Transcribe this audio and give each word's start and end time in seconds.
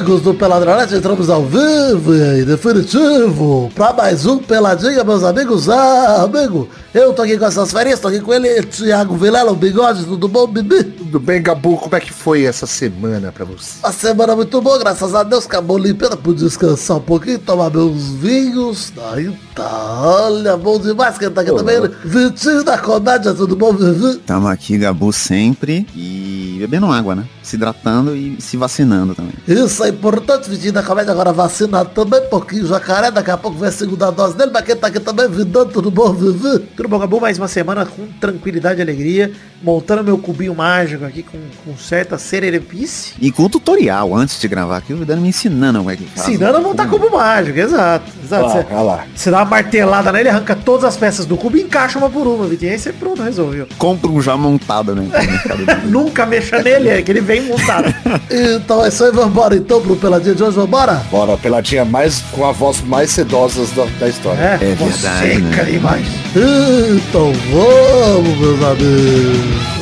amigos 0.00 0.22
do 0.22 0.32
Peladronete, 0.32 0.94
entramos 0.94 1.28
ao 1.28 1.44
vivo 1.44 2.14
e 2.14 2.42
definitivo 2.42 3.70
para 3.74 3.92
mais 3.92 4.24
um 4.24 4.38
Peladinha, 4.38 5.04
meus 5.04 5.22
amigos. 5.22 5.68
Ah, 5.68 6.22
amigo, 6.22 6.66
eu 6.94 7.12
tô 7.12 7.20
aqui 7.20 7.36
com 7.36 7.44
essas 7.44 7.70
férias, 7.70 8.00
tô 8.00 8.08
aqui 8.08 8.18
com 8.18 8.32
ele, 8.32 8.62
Thiago 8.62 9.14
Vilela, 9.14 9.52
o 9.52 9.54
bigode, 9.54 10.04
tudo 10.04 10.26
bom, 10.26 10.46
Bibi? 10.46 10.84
Tudo 10.84 11.20
bem, 11.20 11.42
Gabu? 11.42 11.76
Como 11.76 11.94
é 11.94 12.00
que 12.00 12.14
foi 12.14 12.44
essa 12.44 12.66
semana 12.66 13.30
pra 13.30 13.44
você? 13.44 13.72
A 13.82 13.92
semana 13.92 14.34
muito 14.34 14.58
boa, 14.62 14.78
graças 14.78 15.14
a 15.14 15.22
Deus, 15.22 15.44
acabou 15.44 15.76
limpando, 15.76 16.16
pude 16.16 16.44
descansar 16.44 16.96
um 16.96 17.02
pouquinho, 17.02 17.38
tomar 17.38 17.68
meus 17.70 18.08
vinhos. 18.12 18.90
Aí 19.12 19.30
tá, 19.54 20.00
olha, 20.02 20.56
bom 20.56 20.78
demais, 20.78 21.18
quem 21.18 21.30
tá 21.30 21.42
aqui 21.42 21.52
também, 21.54 21.76
ele, 21.76 21.90
Vitinho 22.02 22.64
da 22.64 22.78
Comédia, 22.78 23.34
tudo 23.34 23.54
bom, 23.54 23.74
Vivi? 23.74 24.16
Tamo 24.20 24.48
aqui, 24.48 24.78
Gabu, 24.78 25.12
sempre. 25.12 25.86
E 25.94 26.56
bebendo 26.60 26.86
água, 26.86 27.14
né? 27.14 27.24
Se 27.42 27.56
hidratando 27.56 28.14
e 28.14 28.36
se 28.40 28.56
vacinando 28.56 29.14
também. 29.14 29.32
Isso 29.48 29.82
é 29.84 29.89
importante, 29.90 30.48
Vitinho 30.48 30.72
da 30.72 30.82
Comédia, 30.82 31.12
agora 31.12 31.32
vacinado 31.32 31.90
também, 31.90 32.20
pouquinho, 32.28 32.66
jacaré, 32.66 33.10
daqui 33.10 33.30
a 33.30 33.36
pouco 33.36 33.58
vem 33.58 33.68
a 33.68 33.72
segunda 33.72 34.10
dose 34.10 34.36
dele, 34.36 34.50
mas 34.52 34.64
quem 34.64 34.76
tá 34.76 34.86
aqui 34.86 35.00
também, 35.00 35.28
Vidando, 35.28 35.70
tudo 35.72 35.90
bom, 35.90 36.12
Vivi? 36.12 36.58
Tudo 36.76 36.88
bom, 36.88 36.96
acabou 36.96 37.20
mais 37.20 37.38
uma 37.38 37.48
semana 37.48 37.84
com 37.86 38.06
tranquilidade 38.20 38.80
e 38.80 38.82
alegria, 38.82 39.32
montando 39.62 40.02
meu 40.02 40.18
cubinho 40.18 40.54
mágico 40.54 41.04
aqui 41.04 41.22
com, 41.22 41.38
com 41.64 41.76
certa 41.76 42.18
sererepice. 42.18 43.14
E 43.20 43.30
com 43.30 43.44
o 43.44 43.48
tutorial, 43.48 44.14
antes 44.14 44.40
de 44.40 44.48
gravar 44.48 44.78
aqui, 44.78 44.92
o 44.92 44.96
Vidano 44.96 45.22
me 45.22 45.28
ensinando 45.28 45.78
como 45.78 45.90
é 45.90 45.96
que 45.96 46.04
faz. 46.04 46.28
Ensinando 46.28 46.58
a 46.58 46.60
montar 46.60 46.88
cubo 46.88 47.10
mágico, 47.10 47.58
exato. 47.58 48.10
exato. 48.24 48.44
Lá, 48.44 48.52
Você, 48.52 48.66
olha 48.70 48.82
lá. 48.82 49.04
você 49.14 49.30
dá 49.30 49.38
uma 49.38 49.44
martelada 49.46 50.12
nele, 50.12 50.28
arranca 50.28 50.56
todas 50.56 50.84
as 50.84 50.96
peças 50.96 51.26
do 51.26 51.36
cubo 51.36 51.56
e 51.56 51.62
encaixa 51.62 51.98
uma 51.98 52.08
por 52.08 52.26
uma, 52.26 52.46
Vitinho. 52.46 52.72
Aí 52.72 52.78
você 52.78 52.92
pronto, 52.92 53.22
resolveu. 53.22 53.66
Compra 53.78 54.10
um 54.10 54.20
já 54.20 54.36
montado, 54.36 54.94
né? 54.94 55.08
Nunca 55.86 56.24
mexa 56.26 56.62
nele, 56.62 56.88
é 56.88 57.02
que 57.02 57.10
ele 57.10 57.20
vem 57.20 57.42
montado. 57.42 57.92
Então 58.30 58.84
é 58.84 58.88
isso 58.88 59.04
aí, 59.04 59.10
vambora 59.10 59.56
então 59.56 59.79
pro 59.80 59.96
Peladinha 59.96 60.34
de 60.34 60.42
hoje, 60.42 60.56
vambora? 60.56 61.02
Bora, 61.10 61.36
peladinha 61.36 61.84
mais 61.84 62.20
com 62.32 62.44
a 62.46 62.52
voz 62.52 62.80
mais 62.82 63.10
sedosa 63.10 63.64
da, 63.74 63.84
da 63.98 64.08
história. 64.08 64.40
É, 64.40 64.54
É 64.54 64.74
verdade, 64.74 64.98
seca 65.00 65.62
né? 65.64 65.64
demais. 65.64 66.06
Então 66.36 67.32
vamos, 67.52 68.38
meus. 68.38 68.60
Amigos. 68.62 69.79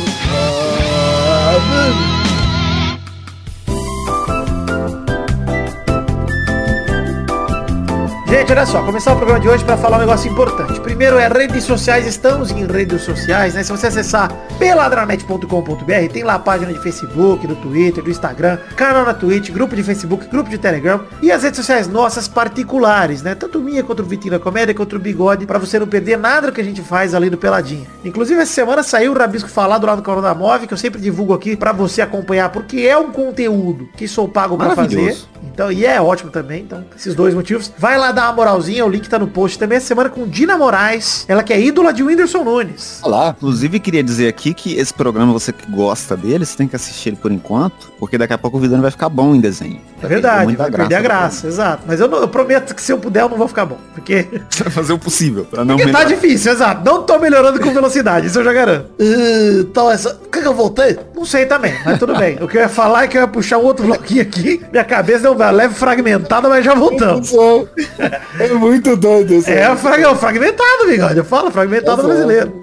Gente, 8.28 8.52
olha 8.52 8.66
só, 8.66 8.82
começar 8.82 9.14
o 9.14 9.16
programa 9.16 9.40
de 9.40 9.48
hoje 9.48 9.64
para 9.64 9.78
falar 9.78 9.96
um 9.96 10.00
negócio 10.00 10.30
importante. 10.30 10.78
Primeiro 10.80 11.16
é 11.16 11.28
redes 11.28 11.64
sociais, 11.64 12.06
estamos 12.06 12.50
em 12.50 12.66
redes 12.66 13.00
sociais, 13.00 13.54
né? 13.54 13.62
Se 13.62 13.72
você 13.72 13.86
acessar 13.86 14.30
peladranet.com.br, 14.58 16.12
tem 16.12 16.22
lá 16.24 16.34
a 16.34 16.38
página 16.38 16.70
de 16.70 16.78
Facebook, 16.78 17.46
do 17.46 17.56
Twitter, 17.56 18.04
do 18.04 18.10
Instagram, 18.10 18.58
canal 18.76 19.06
na 19.06 19.14
Twitch, 19.14 19.48
grupo 19.50 19.74
de 19.74 19.82
Facebook, 19.82 20.26
grupo 20.26 20.50
de 20.50 20.58
Telegram 20.58 21.00
e 21.22 21.32
as 21.32 21.42
redes 21.42 21.56
sociais 21.56 21.88
nossas 21.88 22.28
particulares, 22.28 23.22
né? 23.22 23.34
Tanto 23.34 23.60
minha 23.60 23.82
quanto 23.82 24.02
o 24.02 24.04
Vitinho 24.04 24.32
da 24.32 24.38
Comédia, 24.38 24.74
quanto 24.74 24.96
o 24.96 24.98
Bigode, 24.98 25.46
para 25.46 25.58
você 25.58 25.78
não 25.78 25.86
perder 25.86 26.18
nada 26.18 26.48
do 26.48 26.52
que 26.52 26.60
a 26.60 26.64
gente 26.64 26.82
faz 26.82 27.14
ali 27.14 27.30
do 27.30 27.38
Peladinha. 27.38 27.86
Inclusive, 28.04 28.42
essa 28.42 28.52
semana 28.52 28.82
saiu 28.82 29.12
o 29.12 29.18
Rabisco 29.18 29.48
Falado 29.48 29.86
lá 29.86 29.96
no 29.96 30.02
canal 30.02 30.20
da 30.20 30.34
Move, 30.34 30.66
que 30.66 30.74
eu 30.74 30.78
sempre 30.78 31.00
divulgo 31.00 31.32
aqui 31.32 31.56
para 31.56 31.72
você 31.72 32.02
acompanhar, 32.02 32.50
porque 32.50 32.82
é 32.82 32.98
um 32.98 33.10
conteúdo 33.10 33.88
que 33.96 34.06
sou 34.06 34.28
pago 34.28 34.58
para 34.58 34.76
fazer. 34.76 35.16
Então, 35.42 35.72
e 35.72 35.84
é 35.84 36.00
ótimo 36.00 36.30
também. 36.30 36.62
Então, 36.62 36.84
esses 36.96 37.14
dois 37.14 37.34
motivos. 37.34 37.72
Vai 37.78 37.98
lá 37.98 38.12
dar 38.18 38.26
uma 38.28 38.32
moralzinha, 38.34 38.84
o 38.84 38.88
link 38.88 39.08
tá 39.08 39.18
no 39.18 39.28
post 39.28 39.58
também. 39.58 39.76
Essa 39.78 39.86
semana 39.86 40.10
com 40.10 40.26
Dina 40.26 40.56
Moraes. 40.58 41.24
Ela 41.28 41.42
que 41.42 41.52
é 41.52 41.60
ídola 41.60 41.92
de 41.92 42.02
Whindersson 42.02 42.42
Nunes. 42.42 42.98
Olha 43.02 43.14
lá. 43.16 43.34
Inclusive, 43.36 43.78
queria 43.78 44.02
dizer 44.02 44.26
aqui 44.28 44.52
que 44.52 44.76
esse 44.76 44.92
programa, 44.92 45.32
você 45.32 45.52
que 45.52 45.70
gosta 45.70 46.16
dele, 46.16 46.44
você 46.44 46.56
tem 46.56 46.66
que 46.66 46.74
assistir 46.74 47.10
ele 47.10 47.16
por 47.16 47.30
enquanto, 47.30 47.92
porque 47.98 48.18
daqui 48.18 48.32
a 48.32 48.38
pouco 48.38 48.56
o 48.56 48.60
Vidano 48.60 48.82
vai 48.82 48.90
ficar 48.90 49.08
bom 49.08 49.34
em 49.34 49.40
desenho. 49.40 49.80
É 50.02 50.06
verdade, 50.06 50.44
Muita 50.44 50.62
vai 50.64 50.70
perder 50.72 50.94
a 50.96 51.00
graça, 51.00 51.46
exato. 51.46 51.82
Mas 51.86 52.00
eu, 52.00 52.08
não- 52.08 52.18
eu 52.18 52.28
prometo 52.28 52.74
que 52.74 52.82
se 52.82 52.92
eu 52.92 52.98
puder, 52.98 53.22
eu 53.22 53.28
não 53.28 53.36
vou 53.36 53.48
ficar 53.48 53.64
bom. 53.66 53.78
Porque, 53.94 54.26
Você 54.50 54.64
vai 54.64 54.72
fazer 54.72 54.92
o 54.92 54.98
possível 54.98 55.44
pra 55.44 55.64
não 55.64 55.76
porque 55.76 55.92
tá 55.92 55.98
melhorar. 56.00 56.14
difícil, 56.20 56.52
exato. 56.52 56.84
Não 56.84 57.02
tô 57.02 57.18
melhorando 57.18 57.60
com 57.60 57.72
velocidade, 57.72 58.26
isso 58.26 58.38
eu 58.40 58.44
já 58.44 58.52
garanto. 58.52 58.86
Então 59.60 59.90
essa. 59.90 60.18
O 60.24 60.28
que, 60.30 60.40
que 60.40 60.46
eu 60.48 60.54
voltei? 60.54 60.98
Não 61.14 61.24
sei 61.24 61.46
também, 61.46 61.74
mas 61.84 61.98
tudo 61.98 62.16
bem. 62.16 62.36
O 62.40 62.46
que 62.48 62.56
eu 62.56 62.60
ia 62.62 62.68
falar 62.68 63.04
é 63.04 63.08
que 63.08 63.16
eu 63.16 63.22
ia 63.22 63.26
puxar 63.28 63.58
um 63.58 63.64
outro 63.64 63.84
bloquinho 63.86 64.22
aqui. 64.22 64.60
Minha 64.70 64.84
cabeça 64.84 65.20
deu 65.20 65.32
uma 65.32 65.50
leve 65.50 65.74
fragmentada, 65.74 66.48
mas 66.48 66.64
já 66.64 66.74
voltamos. 66.74 67.30
É 68.38 68.48
muito 68.54 68.96
doido 68.96 69.34
isso. 69.34 69.50
É, 69.50 69.74
frag- 69.76 70.16
fragmentado, 70.16 70.86
bigode. 70.86 71.18
Eu 71.18 71.24
falo, 71.24 71.50
fragmentado 71.50 72.02
brasileiro. 72.02 72.60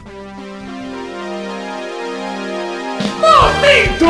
Momento 3.26 4.06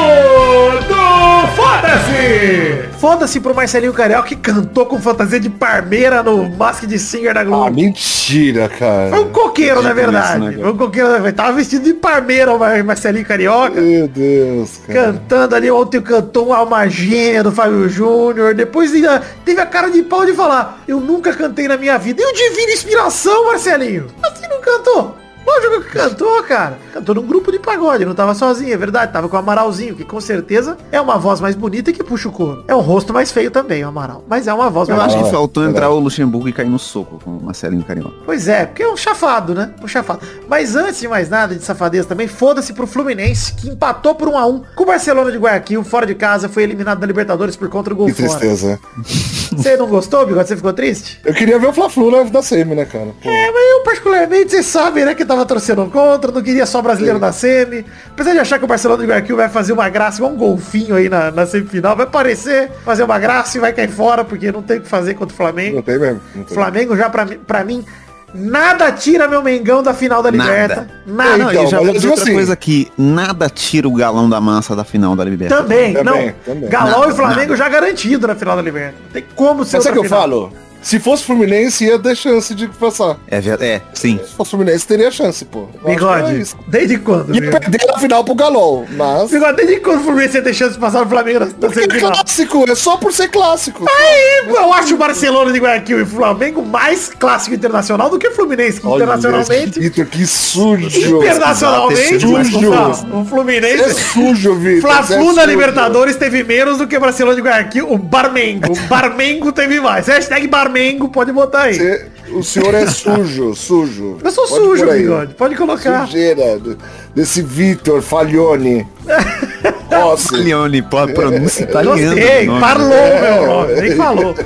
do 0.87 1.55
Foda-se! 1.55 2.85
Foda-se 2.99 3.39
pro 3.39 3.53
Marcelinho 3.55 3.93
Carioca 3.93 4.27
que 4.27 4.35
cantou 4.35 4.85
com 4.85 4.99
fantasia 4.99 5.39
de 5.39 5.49
parmeira 5.49 6.21
no 6.23 6.49
Mask 6.49 6.85
de 6.85 6.97
Singer 6.99 7.33
da 7.33 7.41
Ah, 7.41 7.43
Globo. 7.43 7.71
mentira, 7.75 8.67
cara. 8.67 9.09
Foi 9.11 9.19
um 9.19 9.29
coqueiro, 9.31 9.81
na 9.81 9.93
verdade. 9.93 10.29
isso, 10.45 10.51
né? 10.57 10.63
Foi 10.63 10.71
um 10.71 10.77
coqueiro, 10.77 11.07
na 11.09 11.13
verdade. 11.19 11.35
Tava 11.37 11.53
vestido 11.53 11.83
de 11.85 11.93
parmeira 11.93 12.53
o 12.53 12.59
Mar- 12.59 12.83
Marcelinho 12.83 13.25
Carioca. 13.25 13.79
Meu 13.79 14.07
Deus, 14.07 14.77
cara. 14.87 14.99
Cantando 15.13 15.55
ali, 15.55 15.69
ontem 15.71 16.01
cantou 16.01 16.47
uma 16.47 16.57
alma 16.57 16.87
gêmea 16.89 17.43
do 17.43 17.51
Fábio 17.51 17.87
Júnior. 17.87 18.53
Depois 18.53 18.93
ainda 18.93 19.21
teve 19.45 19.61
a 19.61 19.65
cara 19.65 19.89
de 19.89 20.01
pau 20.03 20.25
de 20.25 20.33
falar, 20.33 20.81
eu 20.87 20.99
nunca 20.99 21.31
cantei 21.33 21.67
na 21.67 21.77
minha 21.77 21.97
vida. 21.97 22.21
E 22.21 22.25
o 22.25 22.33
Divina 22.33 22.71
Inspiração, 22.73 23.45
Marcelinho? 23.45 24.07
Assim 24.23 24.47
não 24.49 24.59
cantou. 24.61 25.15
Lógico 25.45 25.81
que 25.83 25.91
cantou, 25.91 26.41
cara. 26.43 26.77
Cantou 26.93 27.15
num 27.15 27.21
grupo 27.25 27.51
de 27.51 27.59
pagode, 27.59 28.05
não 28.05 28.15
tava 28.15 28.33
sozinho, 28.33 28.73
é 28.73 28.77
verdade. 28.77 29.11
Tava 29.13 29.29
com 29.29 29.35
o 29.35 29.39
Amaralzinho, 29.39 29.95
que 29.95 30.03
com 30.03 30.19
certeza 30.19 30.77
é 30.91 30.99
uma 30.99 31.17
voz 31.17 31.39
mais 31.39 31.55
bonita 31.55 31.89
e 31.89 31.93
que 31.93 32.03
puxa 32.03 32.27
o 32.29 32.31
couro. 32.31 32.63
É 32.67 32.75
um 32.75 32.79
rosto 32.81 33.13
mais 33.13 33.31
feio 33.31 33.51
também, 33.51 33.83
o 33.83 33.87
Amaral. 33.89 34.23
Mas 34.27 34.47
é 34.47 34.53
uma 34.53 34.69
voz 34.69 34.89
Eu 34.89 34.95
mais 34.95 35.13
acho 35.13 35.23
que 35.23 35.29
faltou 35.31 35.63
verdade. 35.63 35.85
entrar 35.85 35.89
o 35.95 35.99
Luxemburgo 35.99 36.49
e 36.49 36.53
cair 36.53 36.69
no 36.69 36.79
soco 36.79 37.19
com 37.23 37.37
o 37.37 37.43
Marcelinho 37.43 37.83
Carioca. 37.83 38.13
Pois 38.25 38.47
é, 38.47 38.65
porque 38.65 38.83
é 38.83 38.89
um 38.89 38.97
chafado, 38.97 39.53
né? 39.53 39.71
Um 39.83 39.87
chafado. 39.87 40.21
Mas 40.47 40.75
antes 40.75 40.99
de 40.99 41.07
mais 41.07 41.29
nada 41.29 41.53
de 41.55 41.63
safadeza 41.63 42.07
também, 42.07 42.27
foda-se 42.27 42.73
pro 42.73 42.87
Fluminense, 42.87 43.53
que 43.53 43.69
empatou 43.69 44.15
por 44.15 44.27
1 44.29 44.37
a 44.37 44.45
1 44.47 44.63
com 44.75 44.83
o 44.83 44.85
Barcelona 44.87 45.31
de 45.31 45.37
Guayaquil, 45.37 45.83
fora 45.83 46.05
de 46.05 46.15
casa, 46.15 46.49
foi 46.49 46.63
eliminado 46.63 46.99
da 46.99 47.05
Libertadores 47.07 47.55
por 47.55 47.69
contra 47.69 47.93
o 47.93 47.97
gol 47.97 48.07
Que 48.07 48.13
fora. 48.13 48.39
tristeza. 48.39 48.79
Você 49.55 49.77
não 49.77 49.87
gostou, 49.87 50.25
Bigode? 50.25 50.47
Você 50.49 50.55
ficou 50.57 50.73
triste? 50.73 51.19
Eu 51.23 51.33
queria 51.33 51.57
ver 51.59 51.67
o 51.67 51.73
Fla-Flu 51.73 52.11
na- 52.11 52.23
da 52.29 52.41
SEMI, 52.41 52.75
né, 52.75 52.85
cara? 52.85 53.07
Pô. 53.21 53.29
É, 53.29 53.51
mas 53.51 53.71
eu 53.71 53.83
particularmente, 53.83 54.51
vocês 54.51 54.65
sabem, 54.65 55.05
né, 55.05 55.13
que 55.15 55.23
tava 55.35 55.45
torcendo 55.45 55.85
contra, 55.87 56.31
não 56.31 56.41
queria 56.41 56.65
só 56.65 56.81
brasileiro 56.81 57.19
na 57.19 57.31
semi. 57.31 57.85
Apesar 58.11 58.31
de 58.33 58.39
achar 58.39 58.57
que 58.59 58.65
o 58.65 58.67
Barcelona 58.67 59.03
de 59.03 59.09
Guayaquil 59.09 59.35
vai 59.35 59.49
fazer 59.49 59.73
uma 59.73 59.87
graça, 59.89 60.17
igual 60.17 60.31
um 60.31 60.35
golfinho 60.37 60.95
aí 60.95 61.09
na, 61.09 61.31
na 61.31 61.45
semifinal, 61.45 61.95
vai 61.95 62.05
aparecer, 62.05 62.71
fazer 62.83 63.03
uma 63.03 63.19
graça 63.19 63.57
e 63.57 63.61
vai 63.61 63.73
cair 63.73 63.89
fora, 63.89 64.23
porque 64.23 64.51
não 64.51 64.61
tem 64.61 64.77
o 64.77 64.81
que 64.81 64.87
fazer 64.87 65.13
contra 65.13 65.33
o 65.33 65.37
Flamengo. 65.37 65.75
Não 65.77 65.83
tem 65.83 65.99
mesmo. 65.99 66.21
Não 66.35 66.43
tem. 66.43 66.53
Flamengo 66.55 66.95
já 66.97 67.09
pra, 67.09 67.25
mim- 67.25 67.39
pra 67.45 67.63
mim, 67.63 67.85
nada 68.33 68.91
tira 68.91 69.27
meu 69.27 69.41
Mengão 69.41 69.81
da 69.81 69.93
final 69.93 70.21
da 70.21 70.31
Nada. 70.31 70.51
Liberta. 70.51 70.87
Ah, 70.89 71.11
Nada. 71.11 71.37
não, 71.37 71.51
Então, 71.51 71.63
e 71.63 71.67
já 71.67 71.77
mas 71.77 71.79
vou 71.79 71.79
eu 71.87 71.93
dizer 71.93 71.99
digo 71.99 72.11
outra 72.11 72.23
assim- 72.25 72.33
coisa 72.33 72.53
aqui. 72.53 72.91
Nada 72.97 73.49
tira 73.49 73.87
o 73.87 73.93
galão 73.93 74.29
da 74.29 74.41
massa 74.41 74.75
da 74.75 74.83
final 74.83 75.15
da 75.15 75.23
Libertadores. 75.23 75.69
Também, 75.69 75.93
Também, 75.93 76.25
não. 76.27 76.53
também. 76.53 76.69
Galol 76.69 76.99
Nada, 77.01 77.11
e 77.11 77.15
Flamengo 77.15 77.41
nada. 77.41 77.55
já 77.55 77.69
garantido 77.69 78.27
na 78.27 78.35
final 78.35 78.55
da 78.55 78.61
Liberta. 78.61 78.95
Não 79.05 79.11
tem 79.11 79.25
como 79.35 79.63
ser 79.63 79.77
Mas 79.77 79.83
sabe 79.85 79.97
o 79.97 80.01
que 80.01 80.07
eu 80.07 80.09
falo? 80.09 80.51
Se 80.85 80.99
fosse 80.99 81.23
Fluminense, 81.23 81.83
ia 81.83 81.97
ter 81.97 82.15
chance 82.15 82.53
de 82.53 82.67
passar. 82.67 83.17
É, 83.27 83.37
é, 83.37 83.81
sim. 83.91 84.19
Se 84.23 84.35
fosse 84.35 84.51
Fluminense, 84.51 84.85
teria 84.85 85.09
chance, 85.09 85.43
pô. 85.43 85.67
Eu 85.83 85.89
é 85.89 85.95
Bigode, 85.95 86.39
isso. 86.39 86.55
desde 86.67 86.99
quando? 86.99 87.33
Ia 87.33 87.41
Bigode? 87.41 87.59
perder 87.59 87.87
na 87.87 87.97
final 87.97 88.23
pro 88.23 88.35
Galol, 88.35 88.85
mas... 88.91 89.31
Bigode, 89.31 89.57
desde 89.57 89.79
quando 89.79 90.01
o 90.01 90.03
Fluminense 90.03 90.37
ia 90.37 90.43
ter 90.43 90.53
chance 90.53 90.73
de 90.73 90.79
passar 90.79 91.03
no 91.03 91.09
Flamengo 91.09 91.39
na, 91.39 91.45
é 91.47 91.99
clássico, 91.99 92.69
é 92.69 92.75
só 92.75 92.97
por 92.97 93.11
ser 93.11 93.29
clássico. 93.29 93.83
Aí, 93.89 94.47
eu 94.47 94.71
acho 94.73 94.93
o 94.93 94.97
Barcelona 94.97 95.51
de 95.51 95.57
Guayaquil 95.57 95.97
e 95.97 96.01
o 96.03 96.05
Flamengo 96.05 96.63
mais 96.63 97.09
clássico 97.09 97.55
internacional 97.55 98.07
do 98.11 98.19
que 98.19 98.27
o 98.27 98.31
Fluminense, 98.35 98.79
que 98.79 98.85
Olha, 98.85 99.05
internacionalmente... 99.05 99.79
Vitor, 99.79 100.05
que 100.05 100.27
sujo. 100.27 101.17
Internacionalmente, 101.17 102.19
Sujo. 102.19 102.61
não, 102.61 103.21
o 103.21 103.23
É 103.23 103.25
Fluminense... 103.25 103.93
sujo, 103.95 104.53
Vitor. 104.53 104.81
Fla-Flu 104.81 105.15
é 105.15 105.33
na 105.33 105.33
sujo. 105.33 105.47
Libertadores 105.47 106.15
teve 106.15 106.43
menos 106.43 106.77
do 106.77 106.85
que 106.85 106.95
o 106.95 106.99
Barcelona 106.99 107.35
de 107.35 107.41
Guayaquil. 107.41 107.91
O 107.91 107.97
Barmengo. 107.97 108.71
O 108.71 108.75
Barmengo 108.87 109.51
teve 109.51 109.81
mais. 109.81 110.05
Hashtag 110.05 110.45
Barmengo, 110.47 110.74
pode 111.11 111.31
botar 111.31 111.63
aí. 111.63 111.75
Você- 111.75 112.05
O 112.31 112.43
senhor 112.43 112.73
é 112.73 112.87
sujo, 112.87 113.53
sujo. 113.55 114.17
Eu 114.23 114.31
sou 114.31 114.47
Pode 114.47 114.63
sujo, 114.65 114.85
bigode. 114.91 115.33
Pode 115.35 115.55
colocar. 115.55 116.05
Sujeira 116.07 116.57
do- 116.57 116.75
desse 117.13 117.41
Vitor 117.41 118.01
Falhone. 118.01 118.85
Nossa. 119.91 120.35
Leone, 120.35 120.81
pô, 120.81 121.07
pronúncia 121.07 121.63
italiana. 121.69 122.15
Gostei. 122.15 122.45
nome. 122.47 122.59
Parlou, 122.59 122.89
meu 122.89 123.45
nome. 123.45 123.73
Nem 123.81 123.95
falou. 123.95 124.35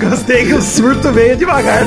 Gostei 0.00 0.46
que 0.46 0.54
o 0.54 0.62
surto 0.62 1.12
veio 1.12 1.36
devagar. 1.36 1.84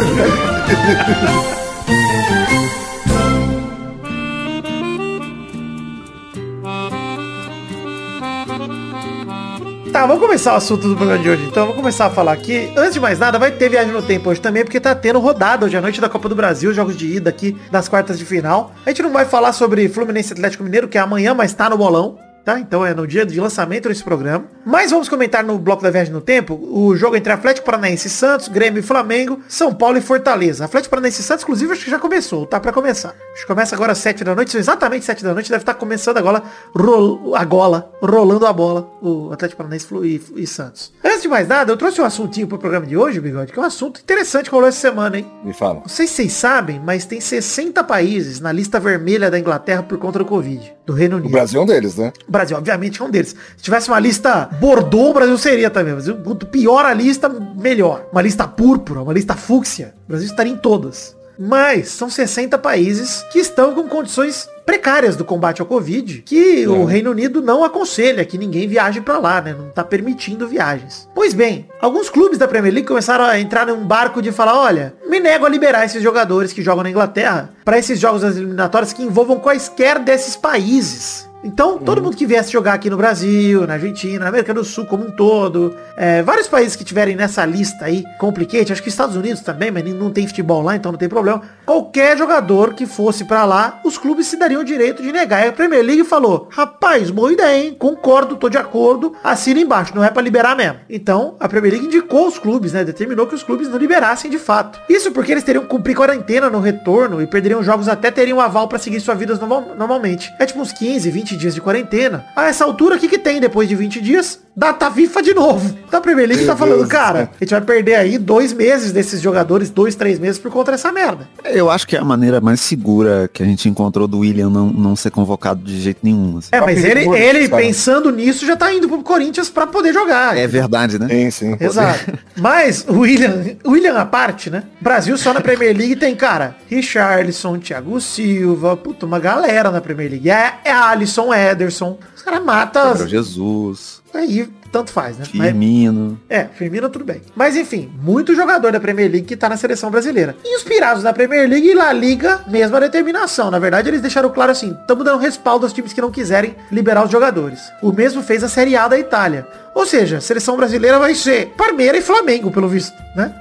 Tá, 9.91 10.05
vamos 10.05 10.21
começar 10.21 10.53
o 10.53 10.57
assunto 10.57 10.87
do 10.87 10.95
programa 10.95 11.21
de 11.21 11.29
hoje. 11.29 11.45
Então, 11.45 11.63
vamos 11.63 11.75
começar 11.75 12.05
a 12.05 12.09
falar 12.11 12.33
aqui. 12.33 12.71
Antes 12.77 12.93
de 12.93 12.99
mais 12.99 13.17
nada, 13.17 13.39
vai 13.39 13.51
ter 13.51 13.69
viagem 13.69 13.91
no 13.91 14.03
tempo 14.03 14.29
hoje 14.29 14.39
também, 14.39 14.63
porque 14.63 14.79
tá 14.79 14.93
tendo 14.93 15.19
rodada 15.19 15.65
hoje 15.65 15.75
à 15.75 15.81
noite 15.81 15.99
da 15.99 16.07
Copa 16.07 16.29
do 16.29 16.35
Brasil, 16.35 16.71
jogos 16.73 16.95
de 16.95 17.07
ida 17.15 17.29
aqui 17.29 17.57
das 17.71 17.89
quartas 17.89 18.17
de 18.17 18.23
final. 18.23 18.71
A 18.85 18.89
gente 18.89 19.01
não 19.01 19.11
vai 19.11 19.25
falar 19.25 19.51
sobre 19.51 19.89
Fluminense 19.89 20.31
Atlético 20.31 20.63
Mineiro, 20.63 20.87
que 20.87 20.97
é 20.97 21.01
amanhã, 21.01 21.33
mas 21.33 21.53
tá 21.53 21.69
no 21.69 21.77
bolão 21.77 22.28
tá? 22.49 22.59
Então 22.59 22.85
é 22.85 22.93
no 22.93 23.05
dia 23.05 23.25
de 23.25 23.39
lançamento 23.39 23.87
desse 23.87 24.03
programa. 24.03 24.45
Mas 24.65 24.91
vamos 24.91 25.07
comentar 25.07 25.43
no 25.43 25.57
bloco 25.59 25.83
da 25.83 25.89
viagem 25.89 26.11
no 26.11 26.21
tempo 26.21 26.59
o 26.71 26.95
jogo 26.95 27.15
entre 27.15 27.31
Atlético 27.31 27.65
Paranaense 27.65 28.07
e 28.07 28.09
Santos, 28.09 28.47
Grêmio 28.47 28.79
e 28.79 28.83
Flamengo, 28.83 29.39
São 29.47 29.73
Paulo 29.73 29.97
e 29.97 30.01
Fortaleza. 30.01 30.65
Atlético 30.65 30.91
Paranaense 30.91 31.21
e 31.21 31.23
Santos, 31.23 31.43
inclusive, 31.43 31.71
acho 31.71 31.85
que 31.85 31.91
já 31.91 31.99
começou, 31.99 32.45
tá 32.45 32.59
para 32.59 32.71
começar. 32.71 33.15
Acho 33.33 33.41
que 33.41 33.47
começa 33.47 33.75
agora 33.75 33.91
às 33.91 33.97
7 33.99 34.23
da 34.23 34.35
noite, 34.35 34.51
são 34.51 34.59
exatamente 34.59 35.05
7 35.05 35.23
da 35.23 35.33
noite, 35.33 35.49
deve 35.49 35.61
estar 35.61 35.73
tá 35.73 35.79
começando 35.79 36.17
agora 36.17 36.41
rol, 36.75 37.35
a 37.35 37.45
gola, 37.45 37.91
rolando 38.01 38.45
a 38.45 38.53
bola, 38.53 38.89
o 39.01 39.31
Atlético 39.31 39.57
Paranaense 39.57 39.87
e, 40.03 40.21
e, 40.43 40.47
Santos. 40.47 40.91
Antes 41.03 41.21
de 41.21 41.27
mais 41.27 41.47
nada, 41.47 41.71
eu 41.71 41.77
trouxe 41.77 42.01
um 42.01 42.05
assuntinho 42.05 42.47
pro 42.47 42.57
programa 42.57 42.85
de 42.85 42.97
hoje, 42.97 43.19
Bigode, 43.19 43.51
que 43.51 43.59
é 43.59 43.61
um 43.61 43.65
assunto 43.65 43.99
interessante 44.01 44.45
que 44.45 44.51
rolou 44.51 44.67
essa 44.67 44.79
semana, 44.79 45.17
hein? 45.17 45.27
Me 45.43 45.53
fala. 45.53 45.79
Não 45.79 45.87
sei 45.87 46.07
se 46.07 46.15
vocês 46.15 46.33
sabem, 46.33 46.81
mas 46.83 47.05
tem 47.05 47.21
60 47.21 47.83
países 47.83 48.39
na 48.39 48.51
lista 48.51 48.79
vermelha 48.79 49.29
da 49.29 49.39
Inglaterra 49.39 49.83
por 49.83 49.97
conta 49.97 50.19
do 50.19 50.25
Covid, 50.25 50.73
do 50.85 50.93
Reino 50.93 51.17
Unido. 51.17 51.29
O 51.29 51.31
Brasil 51.31 51.59
é 51.59 51.63
um 51.63 51.67
deles, 51.67 51.95
né? 51.97 52.11
O 52.27 52.31
Brasil, 52.39 52.57
obviamente, 52.57 53.01
é 53.01 53.05
um 53.05 53.09
deles. 53.09 53.35
Se 53.57 53.63
tivesse 53.63 53.89
uma 53.89 53.99
lista 53.99 54.49
Bordeaux, 54.59 55.09
o 55.09 55.13
Brasil 55.13 55.37
seria 55.37 55.69
também. 55.69 55.93
Mas 55.93 56.09
quanto 56.23 56.45
pior 56.45 56.85
a 56.85 56.93
lista, 56.93 57.27
melhor. 57.27 58.05
Uma 58.11 58.21
lista 58.21 58.47
púrpura, 58.47 59.01
uma 59.01 59.13
lista 59.13 59.35
fúcsia. 59.35 59.93
O 60.05 60.09
Brasil 60.09 60.27
estaria 60.27 60.53
em 60.53 60.57
todas. 60.57 61.17
Mas 61.37 61.89
são 61.89 62.09
60 62.09 62.57
países 62.57 63.25
que 63.31 63.39
estão 63.39 63.73
com 63.73 63.87
condições 63.87 64.49
precárias 64.65 65.15
do 65.15 65.25
combate 65.25 65.61
ao 65.61 65.67
Covid, 65.67 66.21
que 66.21 66.63
é. 66.63 66.67
o 66.67 66.83
Reino 66.85 67.11
Unido 67.11 67.41
não 67.41 67.63
aconselha 67.63 68.25
que 68.25 68.37
ninguém 68.37 68.67
viaje 68.67 68.99
para 68.99 69.17
lá, 69.17 69.41
né? 69.41 69.55
Não 69.57 69.69
tá 69.69 69.83
permitindo 69.83 70.47
viagens. 70.47 71.09
Pois 71.15 71.33
bem, 71.33 71.67
alguns 71.81 72.09
clubes 72.09 72.37
da 72.37 72.47
Premier 72.47 72.73
League 72.73 72.87
começaram 72.87 73.23
a 73.23 73.39
entrar 73.39 73.65
num 73.65 73.85
barco 73.85 74.21
de 74.21 74.31
falar, 74.33 74.59
olha, 74.59 74.93
me 75.09 75.19
nego 75.19 75.45
a 75.45 75.49
liberar 75.49 75.85
esses 75.85 76.03
jogadores 76.03 76.53
que 76.53 76.61
jogam 76.61 76.83
na 76.83 76.89
Inglaterra 76.89 77.51
para 77.65 77.79
esses 77.79 77.99
jogos 77.99 78.21
das 78.21 78.35
eliminatórias 78.35 78.93
que 78.93 79.01
envolvam 79.01 79.39
quaisquer 79.39 79.97
desses 79.99 80.35
países. 80.35 81.28
Então, 81.43 81.77
todo 81.77 81.99
uhum. 81.99 82.05
mundo 82.05 82.17
que 82.17 82.25
viesse 82.25 82.51
jogar 82.51 82.73
aqui 82.73 82.89
no 82.89 82.97
Brasil, 82.97 83.65
na 83.65 83.75
Argentina, 83.75 84.19
na 84.19 84.27
América 84.27 84.53
do 84.53 84.63
Sul 84.63 84.85
como 84.85 85.05
um 85.05 85.11
todo, 85.11 85.75
é, 85.95 86.21
vários 86.21 86.47
países 86.47 86.75
que 86.75 86.83
tiverem 86.83 87.15
nessa 87.15 87.45
lista 87.45 87.85
aí, 87.85 88.03
complicate, 88.19 88.73
acho 88.73 88.83
que 88.83 88.89
Estados 88.89 89.15
Unidos 89.15 89.41
também, 89.41 89.71
mas 89.71 89.85
não 89.93 90.11
tem 90.11 90.27
futebol 90.27 90.61
lá, 90.61 90.75
então 90.75 90.91
não 90.91 90.99
tem 90.99 91.07
problema. 91.07 91.41
Qualquer 91.65 92.17
jogador 92.17 92.73
que 92.73 92.85
fosse 92.85 93.23
para 93.23 93.45
lá, 93.45 93.79
os 93.85 93.97
clubes 93.97 94.27
se 94.27 94.37
dariam 94.37 94.61
o 94.61 94.65
direito 94.65 95.01
de 95.01 95.11
negar. 95.11 95.45
E 95.45 95.49
a 95.49 95.53
Premier 95.53 95.83
League 95.83 96.03
falou, 96.03 96.49
rapaz, 96.51 97.09
boa 97.09 97.31
ideia, 97.31 97.63
hein? 97.63 97.75
Concordo, 97.77 98.35
tô 98.35 98.49
de 98.49 98.57
acordo, 98.57 99.13
assina 99.23 99.61
embaixo, 99.61 99.95
não 99.95 100.03
é 100.03 100.09
para 100.09 100.21
liberar 100.21 100.57
mesmo. 100.57 100.79
Então, 100.89 101.35
a 101.39 101.47
Premier 101.47 101.73
League 101.73 101.87
indicou 101.87 102.27
os 102.27 102.37
clubes, 102.37 102.73
né? 102.73 102.83
Determinou 102.83 103.27
que 103.27 103.35
os 103.35 103.43
clubes 103.43 103.69
não 103.69 103.77
liberassem 103.77 104.29
de 104.29 104.37
fato. 104.37 104.79
Isso 104.89 105.11
porque 105.11 105.31
eles 105.31 105.43
teriam 105.43 105.63
que 105.63 105.69
cumprir 105.69 105.95
quarentena 105.95 106.49
no 106.49 106.59
retorno 106.59 107.21
e 107.21 107.27
perderiam 107.27 107.63
jogos 107.63 107.87
até 107.87 108.11
teriam 108.11 108.41
aval 108.41 108.67
para 108.67 108.77
seguir 108.77 108.99
suas 108.99 109.17
vidas 109.17 109.39
normal, 109.39 109.73
normalmente. 109.77 110.33
É 110.37 110.45
tipo 110.45 110.59
uns 110.59 110.73
15, 110.73 111.09
20 111.09 111.28
20 111.29 111.37
dias 111.37 111.53
de 111.53 111.61
quarentena. 111.61 112.25
A 112.35 112.47
essa 112.47 112.63
altura, 112.63 112.95
o 112.95 112.99
que, 112.99 113.07
que 113.07 113.19
tem 113.19 113.39
depois 113.39 113.69
de 113.69 113.75
20 113.75 114.01
dias? 114.01 114.41
Data 114.59 114.91
FIFA 114.91 115.23
de 115.23 115.33
novo. 115.33 115.73
Então 115.87 116.01
a 116.01 116.03
Premier 116.03 116.27
League 116.27 116.45
tá 116.45 116.53
falando, 116.53 116.85
cara, 116.85 117.31
a 117.39 117.43
gente 117.45 117.51
vai 117.51 117.61
perder 117.61 117.95
aí 117.95 118.17
dois 118.17 118.51
meses 118.51 118.91
desses 118.91 119.21
jogadores, 119.21 119.69
dois, 119.69 119.95
três 119.95 120.19
meses 120.19 120.37
por 120.37 120.51
conta 120.51 120.73
dessa 120.73 120.91
merda. 120.91 121.29
Eu 121.45 121.71
acho 121.71 121.87
que 121.87 121.95
é 121.95 121.99
a 121.99 122.03
maneira 122.03 122.41
mais 122.41 122.59
segura 122.59 123.29
que 123.31 123.41
a 123.41 123.45
gente 123.45 123.69
encontrou 123.69 124.05
do 124.05 124.19
William 124.19 124.49
não, 124.49 124.65
não 124.65 124.97
ser 124.97 125.11
convocado 125.11 125.63
de 125.63 125.79
jeito 125.79 125.99
nenhum. 126.03 126.39
Assim. 126.39 126.49
É, 126.51 126.59
mas 126.59 126.83
ele, 126.83 127.07
ele 127.15 127.47
pensando 127.47 128.11
nisso 128.11 128.45
já 128.45 128.57
tá 128.57 128.73
indo 128.73 128.89
pro 128.89 129.01
Corinthians 129.01 129.49
para 129.49 129.65
poder 129.65 129.93
jogar. 129.93 130.37
É 130.37 130.45
verdade, 130.45 130.99
né? 130.99 131.07
Sim, 131.07 131.31
sim. 131.31 131.57
Exato. 131.57 132.11
mas 132.35 132.85
o 132.85 132.99
William, 132.99 133.41
William 133.65 133.97
à 133.97 134.05
parte, 134.05 134.49
né? 134.49 134.63
Brasil 134.81 135.17
só 135.17 135.33
na 135.33 135.39
Premier 135.39 135.73
League 135.73 135.95
tem, 135.95 136.13
cara, 136.17 136.57
Richarlison, 136.67 137.57
Thiago 137.59 138.01
Silva, 138.01 138.75
puta, 138.75 139.05
uma 139.05 139.19
galera 139.19 139.71
na 139.71 139.79
Premier 139.79 140.11
League. 140.11 140.29
É, 140.29 140.55
é 140.65 140.71
Alisson, 140.73 141.33
Ederson. 141.33 141.97
Os 142.13 142.21
caras 142.21 142.43
matam. 142.43 143.07
Jesus. 143.07 143.98
Aí, 144.13 144.49
tanto 144.71 144.91
faz, 144.91 145.17
né? 145.17 145.25
Firmino. 145.25 146.19
Mas, 146.29 146.39
é, 146.39 146.45
Firmino 146.45 146.89
tudo 146.89 147.05
bem. 147.05 147.21
Mas 147.35 147.55
enfim, 147.55 147.91
muito 148.01 148.35
jogador 148.35 148.71
da 148.71 148.79
Premier 148.79 149.09
League 149.09 149.27
que 149.27 149.35
tá 149.35 149.49
na 149.49 149.57
seleção 149.57 149.89
brasileira. 149.91 150.35
Inspirados 150.43 151.03
na 151.03 151.13
Premier 151.13 151.47
League 151.47 151.69
e 151.69 151.73
La 151.73 151.91
Liga, 151.93 152.41
mesma 152.47 152.79
determinação. 152.79 153.51
Na 153.51 153.59
verdade, 153.59 153.89
eles 153.89 154.01
deixaram 154.01 154.29
claro 154.29 154.51
assim, 154.51 154.75
estamos 154.81 155.05
dando 155.05 155.19
respaldo 155.19 155.65
aos 155.65 155.73
times 155.73 155.93
que 155.93 156.01
não 156.01 156.11
quiserem 156.11 156.55
liberar 156.71 157.03
os 157.05 157.11
jogadores. 157.11 157.71
O 157.81 157.91
mesmo 157.91 158.21
fez 158.21 158.43
a 158.43 158.49
Série 158.49 158.75
A 158.75 158.87
da 158.87 158.97
Itália. 158.97 159.47
Ou 159.73 159.85
seja, 159.85 160.17
a 160.17 160.21
seleção 160.21 160.57
brasileira 160.57 160.99
vai 160.99 161.15
ser 161.15 161.53
Parmeira 161.57 161.97
e 161.97 162.01
Flamengo, 162.01 162.51
pelo 162.51 162.67
visto, 162.67 162.95
né? 163.15 163.33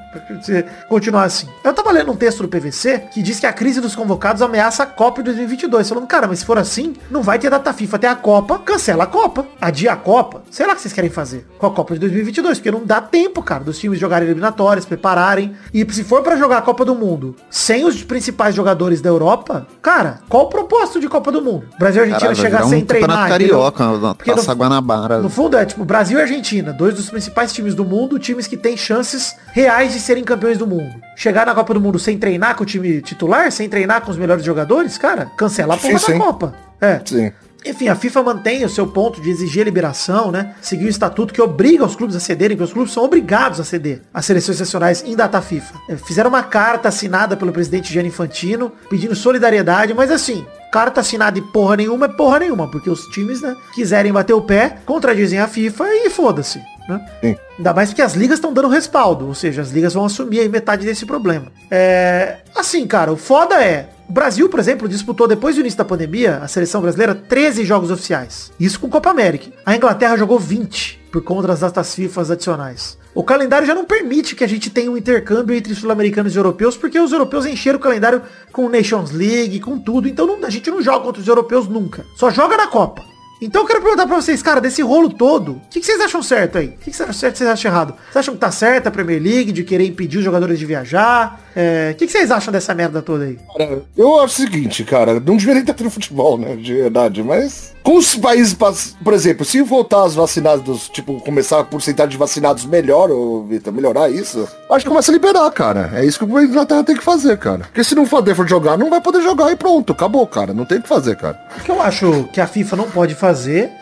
Se 0.42 0.64
continuar 0.88 1.24
assim. 1.24 1.46
Eu 1.62 1.74
tava 1.74 1.90
lendo 1.92 2.10
um 2.10 2.16
texto 2.16 2.42
do 2.42 2.48
PVC 2.48 3.04
que 3.12 3.22
diz 3.22 3.38
que 3.38 3.46
a 3.46 3.52
crise 3.52 3.80
dos 3.80 3.94
convocados 3.94 4.42
ameaça 4.42 4.82
a 4.82 4.86
Copa 4.86 5.22
de 5.22 5.26
2022. 5.26 5.88
Falando, 5.88 6.06
cara, 6.06 6.26
mas 6.26 6.40
se 6.40 6.44
for 6.46 6.58
assim, 6.58 6.94
não 7.10 7.22
vai 7.22 7.38
ter 7.38 7.50
data 7.50 7.72
FIFA 7.72 7.96
até 7.96 8.08
a 8.08 8.14
Copa, 8.16 8.58
cancela 8.58 9.04
a 9.04 9.06
Copa. 9.06 9.46
Adia 9.60 9.92
a 9.92 9.96
Copa. 9.96 10.42
Sei 10.50 10.66
lá 10.66 10.72
o 10.72 10.76
que 10.76 10.82
vocês 10.82 10.94
querem 10.94 11.10
fazer 11.10 11.46
com 11.58 11.66
a 11.66 11.70
Copa 11.70 11.94
de 11.94 12.00
2022, 12.00 12.58
porque 12.58 12.70
não 12.70 12.84
dá 12.84 13.00
tempo, 13.00 13.42
cara, 13.42 13.64
dos 13.64 13.78
times 13.78 13.98
jogarem 13.98 14.26
eliminatórias, 14.26 14.84
prepararem. 14.84 15.54
E 15.72 15.86
se 15.92 16.04
for 16.04 16.22
para 16.22 16.36
jogar 16.36 16.58
a 16.58 16.62
Copa 16.62 16.84
do 16.84 16.94
Mundo 16.94 17.36
sem 17.50 17.84
os 17.84 18.02
principais 18.02 18.54
jogadores 18.54 19.00
da 19.00 19.08
Europa, 19.08 19.66
cara, 19.82 20.20
qual 20.28 20.44
o 20.44 20.48
propósito 20.48 21.00
de 21.00 21.08
Copa 21.08 21.30
do 21.30 21.42
Mundo? 21.42 21.66
Brasil 21.78 22.02
e 22.02 22.12
Argentina 22.12 22.34
chegar 22.34 22.64
um 22.64 22.70
sem 22.70 22.84
treinar. 22.84 23.28
Carioca, 23.28 23.84
porque 24.14 24.34
no, 24.34 24.42
Guanabara. 24.54 25.18
No 25.18 25.28
fundo 25.28 25.56
é 25.56 25.64
tipo 25.64 25.84
Brasil 25.84 26.18
e 26.18 26.22
Argentina, 26.22 26.72
dois 26.72 26.94
dos 26.94 27.10
principais 27.10 27.52
times 27.52 27.74
do 27.74 27.84
mundo, 27.84 28.18
times 28.18 28.46
que 28.46 28.56
têm 28.56 28.76
chances 28.76 29.36
reais 29.52 29.92
de 29.92 29.97
serem 30.00 30.24
campeões 30.24 30.58
do 30.58 30.66
mundo. 30.66 30.94
Chegar 31.16 31.46
na 31.46 31.54
Copa 31.54 31.74
do 31.74 31.80
Mundo 31.80 31.98
sem 31.98 32.18
treinar 32.18 32.56
com 32.56 32.62
o 32.62 32.66
time 32.66 33.00
titular, 33.00 33.50
sem 33.52 33.68
treinar 33.68 34.02
com 34.02 34.10
os 34.10 34.16
melhores 34.16 34.44
jogadores, 34.44 34.98
cara, 34.98 35.26
cancela 35.36 35.74
a 35.74 35.76
porra 35.76 35.98
da 35.98 36.18
Copa. 36.18 36.54
É. 36.80 37.00
Sim. 37.04 37.32
Enfim, 37.66 37.88
a 37.88 37.94
FIFA 37.96 38.22
mantém 38.22 38.64
o 38.64 38.68
seu 38.68 38.86
ponto 38.86 39.20
de 39.20 39.30
exigir 39.30 39.62
a 39.62 39.64
liberação, 39.64 40.30
né? 40.30 40.54
Seguir 40.62 40.86
o 40.86 40.88
estatuto 40.88 41.34
que 41.34 41.42
obriga 41.42 41.84
os 41.84 41.96
clubes 41.96 42.14
a 42.14 42.20
cederem, 42.20 42.56
porque 42.56 42.68
os 42.68 42.72
clubes 42.72 42.92
são 42.92 43.04
obrigados 43.04 43.58
a 43.58 43.64
ceder 43.64 44.00
as 44.14 44.24
seleções 44.24 44.60
nacionais 44.60 45.02
em 45.04 45.16
data 45.16 45.40
FIFA. 45.42 45.74
É, 45.88 45.96
fizeram 45.96 46.30
uma 46.30 46.42
carta 46.42 46.88
assinada 46.88 47.36
pelo 47.36 47.52
presidente 47.52 47.92
Gianni 47.92 48.08
Infantino, 48.08 48.72
pedindo 48.88 49.14
solidariedade, 49.14 49.92
mas 49.92 50.10
assim, 50.10 50.46
carta 50.72 51.00
assinada 51.00 51.38
e 51.38 51.42
porra 51.42 51.76
nenhuma 51.76 52.06
é 52.06 52.08
porra 52.08 52.38
nenhuma, 52.38 52.70
porque 52.70 52.88
os 52.88 53.02
times, 53.08 53.42
né, 53.42 53.56
quiserem 53.74 54.12
bater 54.12 54.34
o 54.34 54.42
pé, 54.42 54.78
contradizem 54.86 55.40
a 55.40 55.48
FIFA 55.48 55.84
e 56.06 56.10
foda-se. 56.10 56.60
Né? 56.88 57.06
Sim. 57.20 57.36
Ainda 57.58 57.74
mais 57.74 57.90
porque 57.90 58.02
as 58.02 58.14
ligas 58.14 58.38
estão 58.38 58.52
dando 58.52 58.68
respaldo, 58.68 59.26
ou 59.26 59.34
seja, 59.34 59.60
as 59.60 59.70
ligas 59.70 59.92
vão 59.92 60.06
assumir 60.06 60.40
aí 60.40 60.48
metade 60.48 60.86
desse 60.86 61.04
problema. 61.04 61.52
É, 61.70 62.38
assim, 62.54 62.86
cara, 62.86 63.12
o 63.12 63.16
foda 63.16 63.62
é, 63.62 63.90
o 64.08 64.12
Brasil, 64.12 64.48
por 64.48 64.58
exemplo, 64.58 64.88
disputou 64.88 65.28
depois 65.28 65.54
do 65.54 65.60
início 65.60 65.76
da 65.76 65.84
pandemia, 65.84 66.38
a 66.38 66.48
seleção 66.48 66.80
brasileira, 66.80 67.14
13 67.14 67.62
jogos 67.66 67.90
oficiais. 67.90 68.50
Isso 68.58 68.80
com 68.80 68.88
Copa 68.88 69.10
América. 69.10 69.50
A 69.66 69.76
Inglaterra 69.76 70.16
jogou 70.16 70.38
20 70.38 70.98
por 71.12 71.22
conta 71.22 71.48
das 71.48 71.60
datas 71.60 71.94
FIFA 71.94 72.32
adicionais. 72.32 72.96
O 73.14 73.22
calendário 73.22 73.66
já 73.66 73.74
não 73.74 73.84
permite 73.84 74.34
que 74.34 74.44
a 74.44 74.46
gente 74.46 74.70
tenha 74.70 74.90
um 74.90 74.96
intercâmbio 74.96 75.54
entre 75.54 75.74
sul-americanos 75.74 76.34
e 76.34 76.38
europeus, 76.38 76.76
porque 76.76 76.98
os 76.98 77.12
europeus 77.12 77.44
encheram 77.44 77.78
o 77.78 77.82
calendário 77.82 78.22
com 78.50 78.68
Nations 78.68 79.10
League, 79.10 79.60
com 79.60 79.78
tudo. 79.78 80.08
Então 80.08 80.26
não, 80.26 80.46
a 80.46 80.50
gente 80.50 80.70
não 80.70 80.80
joga 80.80 81.04
contra 81.04 81.20
os 81.20 81.28
europeus 81.28 81.68
nunca. 81.68 82.06
Só 82.16 82.30
joga 82.30 82.56
na 82.56 82.66
Copa. 82.66 83.04
Então 83.40 83.62
eu 83.62 83.66
quero 83.66 83.80
perguntar 83.80 84.06
pra 84.06 84.16
vocês, 84.16 84.42
cara, 84.42 84.60
desse 84.60 84.82
rolo 84.82 85.10
todo, 85.10 85.52
o 85.52 85.60
que, 85.70 85.78
que, 85.78 85.86
vocês 85.86 86.00
acham 86.00 86.22
certo 86.22 86.58
aí? 86.58 86.66
O 86.66 86.70
que, 86.72 86.90
que, 86.90 86.96
vocês 86.96 87.08
acham 87.08 87.20
certo 87.20 87.34
e 87.36 87.38
vocês 87.38 87.50
acham 87.50 87.70
errado? 87.70 87.94
Vocês 87.94 88.16
acham 88.16 88.34
que 88.34 88.40
tá 88.40 88.50
certo 88.50 88.86
a 88.88 88.90
Premier 88.90 89.22
League 89.22 89.52
de 89.52 89.62
querer 89.62 89.86
impedir 89.86 90.18
os 90.18 90.24
jogadores 90.24 90.58
de 90.58 90.66
viajar? 90.66 91.40
É, 91.54 91.92
o 91.92 91.96
que, 91.96 92.06
que, 92.06 92.12
vocês 92.12 92.30
acham 92.30 92.52
dessa 92.52 92.74
merda 92.74 93.00
toda 93.00 93.24
aí? 93.24 93.38
Cara, 93.56 93.82
eu 93.96 94.20
acho 94.20 94.42
o 94.42 94.46
seguinte, 94.46 94.82
cara, 94.84 95.14
não 95.14 95.36
deveria 95.36 95.54
nem 95.54 95.62
estar 95.62 95.74
tendo 95.74 95.90
futebol, 95.90 96.36
né, 96.36 96.56
de 96.56 96.74
verdade, 96.74 97.22
mas 97.22 97.74
com 97.82 97.96
os 97.96 98.14
países, 98.16 98.54
por 99.02 99.14
exemplo, 99.14 99.44
se 99.44 99.62
voltar 99.62 100.04
os 100.04 100.14
vacinados, 100.14 100.88
tipo, 100.88 101.20
começar 101.20 101.60
a 101.60 101.64
porcentagem 101.64 102.10
de 102.10 102.16
vacinados 102.18 102.66
melhor, 102.66 103.10
ô 103.10 103.44
Vitor, 103.44 103.72
melhorar 103.72 104.10
isso, 104.10 104.46
acho 104.70 104.84
que 104.84 104.90
começa 104.90 105.10
a 105.10 105.14
liberar, 105.14 105.50
cara. 105.52 105.92
É 105.94 106.04
isso 106.04 106.18
que 106.18 106.24
o 106.24 106.40
Inglaterra 106.40 106.84
tem 106.84 106.96
que 106.96 107.04
fazer, 107.04 107.38
cara. 107.38 107.60
Porque 107.60 107.82
se 107.82 107.94
não 107.94 108.04
for 108.04 108.22
for 108.34 108.46
jogar, 108.46 108.76
não 108.76 108.90
vai 108.90 109.00
poder 109.00 109.22
jogar 109.22 109.50
e 109.52 109.56
pronto, 109.56 109.92
acabou, 109.92 110.26
cara. 110.26 110.52
Não 110.52 110.66
tem 110.66 110.78
o 110.78 110.82
que 110.82 110.88
fazer, 110.88 111.16
cara. 111.16 111.40
O 111.56 111.60
que 111.60 111.70
eu 111.70 111.80
acho 111.80 112.28
que 112.32 112.40
a 112.40 112.46
FIFA 112.46 112.76
não 112.76 112.90
pode 112.90 113.14
fazer 113.14 113.27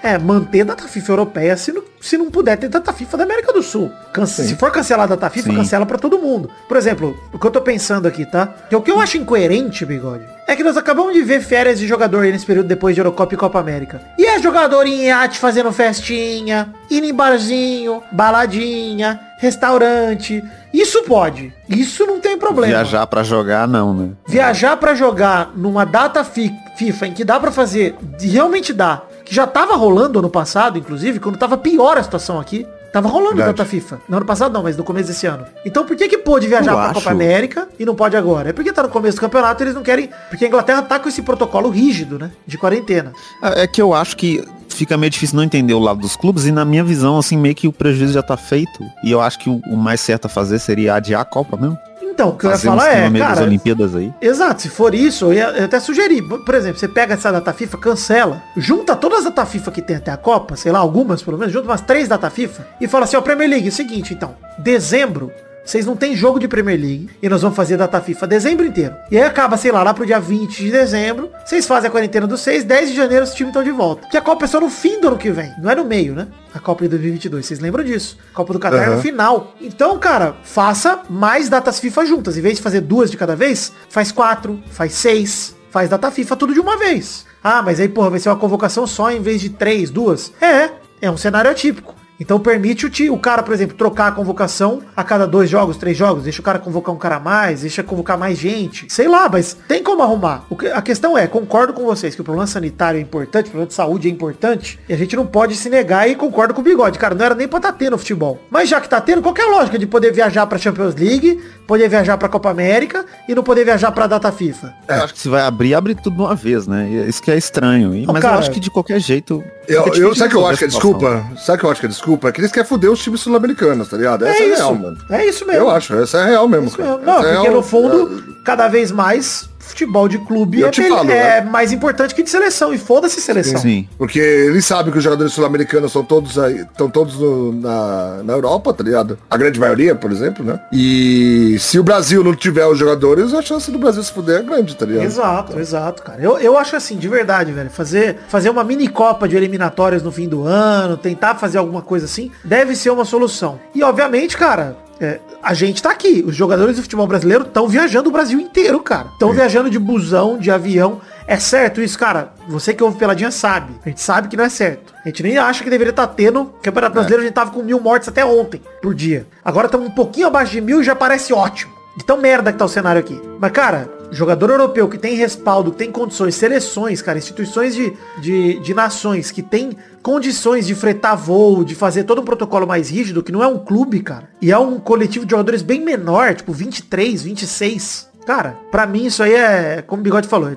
é 0.03 0.19
manter 0.19 0.63
a 0.63 0.65
data 0.65 0.89
FIFA 0.89 1.13
europeia 1.13 1.57
se 1.57 1.73
não, 1.73 1.83
se 2.01 2.17
não 2.17 2.31
puder 2.31 2.57
ter 2.57 2.69
data 2.69 2.93
FIFA 2.93 3.19
da 3.19 3.25
América 3.25 3.53
do 3.53 3.63
Sul. 3.63 3.91
Cance 4.13 4.47
se 4.47 4.57
for 4.57 4.71
cancelar 4.71 5.05
a 5.05 5.15
data 5.15 5.31
FIFA, 5.31 5.51
Sim. 5.51 5.57
cancela 5.57 5.87
para 5.87 5.99
todo 5.99 6.19
mundo. 6.19 6.51
Por 6.69 6.77
exemplo, 6.77 7.17
o 7.33 7.39
que 7.39 7.47
eu 7.47 7.51
tô 7.51 7.61
pensando 7.61 8.07
aqui, 8.07 8.25
tá? 8.25 8.47
Que 8.69 8.77
o 8.77 8.83
que 8.83 8.91
eu 8.91 9.01
acho 9.01 9.19
incoerente, 9.19 9.85
bigode, 9.85 10.25
é 10.47 10.55
que 10.55 10.63
nós 10.63 10.77
acabamos 10.77 11.13
de 11.13 11.23
ver 11.23 11.41
férias 11.41 11.79
de 11.79 11.87
jogador 11.87 12.25
nesse 12.25 12.47
período 12.47 12.67
depois 12.67 12.95
de 12.95 13.01
Eurocopa 13.01 13.35
e 13.35 13.37
Copa 13.37 13.59
América. 13.59 14.01
E 14.19 14.25
é 14.25 14.41
jogador 14.41 14.87
em 14.87 15.07
iate 15.07 15.39
fazendo 15.39 15.73
festinha, 15.73 16.73
indo 16.91 17.07
em 17.07 17.15
barzinho, 17.15 18.03
baladinha, 18.13 19.21
restaurante. 19.39 20.43
Isso 20.73 21.03
pode. 21.05 21.53
Isso 21.69 22.07
não 22.07 22.21
tem 22.21 22.39
problema. 22.39 22.73
Viajar 22.75 23.07
para 23.07 23.23
jogar 23.23 23.67
não, 23.67 23.95
né? 23.95 24.11
Viajar 24.27 24.77
para 24.77 24.95
jogar 24.95 25.53
numa 25.57 25.85
data 25.85 26.23
fi 26.23 26.53
FIFA 26.77 27.07
em 27.07 27.13
que 27.13 27.25
dá 27.25 27.41
para 27.41 27.51
fazer, 27.51 27.97
realmente 28.21 28.73
dá 28.73 29.03
que 29.27 29.35
já 29.35 29.47
tava 29.47 29.75
rolando 29.75 30.21
ano 30.21 30.31
passado, 30.31 30.79
inclusive, 30.79 31.19
quando 31.21 31.37
tava 31.37 31.59
pior 31.59 31.99
a 31.99 32.03
situação 32.03 32.41
aqui. 32.41 32.67
Tava 32.93 33.09
rolando 33.09 33.37
Verdade. 33.37 33.59
data 33.59 33.69
FIFA. 33.69 34.01
No 34.09 34.17
ano 34.17 34.25
passado 34.25 34.53
não, 34.55 34.63
mas 34.63 34.75
no 34.75 34.83
começo 34.83 35.09
desse 35.09 35.27
ano. 35.27 35.45
Então 35.67 35.85
por 35.85 35.95
que 35.95 36.09
que 36.09 36.17
pôde 36.17 36.47
viajar 36.49 36.71
Eu 36.71 36.77
pra 36.77 36.85
acho. 36.87 36.95
Copa 36.95 37.11
América 37.11 37.69
e 37.79 37.85
não 37.85 37.95
pode 37.95 38.17
agora? 38.17 38.49
É 38.49 38.53
porque 38.55 38.73
tá 38.73 38.83
no 38.85 38.89
começo 38.89 39.19
do 39.19 39.21
campeonato 39.21 39.63
e 39.63 39.65
eles 39.65 39.75
não 39.75 39.83
querem... 39.83 40.09
Porque 40.31 40.47
a 40.47 40.49
Inglaterra 40.49 40.81
tá 40.81 40.99
com 40.99 41.07
esse 41.07 41.21
protocolo 41.21 41.69
rígido, 41.69 42.19
né? 42.19 42.31
De 42.47 42.57
quarentena. 42.57 43.13
É 43.43 43.65
é 43.65 43.67
que 43.67 43.83
eu 43.83 43.93
acho 43.93 44.17
que 44.17 44.43
fica 44.71 44.97
meio 44.97 45.11
difícil 45.11 45.37
não 45.37 45.43
entender 45.43 45.75
o 45.75 45.79
lado 45.79 46.01
dos 46.01 46.17
clubes 46.17 46.47
e 46.47 46.53
na 46.53 46.65
minha 46.65 46.85
visão, 46.85 47.19
assim, 47.19 47.37
meio 47.37 47.55
que 47.55 47.69
o 47.69 47.73
prejuízo 47.73 48.15
já 48.15 48.23
tá 48.23 48.37
feito. 48.37 48.83
E 49.05 49.11
eu 49.11 49.21
acho 49.21 49.39
que 49.41 49.51
o, 49.51 49.61
o 49.67 49.77
mais 49.77 50.01
certo 50.01 50.25
a 50.25 50.29
fazer 50.29 50.59
seria 50.59 50.95
adiar 50.95 51.21
a 51.21 51.25
Copa 51.25 51.57
mesmo. 51.59 51.77
Então, 52.17 52.31
o 52.31 52.33
que 52.33 52.47
eu 52.47 52.51
ia 52.51 52.57
Fazer 52.57 52.69
falar 52.69 52.89
é, 52.89 53.11
cara... 53.11 53.43
Olimpíadas 53.43 53.95
aí. 53.95 54.11
Exato, 54.23 54.63
se 54.63 54.71
for 54.71 54.95
isso, 54.95 55.27
eu, 55.27 55.35
ia, 55.35 55.49
eu 55.51 55.67
até 55.67 55.79
sugeri. 55.79 56.23
Por 56.23 56.55
exemplo, 56.55 56.79
você 56.79 56.89
pega 56.89 57.13
essa 57.13 57.31
data 57.31 57.53
FIFA, 57.53 57.77
cancela, 57.77 58.43
junta 58.57 58.97
todas 58.97 59.19
as 59.19 59.25
data 59.27 59.45
FIFA 59.45 59.71
que 59.71 59.83
tem 59.83 59.97
até 59.97 60.11
a 60.11 60.17
Copa, 60.17 60.57
sei 60.57 60.73
lá, 60.73 60.79
algumas 60.79 61.23
pelo 61.23 61.37
menos, 61.37 61.53
junta 61.53 61.69
umas 61.69 61.83
três 61.83 62.09
data 62.09 62.31
FIFA 62.31 62.67
e 62.81 62.89
fala 62.89 63.05
assim, 63.05 63.19
ó, 63.19 63.21
Premier 63.21 63.51
League, 63.51 63.67
é 63.67 63.69
o 63.69 63.73
seguinte, 63.73 64.15
então, 64.15 64.35
dezembro, 64.57 65.31
vocês 65.67 65.85
não 65.85 65.97
tem 65.97 66.15
jogo 66.15 66.39
de 66.39 66.47
Premier 66.47 66.79
League 66.79 67.11
e 67.21 67.29
nós 67.29 67.43
vamos 67.43 67.57
fazer 67.57 67.77
data 67.77 68.01
FIFA 68.01 68.27
dezembro 68.29 68.65
inteiro. 68.65 68.95
E 69.11 69.19
aí 69.19 69.25
acaba, 69.25 69.57
sei 69.57 69.73
lá, 69.73 69.83
lá 69.83 69.93
pro 69.93 70.07
dia 70.07 70.21
20 70.21 70.63
de 70.63 70.71
dezembro, 70.71 71.29
vocês 71.45 71.67
fazem 71.67 71.89
a 71.89 71.91
quarentena 71.91 72.25
dos 72.25 72.41
seis, 72.41 72.63
10 72.63 72.91
de 72.91 72.97
janeiro 72.97 73.25
os 73.25 73.35
times 73.35 73.51
estão 73.51 73.65
de 73.65 73.73
volta. 73.73 74.03
Porque 74.03 74.17
a 74.17 74.23
Copa 74.23 74.45
é 74.45 74.49
só 74.49 74.61
no 74.61 74.71
fim 74.71 75.01
do 75.01 75.09
ano 75.09 75.19
que 75.19 75.31
vem, 75.31 75.53
não 75.61 75.69
é 75.69 75.75
no 75.75 75.85
meio, 75.85 76.15
né? 76.15 76.29
A 76.55 76.61
Copa 76.61 76.85
de 76.85 76.91
2022, 76.91 77.45
vocês 77.45 77.59
lembram 77.59 77.83
disso? 77.83 78.17
A 78.33 78.37
Copa 78.37 78.53
do 78.53 78.61
Qatar 78.61 78.81
é 78.81 78.95
no 78.95 79.03
final. 79.03 79.55
Então, 79.61 79.99
cara, 79.99 80.37
faça 80.45 81.01
mais 81.11 81.49
datas 81.49 81.81
FIFA 81.81 82.07
juntas. 82.07 82.39
Em 82.39 82.41
vez 82.41 82.59
de 82.59 82.63
fazer 82.63 82.81
duas 82.81 83.11
de 83.11 83.17
cada 83.17 83.35
vez, 83.35 83.73
faz 83.89 84.13
quatro, 84.13 84.63
faz 84.71 84.93
seis, 84.93 85.57
faz 85.69 85.91
data 85.91 86.13
FIFA 86.13 86.37
tudo 86.37 86.55
de 86.55 86.61
uma 86.61 86.79
vez. 86.79 87.27
Ah, 87.43 87.61
mas 87.61 87.81
aí, 87.81 87.89
porra, 87.89 88.11
vai 88.11 88.21
ser 88.21 88.29
uma 88.29 88.37
convocação 88.37 88.87
só 88.87 89.11
em 89.11 89.21
vez 89.21 89.41
de 89.41 89.51
três, 89.51 89.91
duas? 89.91 90.33
É, 90.41 90.71
é 91.01 91.11
um 91.11 91.17
cenário 91.17 91.51
atípico. 91.51 91.95
Então 92.19 92.39
permite 92.41 92.87
o, 92.87 92.91
ti- 92.91 93.11
o 93.11 93.19
cara, 93.19 93.43
por 93.43 93.53
exemplo, 93.55 93.77
trocar 93.77 94.09
a 94.09 94.13
convocação 94.13 94.81
a 94.97 95.05
cada 95.05 95.27
dois 95.27 95.51
jogos, 95.51 95.77
três 95.77 95.97
jogos, 95.97 96.25
deixa 96.25 96.41
o 96.41 96.45
cara 96.45 96.59
convocar 96.59 96.95
um 96.95 96.99
cara 96.99 97.17
a 97.17 97.21
mais, 97.21 97.61
deixa 97.61 97.83
convocar 97.83 98.17
mais 98.19 98.39
gente. 98.39 98.87
Sei 98.93 99.07
lá, 99.07 99.29
mas 99.29 99.57
tem 99.69 99.83
como 99.83 100.03
arrumar. 100.03 100.45
O 100.49 100.57
que- 100.57 100.67
a 100.69 100.81
questão 100.81 101.17
é, 101.17 101.27
concordo 101.27 101.73
com 101.73 101.85
vocês 101.85 102.15
que 102.15 102.21
o 102.21 102.25
problema 102.25 102.47
sanitário 102.47 102.99
é 102.99 103.03
importante, 103.03 103.47
o 103.47 103.51
problema 103.51 103.69
de 103.69 103.75
saúde 103.75 104.09
é 104.09 104.11
importante, 104.11 104.79
e 104.89 104.95
a 104.95 104.97
gente 104.97 105.15
não 105.15 105.27
pode 105.27 105.55
se 105.57 105.69
negar 105.69 106.09
e 106.09 106.15
concordo 106.15 106.55
com 106.55 106.61
o 106.61 106.65
bigode. 106.65 106.99
Cara, 106.99 107.15
não 107.15 107.25
era 107.25 107.35
nem 107.35 107.47
pra 107.49 107.61
tá 107.61 107.73
tendo 107.73 107.99
futebol. 107.99 108.41
Mas 108.51 108.69
já 108.69 108.81
que 108.81 108.89
tá 108.89 109.01
tendo, 109.01 109.21
qual 109.23 109.35
que 109.35 109.41
é 109.41 109.45
a 109.45 109.51
lógica 109.51 109.79
de 109.79 109.87
poder 109.87 110.13
viajar 110.13 110.47
pra 110.47 110.59
Champions 110.59 110.95
League, 110.95 111.41
poder 111.67 111.89
viajar 111.89 112.17
pra 112.17 112.29
Copa 112.29 112.51
América 112.51 113.05
e 113.29 113.35
não 113.35 113.43
poder 113.43 113.65
viajar 113.65 113.93
pra 113.93 114.07
data 114.07 114.33
FIFA? 114.33 114.73
Eu 114.89 114.95
acho 115.05 115.13
que 115.15 115.21
se 115.21 115.29
vai 115.29 115.43
abrir, 115.43 115.75
abre 115.75 115.95
tudo 115.95 116.17
de 116.17 116.23
uma 116.23 116.35
vez, 116.35 116.67
né? 116.67 116.89
Isso 117.09 117.23
que 117.23 117.31
é 117.31 117.37
estranho. 117.37 117.91
Ô, 118.09 118.13
mas 118.13 118.23
cara, 118.23 118.37
eu 118.37 118.39
acho 118.41 118.51
que 118.51 118.61
de 118.61 118.71
qualquer 118.71 119.01
jeito. 119.01 119.45
Eu, 119.69 119.85
eu, 119.95 120.15
sabe 120.15 120.29
o 120.29 120.31
que 120.31 120.37
eu 120.37 120.47
acho 120.47 120.59
que 120.59 120.65
é 120.65 120.69
desculpa? 120.69 121.27
Sabe 121.39 121.57
o 121.57 121.61
que 121.61 121.67
eu 121.67 121.71
acho 121.71 121.81
que 121.81 121.87
é 121.87 121.89
desculpa? 121.89 122.06
É 122.25 122.33
que 122.33 122.41
eles 122.41 122.53
querem 122.53 122.69
foder 122.69 122.91
os 122.91 123.03
times 123.03 123.21
sul-americanos, 123.21 123.89
tá 123.89 123.97
ligado? 123.97 124.27
Essa 124.27 124.43
é 124.43 124.47
é, 124.47 124.49
isso. 124.49 124.57
real, 124.57 124.75
mano. 124.75 124.99
É 125.11 125.27
isso 125.27 125.47
mesmo. 125.47 125.63
Eu 125.63 125.71
acho, 125.71 125.95
essa 125.95 126.19
é 126.19 126.27
real 126.27 126.49
mesmo, 126.49 126.71
mesmo. 126.77 126.99
Não, 126.99 127.19
é 127.19 127.23
porque 127.23 127.43
real. 127.43 127.51
no 127.53 127.63
fundo, 127.63 128.37
cada 128.45 128.69
vez 128.69 128.91
mais, 128.93 129.49
futebol 129.67 130.09
de 130.09 130.19
clube 130.19 130.63
é, 130.63 130.73
falo, 130.73 131.11
é 131.11 131.43
mais 131.43 131.73
importante 131.73 132.15
que 132.15 132.23
de 132.23 132.31
seleção. 132.31 132.73
E 132.73 132.79
foda-se 132.79 133.21
seleção. 133.21 133.61
Sim. 133.61 133.89
Porque 133.99 134.19
eles 134.19 134.65
sabem 134.65 134.93
que 134.93 134.99
os 134.99 135.05
jogadores 135.05 135.33
sul-americanos 135.33 135.93
são 135.93 136.05
todos 136.05 136.39
aí, 136.39 136.61
estão 136.61 136.89
todos 136.89 137.19
no- 137.19 137.53
na, 137.53 138.23
na 138.23 138.33
Europa, 138.33 138.73
tá 138.73 138.83
ligado? 138.85 139.19
A 139.31 139.37
grande 139.37 139.59
maioria, 139.61 139.95
por 139.95 140.11
exemplo, 140.13 140.45
né? 140.45 140.61
E 140.73 141.57
se 141.59 141.79
o 141.79 141.83
Brasil 141.83 142.23
não 142.23 142.35
tiver 142.35 142.67
os 142.67 142.79
jogadores, 142.79 143.33
a 143.35 143.43
chance 143.43 143.71
do 143.71 143.79
Brasil 143.79 144.03
se 144.03 144.13
fuder 144.13 144.41
é 144.41 144.43
grande, 144.43 144.77
tá 144.77 144.87
ligado? 144.87 145.05
Exato, 145.05 145.59
exato, 145.59 146.03
cara. 146.03 146.21
Eu, 146.23 146.39
eu 146.39 146.57
acho 146.59 146.77
assim, 146.77 146.97
de 146.97 147.09
verdade, 147.09 147.53
velho, 147.53 147.71
fazer, 147.71 148.19
fazer 148.29 148.51
uma 148.51 148.65
mini 148.65 148.89
Copa 148.89 149.29
de 149.29 149.37
eliminatórias 149.37 150.03
no 150.03 150.11
fim 150.13 150.29
do 150.29 150.45
ano, 150.47 150.97
tentar 150.97 151.35
fazer 151.35 151.59
alguma 151.59 151.83
coisa 151.83 152.07
assim, 152.07 152.31
deve 152.45 152.75
ser 152.77 152.91
uma 152.91 153.05
solução. 153.05 153.59
E 153.75 153.83
obviamente, 153.83 154.37
cara, 154.37 154.77
é, 155.01 155.21
a 155.43 155.53
gente 155.55 155.83
tá 155.83 155.91
aqui. 155.91 156.25
Os 156.27 156.35
jogadores 156.35 156.77
do 156.77 156.83
futebol 156.83 157.07
brasileiro 157.07 157.45
estão 157.45 157.69
viajando 157.69 158.09
o 158.09 158.13
Brasil 158.13 158.41
inteiro, 158.41 158.81
cara. 158.81 159.09
Estão 159.13 159.33
viajando 159.33 159.69
de 159.69 159.79
busão, 159.79 160.39
de 160.39 160.51
avião. 160.51 161.01
É 161.27 161.39
certo 161.39 161.81
isso, 161.81 161.99
cara? 161.99 162.33
Você 162.49 162.73
que 162.73 162.83
ouve 162.83 162.99
Peladinha 162.99 163.31
sabe. 163.31 163.75
A 163.85 163.89
gente 163.89 164.01
sabe 164.01 164.29
que 164.29 164.37
não 164.37 164.45
é 164.45 164.49
certo. 164.49 164.95
A 165.05 165.09
gente 165.09 165.23
nem 165.23 165.37
acha 165.37 165.63
que 165.63 165.71
deveria 165.71 165.91
estar 165.91 166.07
tendo. 166.09 166.47
Campeonato 166.63 166.95
Brasileiro 166.95 167.23
a 167.23 167.27
gente 167.27 167.35
tava 167.35 167.51
com 167.51 167.63
mil 167.63 167.81
mortes 167.81 168.09
até 168.09 168.25
ontem 168.25 168.61
por 168.81 168.95
dia. 168.95 169.27
Agora 169.45 169.67
estamos 169.67 169.89
um 169.89 169.93
pouquinho 169.93 170.29
abaixo 170.29 170.53
de 170.53 170.61
mil 170.61 170.81
e 170.81 170.85
já 170.85 170.95
parece 170.95 171.33
ótimo. 171.33 171.75
De 171.97 172.05
tão 172.05 172.19
merda 172.19 172.53
que 172.53 172.59
tá 172.59 172.65
o 172.65 172.69
cenário 172.69 173.01
aqui. 173.01 173.21
Mas, 173.39 173.53
cara, 173.53 173.89
jogador 174.17 174.51
europeu 174.51 174.89
que 174.89 174.99
tem 174.99 175.15
respaldo, 175.15 175.71
que 175.71 175.77
tem 175.79 175.93
condições, 175.93 176.35
seleções, 176.35 177.01
cara, 177.03 177.19
instituições 177.19 177.75
de, 177.75 177.93
de, 178.19 178.59
de 178.61 178.75
nações 178.75 179.31
que 179.31 179.43
tem 179.43 179.77
condições 180.03 180.67
de 180.67 180.75
fretar 180.75 181.17
voo, 181.17 181.65
de 181.65 181.75
fazer 181.75 182.05
todo 182.05 182.21
um 182.21 182.25
protocolo 182.25 182.67
mais 182.67 182.89
rígido, 182.91 183.23
que 183.23 183.31
não 183.33 183.43
é 183.43 183.47
um 183.47 183.59
clube, 183.59 184.01
cara. 184.01 184.29
E 184.41 184.51
é 184.51 184.59
um 184.59 184.79
coletivo 184.79 185.25
de 185.27 185.31
jogadores 185.33 185.63
bem 185.63 185.81
menor, 185.85 186.35
tipo 186.35 186.53
23, 186.53 187.23
26. 187.23 188.09
Cara, 188.27 188.57
pra 188.71 188.87
mim 188.87 189.07
isso 189.07 189.23
aí 189.23 189.35
é, 189.35 189.83
como 189.87 190.01
o 190.01 190.03
Bigode 190.03 190.27
falou, 190.29 190.49
é, 190.51 190.57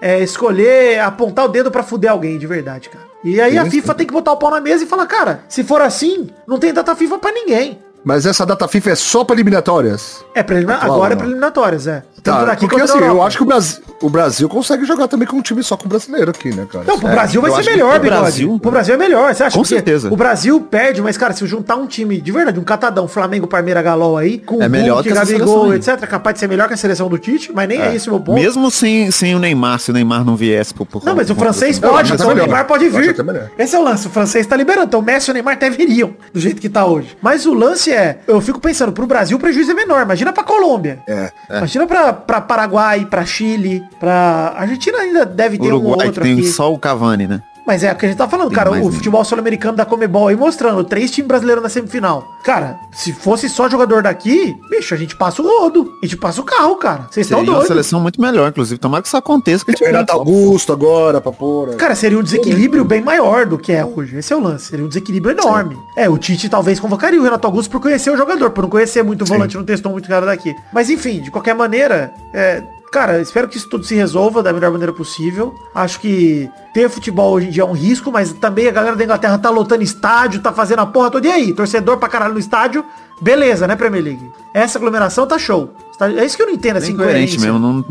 é 0.00 0.22
escolher, 0.22 1.00
apontar 1.00 1.44
o 1.44 1.48
dedo 1.48 1.70
pra 1.70 1.82
fuder 1.82 2.10
alguém 2.10 2.38
de 2.38 2.46
verdade, 2.46 2.88
cara. 2.88 3.04
E 3.22 3.40
aí 3.40 3.56
a 3.56 3.64
FIFA 3.70 3.94
tem 3.94 4.06
que 4.06 4.12
botar 4.12 4.32
o 4.32 4.36
pau 4.36 4.50
na 4.50 4.60
mesa 4.60 4.84
e 4.84 4.86
falar, 4.86 5.06
cara, 5.06 5.40
se 5.48 5.64
for 5.64 5.80
assim, 5.80 6.28
não 6.46 6.58
tem 6.58 6.72
data 6.74 6.94
FIFA 6.94 7.18
pra 7.18 7.32
ninguém. 7.32 7.78
Mas 8.04 8.26
essa 8.26 8.44
data 8.44 8.68
FIFA 8.68 8.90
é 8.90 8.94
só 8.94 9.24
pra 9.24 9.34
eliminatórias. 9.34 10.22
É 10.34 10.42
prelimina- 10.42 10.76
Claro, 10.76 10.92
agora 10.92 11.12
é 11.12 11.16
não. 11.16 11.22
preliminatórias, 11.22 11.86
é. 11.86 12.02
Tá, 12.24 12.36
Tanto 12.36 12.46
daqui 12.46 12.66
porque 12.66 12.80
assim, 12.82 12.98
eu 12.98 13.22
acho 13.22 13.36
que 13.36 13.42
o 13.42 13.46
Brasil, 13.46 13.82
o 14.00 14.08
Brasil 14.08 14.48
consegue 14.48 14.86
jogar 14.86 15.06
também 15.08 15.28
com 15.28 15.36
um 15.36 15.42
time 15.42 15.62
só 15.62 15.76
com 15.76 15.86
brasileiro 15.86 16.30
aqui, 16.30 16.48
né, 16.54 16.66
cara? 16.72 16.82
Não, 16.88 16.98
pro 16.98 17.08
É, 17.08 17.12
Brasil 17.12 17.42
vai 17.42 17.50
ser 17.62 17.70
melhor, 17.70 17.92
pro 17.92 18.00
Bigode. 18.02 18.20
Brasil- 18.22 18.58
pro 18.58 18.70
Brasil 18.70 18.94
é 18.94 18.96
melhor, 18.96 19.34
você 19.34 19.42
acha? 19.44 19.58
Com 19.58 19.62
certeza. 19.62 20.10
O 20.10 20.16
Brasil 20.16 20.58
perde, 20.58 21.02
mas, 21.02 21.18
cara, 21.18 21.34
se 21.34 21.46
juntar 21.46 21.76
um 21.76 21.86
time 21.86 22.18
de 22.18 22.32
verdade, 22.32 22.58
um 22.58 22.64
catadão, 22.64 23.06
Flamengo, 23.06 23.46
Parmeira, 23.46 23.82
Galol 23.82 24.16
aí, 24.16 24.38
com 24.38 24.62
É 24.62 24.68
melhor 24.70 24.94
Hulk, 25.02 25.08
que 25.10 25.14
Gabigol, 25.14 25.74
etc, 25.74 25.88
é 26.02 26.06
capaz 26.06 26.32
de 26.34 26.40
ser 26.40 26.48
melhor 26.48 26.66
que 26.66 26.72
a 26.72 26.76
seleção 26.78 27.08
do 27.10 27.18
Tite, 27.18 27.52
mas 27.54 27.68
nem 27.68 27.78
é, 27.78 27.94
esse 27.94 28.08
o 28.08 28.12
meu 28.12 28.20
ponto. 28.20 28.40
Mesmo 28.40 28.70
sem, 28.70 29.10
sem 29.10 29.34
o 29.34 29.38
Neymar, 29.38 29.78
se 29.78 29.90
o 29.90 29.94
Neymar 29.94 30.24
não 30.24 30.34
viesse 30.34 30.72
por, 30.72 30.86
por 30.86 31.04
Não, 31.04 31.14
mas 31.14 31.28
o 31.28 31.34
por- 31.34 31.42
francês 31.42 31.78
pode, 31.78 32.10
então 32.10 32.30
o. 32.30 32.34
Neymar 32.34 32.66
pode 32.66 32.86
acho 32.86 32.96
vir. 32.96 33.14
Esse 33.58 33.76
é 33.76 33.78
o 33.78 33.82
lance, 33.82 34.06
o 34.06 34.10
francês 34.10 34.46
tá 34.46 34.56
liberando, 34.56 34.86
então 34.86 35.00
o 35.00 35.02
Messi 35.02 35.28
e 35.28 35.32
o 35.32 35.34
Neymar 35.34 35.54
até 35.54 35.68
viriam, 35.68 36.14
do 36.32 36.40
jeito 36.40 36.58
que 36.58 36.70
tá 36.70 36.86
hoje. 36.86 37.14
Mas 37.20 37.44
o 37.44 37.52
lance 37.52 37.92
é, 37.92 38.20
eu 38.26 38.40
fico 38.40 38.58
pensando, 38.58 38.92
pro 38.92 39.06
Brasil 39.06 39.36
o 39.36 39.40
prejuízo 39.40 39.72
é 39.72 39.74
menor, 39.74 40.00
imagina 40.02 40.32
pra 40.32 40.42
Colômbia. 40.42 41.00
É. 41.06 41.30
Imagina 41.50 41.86
pra, 41.86 42.13
pra 42.14 42.40
Paraguai, 42.40 43.04
pra 43.06 43.24
Chile, 43.24 43.82
pra... 43.98 44.54
Argentina 44.56 44.98
ainda 44.98 45.26
deve 45.26 45.58
ter 45.58 45.72
um 45.72 45.76
Uruguai, 45.76 45.98
que 45.98 46.06
outro 46.06 46.22
tem 46.22 46.32
aqui. 46.34 46.46
só 46.46 46.72
o 46.72 46.78
Cavani, 46.78 47.26
né? 47.26 47.42
Mas 47.66 47.82
é 47.82 47.90
o 47.92 47.96
que 47.96 48.04
a 48.04 48.08
gente 48.10 48.18
tá 48.18 48.28
falando, 48.28 48.48
Tem 48.48 48.56
cara. 48.56 48.70
O 48.70 48.92
futebol 48.92 49.24
sul-americano 49.24 49.76
da 49.76 49.84
Comebol 49.86 50.28
aí 50.28 50.36
mostrando 50.36 50.84
três 50.84 51.10
times 51.10 51.28
brasileiros 51.28 51.62
na 51.62 51.68
semifinal. 51.70 52.22
Cara, 52.44 52.78
se 52.92 53.12
fosse 53.12 53.48
só 53.48 53.68
jogador 53.70 54.02
daqui, 54.02 54.54
bicho, 54.70 54.92
a 54.92 54.96
gente 54.98 55.16
passa 55.16 55.40
o 55.40 55.46
rodo. 55.46 55.90
A 56.02 56.06
gente 56.06 56.18
passa 56.18 56.40
o 56.40 56.44
carro, 56.44 56.76
cara. 56.76 57.06
Vocês 57.10 57.26
estão 57.26 57.38
Seria 57.38 57.50
uma 57.52 57.58
doidos. 57.60 57.68
seleção 57.68 58.00
muito 58.00 58.20
melhor, 58.20 58.50
inclusive. 58.50 58.78
Tomara 58.78 59.00
que 59.00 59.08
isso 59.08 59.16
aconteça. 59.16 59.64
Que 59.64 59.70
a 59.70 59.74
gente 59.74 59.82
O 59.82 59.86
Renato. 59.86 60.12
Augusto 60.12 60.72
agora, 60.72 61.20
pra 61.20 61.32
pôr. 61.32 61.68
né? 61.68 61.76
Cara, 61.76 61.94
seria 61.94 62.18
um 62.18 62.22
desequilíbrio 62.22 62.84
bem 62.84 63.00
maior 63.00 63.46
do 63.46 63.56
que 63.56 63.72
é 63.72 63.82
hoje. 63.84 64.16
Esse 64.18 64.32
é 64.32 64.36
o 64.36 64.40
lance. 64.40 64.66
Seria 64.66 64.84
um 64.84 64.88
desequilíbrio 64.88 65.34
enorme. 65.38 65.76
É, 65.96 66.08
o 66.08 66.18
Tite 66.18 66.48
talvez 66.50 66.78
convocaria 66.78 67.18
o 67.18 67.24
Renato 67.24 67.46
Augusto 67.46 67.70
por 67.70 67.80
conhecer 67.80 68.10
o 68.10 68.16
jogador, 68.16 68.50
por 68.50 68.62
não 68.62 68.68
conhecer 68.68 69.02
muito 69.02 69.22
o 69.22 69.24
volante, 69.24 69.56
não 69.56 69.64
testou 69.64 69.90
muito 69.90 70.04
o 70.04 70.08
cara 70.08 70.26
daqui. 70.26 70.54
Mas 70.72 70.90
enfim, 70.90 71.22
de 71.22 71.30
qualquer 71.30 71.54
maneira, 71.54 72.12
é, 72.34 72.62
Cara, 72.94 73.20
espero 73.20 73.48
que 73.48 73.56
isso 73.56 73.68
tudo 73.68 73.84
se 73.84 73.96
resolva 73.96 74.40
da 74.40 74.52
melhor 74.52 74.70
maneira 74.70 74.92
possível. 74.92 75.52
Acho 75.74 75.98
que 75.98 76.48
ter 76.72 76.88
futebol 76.88 77.32
hoje 77.32 77.48
em 77.48 77.50
dia 77.50 77.64
é 77.64 77.66
um 77.66 77.72
risco, 77.72 78.12
mas 78.12 78.32
também 78.34 78.68
a 78.68 78.70
galera 78.70 78.94
da 78.94 79.02
Inglaterra 79.02 79.36
tá 79.36 79.50
lotando 79.50 79.82
estádio, 79.82 80.40
tá 80.40 80.52
fazendo 80.52 80.78
a 80.78 80.86
porra 80.86 81.10
toda. 81.10 81.26
E 81.26 81.30
aí, 81.32 81.52
torcedor 81.52 81.98
pra 81.98 82.08
caralho 82.08 82.34
no 82.34 82.38
estádio, 82.38 82.84
beleza, 83.20 83.66
né, 83.66 83.74
Premier 83.74 84.04
League? 84.04 84.30
Essa 84.54 84.78
aglomeração 84.78 85.26
tá 85.26 85.36
show. 85.40 85.74
Estádio- 85.90 86.20
É 86.20 86.24
isso 86.24 86.36
que 86.36 86.42
eu 86.44 86.46
não 86.46 86.54
entendo, 86.54 86.76
essa 86.76 86.86
Bem 86.86 86.96
coerente 86.96 87.40
mesmo. 87.40 87.58
Não, 87.58 87.84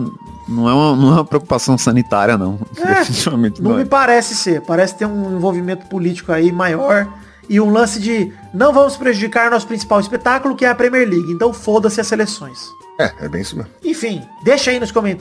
não, 0.48 0.70
é 0.70 0.74
uma, 0.74 0.96
não 0.96 1.10
é 1.10 1.14
uma 1.16 1.26
preocupação 1.26 1.78
sanitária, 1.78 2.38
não. 2.38 2.58
É, 2.78 2.94
Definitivamente 3.04 3.62
Não 3.62 3.72
não 3.72 3.78
me 3.80 3.84
é. 3.84 3.86
parece 3.86 4.34
ser. 4.34 4.62
Parece 4.62 4.96
ter 4.96 5.06
um 5.06 5.36
envolvimento 5.36 5.86
político 5.88 6.32
aí 6.32 6.50
maior. 6.50 7.10
E 7.50 7.60
um 7.60 7.70
lance 7.70 8.00
de 8.00 8.32
não 8.54 8.72
vamos 8.72 8.96
prejudicar 8.96 9.52
nosso 9.52 9.68
principal 9.68 10.00
espetáculo, 10.00 10.56
que 10.56 10.64
é 10.64 10.70
a 10.70 10.76
Premier 10.76 11.10
League. 11.10 11.30
Então 11.30 11.52
foda-se 11.52 12.00
as 12.00 12.08
seleções. 12.08 12.72
É, 13.00 13.26
é 13.26 13.30
bem 13.30 13.42
isso 13.42 13.56
mesmo. 13.56 13.72
Enfim, 13.84 14.22
deixa 14.44 14.72
aí 14.72 14.80
nos 14.80 14.92
comentários 14.92 15.14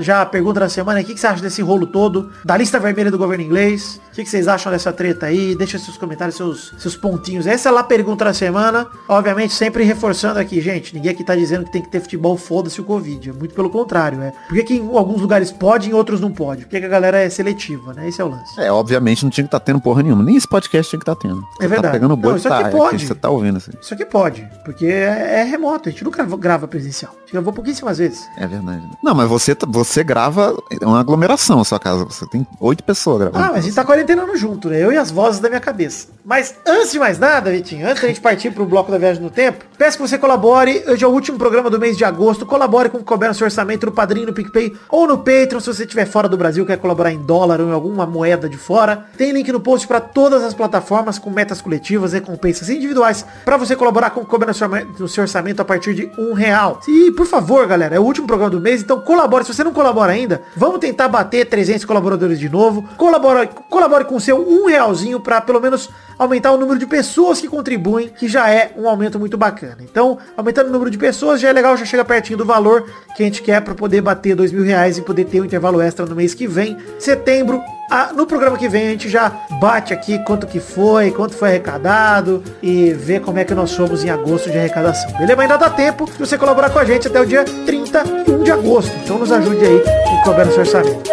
já 0.00 0.22
a 0.22 0.26
pergunta 0.26 0.60
da 0.60 0.68
semana. 0.68 1.00
O 1.00 1.04
que, 1.04 1.14
que 1.14 1.20
você 1.20 1.26
acha 1.26 1.42
desse 1.42 1.62
rolo 1.62 1.86
todo? 1.86 2.30
Da 2.44 2.56
lista 2.56 2.78
vermelha 2.78 3.10
do 3.10 3.18
governo 3.18 3.44
inglês? 3.44 4.00
O 4.12 4.14
que, 4.14 4.24
que 4.24 4.30
vocês 4.30 4.46
acham 4.48 4.70
dessa 4.70 4.92
treta 4.92 5.26
aí? 5.26 5.54
Deixa 5.54 5.78
seus 5.78 5.96
comentários, 5.96 6.36
seus, 6.36 6.74
seus 6.78 6.96
pontinhos. 6.96 7.46
Essa 7.46 7.68
é 7.68 7.72
lá 7.72 7.80
a 7.80 7.84
pergunta 7.84 8.24
da 8.24 8.34
semana. 8.34 8.86
Obviamente, 9.08 9.54
sempre 9.54 9.84
reforçando 9.84 10.38
aqui, 10.38 10.60
gente. 10.60 10.94
Ninguém 10.94 11.12
aqui 11.12 11.24
tá 11.24 11.34
dizendo 11.34 11.64
que 11.64 11.72
tem 11.72 11.82
que 11.82 11.88
ter 11.90 12.00
futebol, 12.00 12.36
foda-se 12.36 12.80
o 12.80 12.84
Covid. 12.84 13.30
É 13.30 13.32
muito 13.32 13.54
pelo 13.54 13.70
contrário, 13.70 14.20
é. 14.22 14.32
Por 14.48 14.56
que, 14.56 14.64
que 14.64 14.74
em 14.74 14.96
alguns 14.96 15.20
lugares 15.20 15.50
pode, 15.50 15.90
em 15.90 15.92
outros 15.92 16.20
não 16.20 16.30
pode? 16.30 16.62
Porque 16.62 16.78
que 16.78 16.86
a 16.86 16.88
galera 16.88 17.18
é 17.18 17.28
seletiva, 17.28 17.92
né? 17.92 18.08
Esse 18.08 18.20
é 18.20 18.24
o 18.24 18.28
lance. 18.28 18.60
É, 18.60 18.70
obviamente 18.70 19.24
não 19.24 19.30
tinha 19.30 19.44
que 19.44 19.48
estar 19.48 19.60
tendo 19.60 19.80
porra 19.80 20.02
nenhuma. 20.02 20.22
Nem 20.22 20.36
esse 20.36 20.48
podcast 20.48 20.90
tinha 20.90 20.98
que 20.98 21.10
estar 21.10 21.16
tendo. 21.16 21.40
É 21.60 21.62
Você 21.62 21.68
verdade. 21.68 21.82
Tá 21.82 21.90
pegando 21.92 22.16
boi, 22.16 22.30
Não, 22.30 22.36
isso 22.36 22.48
tá, 22.48 22.58
aqui 22.58 22.68
é 22.68 22.70
que 22.70 22.76
pode. 22.76 23.06
você 23.06 23.14
tá 23.14 23.30
ouvindo 23.30 23.56
assim. 23.56 23.72
Isso 23.80 23.94
aqui 23.94 24.04
pode, 24.04 24.48
porque 24.64 24.86
é, 24.86 25.40
é 25.40 25.44
remoto, 25.44 25.88
a 25.88 25.92
gente 25.92 26.04
grava, 26.04 26.36
grava 26.36 26.68
presencial. 26.68 26.99
Presencial. 27.00 27.16
Eu 27.32 27.42
vou 27.42 27.52
pouquíssimas 27.52 27.98
vezes. 27.98 28.28
É 28.36 28.46
verdade. 28.46 28.82
Não, 29.02 29.14
mas 29.14 29.28
você, 29.28 29.56
você 29.68 30.02
grava 30.02 30.56
é 30.70 30.84
uma 30.84 31.00
aglomeração 31.00 31.60
a 31.60 31.64
sua 31.64 31.78
casa. 31.78 32.04
Você 32.04 32.26
tem 32.26 32.46
oito 32.58 32.82
pessoas 32.82 33.20
gravando. 33.20 33.44
Ah, 33.44 33.48
mas 33.52 33.58
a 33.58 33.60
gente 33.62 33.74
tá 33.74 33.84
quarentenando 33.84 34.36
junto, 34.36 34.68
né? 34.68 34.82
Eu 34.82 34.92
e 34.92 34.96
as 34.96 35.10
vozes 35.10 35.40
da 35.40 35.48
minha 35.48 35.60
cabeça. 35.60 36.08
Mas 36.24 36.54
antes 36.66 36.92
de 36.92 36.98
mais 36.98 37.18
nada, 37.18 37.50
Vitinho, 37.50 37.86
antes 37.86 38.02
da 38.02 38.08
gente 38.08 38.20
partir 38.20 38.50
pro 38.50 38.66
bloco 38.66 38.90
da 38.90 38.98
viagem 38.98 39.22
no 39.22 39.30
tempo, 39.30 39.64
peço 39.78 39.96
que 39.96 40.06
você 40.06 40.18
colabore. 40.18 40.82
Hoje 40.88 41.04
é 41.04 41.06
o 41.06 41.10
último 41.10 41.38
programa 41.38 41.70
do 41.70 41.78
mês 41.78 41.96
de 41.96 42.04
agosto. 42.04 42.44
Colabore 42.44 42.88
com 42.88 42.98
o 42.98 43.04
couber 43.04 43.28
no 43.28 43.34
seu 43.34 43.44
orçamento 43.44 43.86
no 43.86 43.92
Padrinho, 43.92 44.26
no 44.26 44.32
PicPay 44.32 44.76
ou 44.88 45.06
no 45.06 45.18
Patreon. 45.18 45.60
Se 45.60 45.72
você 45.72 45.84
estiver 45.84 46.06
fora 46.06 46.28
do 46.28 46.36
Brasil, 46.36 46.66
quer 46.66 46.78
colaborar 46.78 47.12
em 47.12 47.22
dólar 47.22 47.60
ou 47.60 47.68
em 47.68 47.72
alguma 47.72 48.06
moeda 48.06 48.48
de 48.48 48.56
fora. 48.56 49.06
Tem 49.16 49.30
link 49.30 49.50
no 49.52 49.60
post 49.60 49.86
para 49.86 50.00
todas 50.00 50.42
as 50.42 50.52
plataformas 50.52 51.18
com 51.18 51.30
metas 51.30 51.60
coletivas, 51.60 52.12
recompensas 52.12 52.68
individuais 52.68 53.24
para 53.44 53.56
você 53.56 53.76
colaborar 53.76 54.10
com 54.10 54.20
o 54.22 54.26
couber 54.26 54.48
no 54.48 55.08
seu, 55.08 55.22
orçamento 55.22 55.62
a 55.62 55.64
partir 55.64 55.94
de 55.94 56.10
um 56.18 56.32
real. 56.32 56.80
E, 56.92 57.12
por 57.12 57.24
favor, 57.24 57.68
galera, 57.68 57.94
é 57.94 58.00
o 58.00 58.02
último 58.02 58.26
programa 58.26 58.50
do 58.50 58.60
mês, 58.60 58.82
então 58.82 59.00
colabore. 59.00 59.44
Se 59.44 59.54
você 59.54 59.62
não 59.62 59.72
colabora 59.72 60.10
ainda, 60.10 60.42
vamos 60.56 60.80
tentar 60.80 61.06
bater 61.06 61.46
300 61.46 61.84
colaboradores 61.84 62.36
de 62.36 62.48
novo. 62.48 62.82
Colabore, 62.96 63.48
colabore 63.70 64.04
com 64.06 64.16
o 64.16 64.20
seu 64.20 64.36
um 64.36 64.66
realzinho 64.66 65.20
para 65.20 65.40
pelo 65.40 65.60
menos 65.60 65.88
aumentar 66.18 66.50
o 66.50 66.56
número 66.56 66.80
de 66.80 66.86
pessoas 66.86 67.40
que 67.40 67.46
contribuem, 67.46 68.08
que 68.08 68.26
já 68.26 68.50
é 68.50 68.72
um 68.76 68.88
aumento 68.88 69.20
muito 69.20 69.38
bacana. 69.38 69.76
Então, 69.82 70.18
aumentando 70.36 70.68
o 70.68 70.72
número 70.72 70.90
de 70.90 70.98
pessoas 70.98 71.40
já 71.40 71.50
é 71.50 71.52
legal, 71.52 71.76
já 71.76 71.84
chega 71.84 72.04
pertinho 72.04 72.38
do 72.38 72.44
valor 72.44 72.84
que 73.14 73.22
a 73.22 73.26
gente 73.26 73.40
quer 73.40 73.60
para 73.60 73.72
poder 73.72 74.00
bater 74.00 74.34
dois 74.34 74.50
mil 74.50 74.64
reais 74.64 74.98
e 74.98 75.02
poder 75.02 75.26
ter 75.26 75.40
um 75.40 75.44
intervalo 75.44 75.80
extra 75.80 76.04
no 76.04 76.16
mês 76.16 76.34
que 76.34 76.48
vem. 76.48 76.76
Setembro, 76.98 77.62
ah, 77.90 78.12
no 78.14 78.24
programa 78.24 78.56
que 78.56 78.68
vem 78.68 78.86
a 78.86 78.90
gente 78.90 79.08
já 79.08 79.32
bate 79.60 79.92
aqui 79.92 80.18
quanto 80.20 80.46
que 80.46 80.60
foi, 80.60 81.10
quanto 81.10 81.34
foi 81.34 81.48
arrecadado 81.48 82.42
e 82.62 82.92
vê 82.92 83.18
como 83.18 83.38
é 83.38 83.44
que 83.44 83.52
nós 83.52 83.70
somos 83.70 84.04
em 84.04 84.10
agosto 84.10 84.48
de 84.48 84.56
arrecadação. 84.56 85.10
Beleza? 85.12 85.34
Mas 85.34 85.50
ainda 85.50 85.56
dá 85.56 85.70
tempo 85.70 86.06
de 86.06 86.18
você 86.18 86.38
colaborar 86.38 86.70
com 86.70 86.78
a 86.78 86.84
gente 86.84 87.08
até 87.08 87.20
o 87.20 87.26
dia 87.26 87.44
31 87.44 88.44
de 88.44 88.52
agosto. 88.52 88.92
Então 89.02 89.18
nos 89.18 89.32
ajude 89.32 89.64
aí 89.64 89.82
no 90.12 90.22
couber 90.22 90.46
no 90.46 90.52
seu 90.52 90.60
orçamento. 90.60 91.10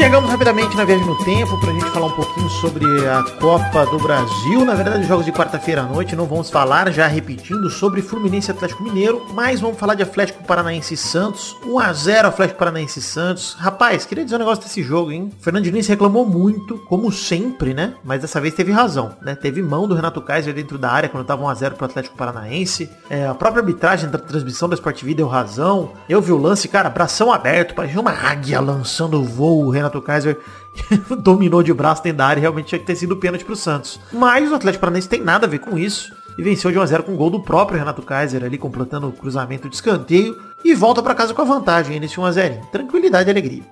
Chegamos 0.00 0.30
rapidamente 0.30 0.74
na 0.78 0.84
viagem 0.86 1.06
no 1.06 1.14
tempo 1.24 1.60
pra 1.60 1.72
gente 1.74 1.84
falar 1.90 2.06
um 2.06 2.12
pouquinho 2.12 2.48
sobre 2.48 2.86
a 3.06 3.22
Copa 3.38 3.84
do 3.84 3.98
Brasil. 3.98 4.64
Na 4.64 4.74
verdade, 4.74 5.06
jogos 5.06 5.26
de 5.26 5.30
quarta-feira 5.30 5.82
à 5.82 5.84
noite. 5.84 6.16
Não 6.16 6.24
vamos 6.24 6.48
falar, 6.48 6.90
já 6.90 7.06
repetindo, 7.06 7.68
sobre 7.68 8.00
Fluminense 8.00 8.50
Atlético 8.50 8.82
Mineiro, 8.82 9.26
mas 9.34 9.60
vamos 9.60 9.78
falar 9.78 9.94
de 9.94 10.02
Atlético 10.02 10.42
Paranaense 10.42 10.94
e 10.94 10.96
Santos. 10.96 11.54
1x0 11.66 12.24
Atlético 12.24 12.58
Paranaense 12.58 12.98
e 12.98 13.02
Santos. 13.02 13.54
Rapaz, 13.58 14.06
queria 14.06 14.24
dizer 14.24 14.36
um 14.36 14.38
negócio 14.38 14.64
desse 14.64 14.82
jogo, 14.82 15.12
hein? 15.12 15.30
O 15.38 15.44
Fernando 15.44 15.64
Diniz 15.64 15.86
reclamou 15.86 16.24
muito, 16.24 16.78
como 16.88 17.12
sempre, 17.12 17.74
né? 17.74 17.92
Mas 18.02 18.22
dessa 18.22 18.40
vez 18.40 18.54
teve 18.54 18.72
razão, 18.72 19.14
né? 19.20 19.34
Teve 19.34 19.60
mão 19.60 19.86
do 19.86 19.94
Renato 19.94 20.22
Kaiser 20.22 20.54
dentro 20.54 20.78
da 20.78 20.90
área 20.90 21.10
quando 21.10 21.26
tava 21.26 21.44
1x0 21.44 21.72
pro 21.74 21.84
Atlético 21.84 22.16
Paranaense. 22.16 22.90
É, 23.10 23.26
a 23.26 23.34
própria 23.34 23.60
arbitragem 23.60 24.08
da 24.08 24.18
transmissão 24.18 24.66
da 24.66 24.76
Sport 24.76 25.04
deu 25.04 25.28
razão. 25.28 25.92
Eu 26.08 26.22
vi 26.22 26.32
o 26.32 26.38
lance, 26.38 26.68
cara, 26.68 26.88
bração 26.88 27.30
aberto, 27.30 27.74
parecia 27.74 28.00
uma 28.00 28.12
águia 28.12 28.60
lançando 28.60 29.20
o 29.20 29.24
voo. 29.24 29.66
O 29.66 29.70
Renato 29.70 29.89
Kaiser 30.02 30.38
dominou 31.20 31.62
de 31.62 31.72
braço 31.72 32.02
dentro 32.02 32.18
da 32.18 32.26
área 32.26 32.40
e 32.40 32.42
realmente 32.42 32.66
tinha 32.66 32.78
que 32.78 32.86
ter 32.86 32.96
sido 32.96 33.16
pênalti 33.16 33.44
pro 33.44 33.56
Santos. 33.56 33.98
Mas 34.12 34.50
o 34.50 34.54
Atlético 34.54 34.80
Paranaense 34.80 35.08
tem 35.08 35.22
nada 35.22 35.46
a 35.46 35.48
ver 35.48 35.60
com 35.60 35.78
isso. 35.78 36.12
E 36.38 36.42
venceu 36.42 36.70
de 36.70 36.78
1x0 36.78 37.02
com 37.02 37.16
gol 37.16 37.30
do 37.30 37.40
próprio 37.40 37.78
Renato 37.78 38.02
Kaiser 38.02 38.44
ali, 38.44 38.56
completando 38.56 39.08
o 39.08 39.12
cruzamento 39.12 39.68
de 39.68 39.74
escanteio. 39.74 40.36
E 40.64 40.74
volta 40.74 41.02
para 41.02 41.14
casa 41.14 41.34
com 41.34 41.42
a 41.42 41.44
vantagem 41.44 41.98
nesse 41.98 42.16
1x0. 42.16 42.66
Tranquilidade 42.70 43.28
e 43.28 43.32
alegria. 43.32 43.62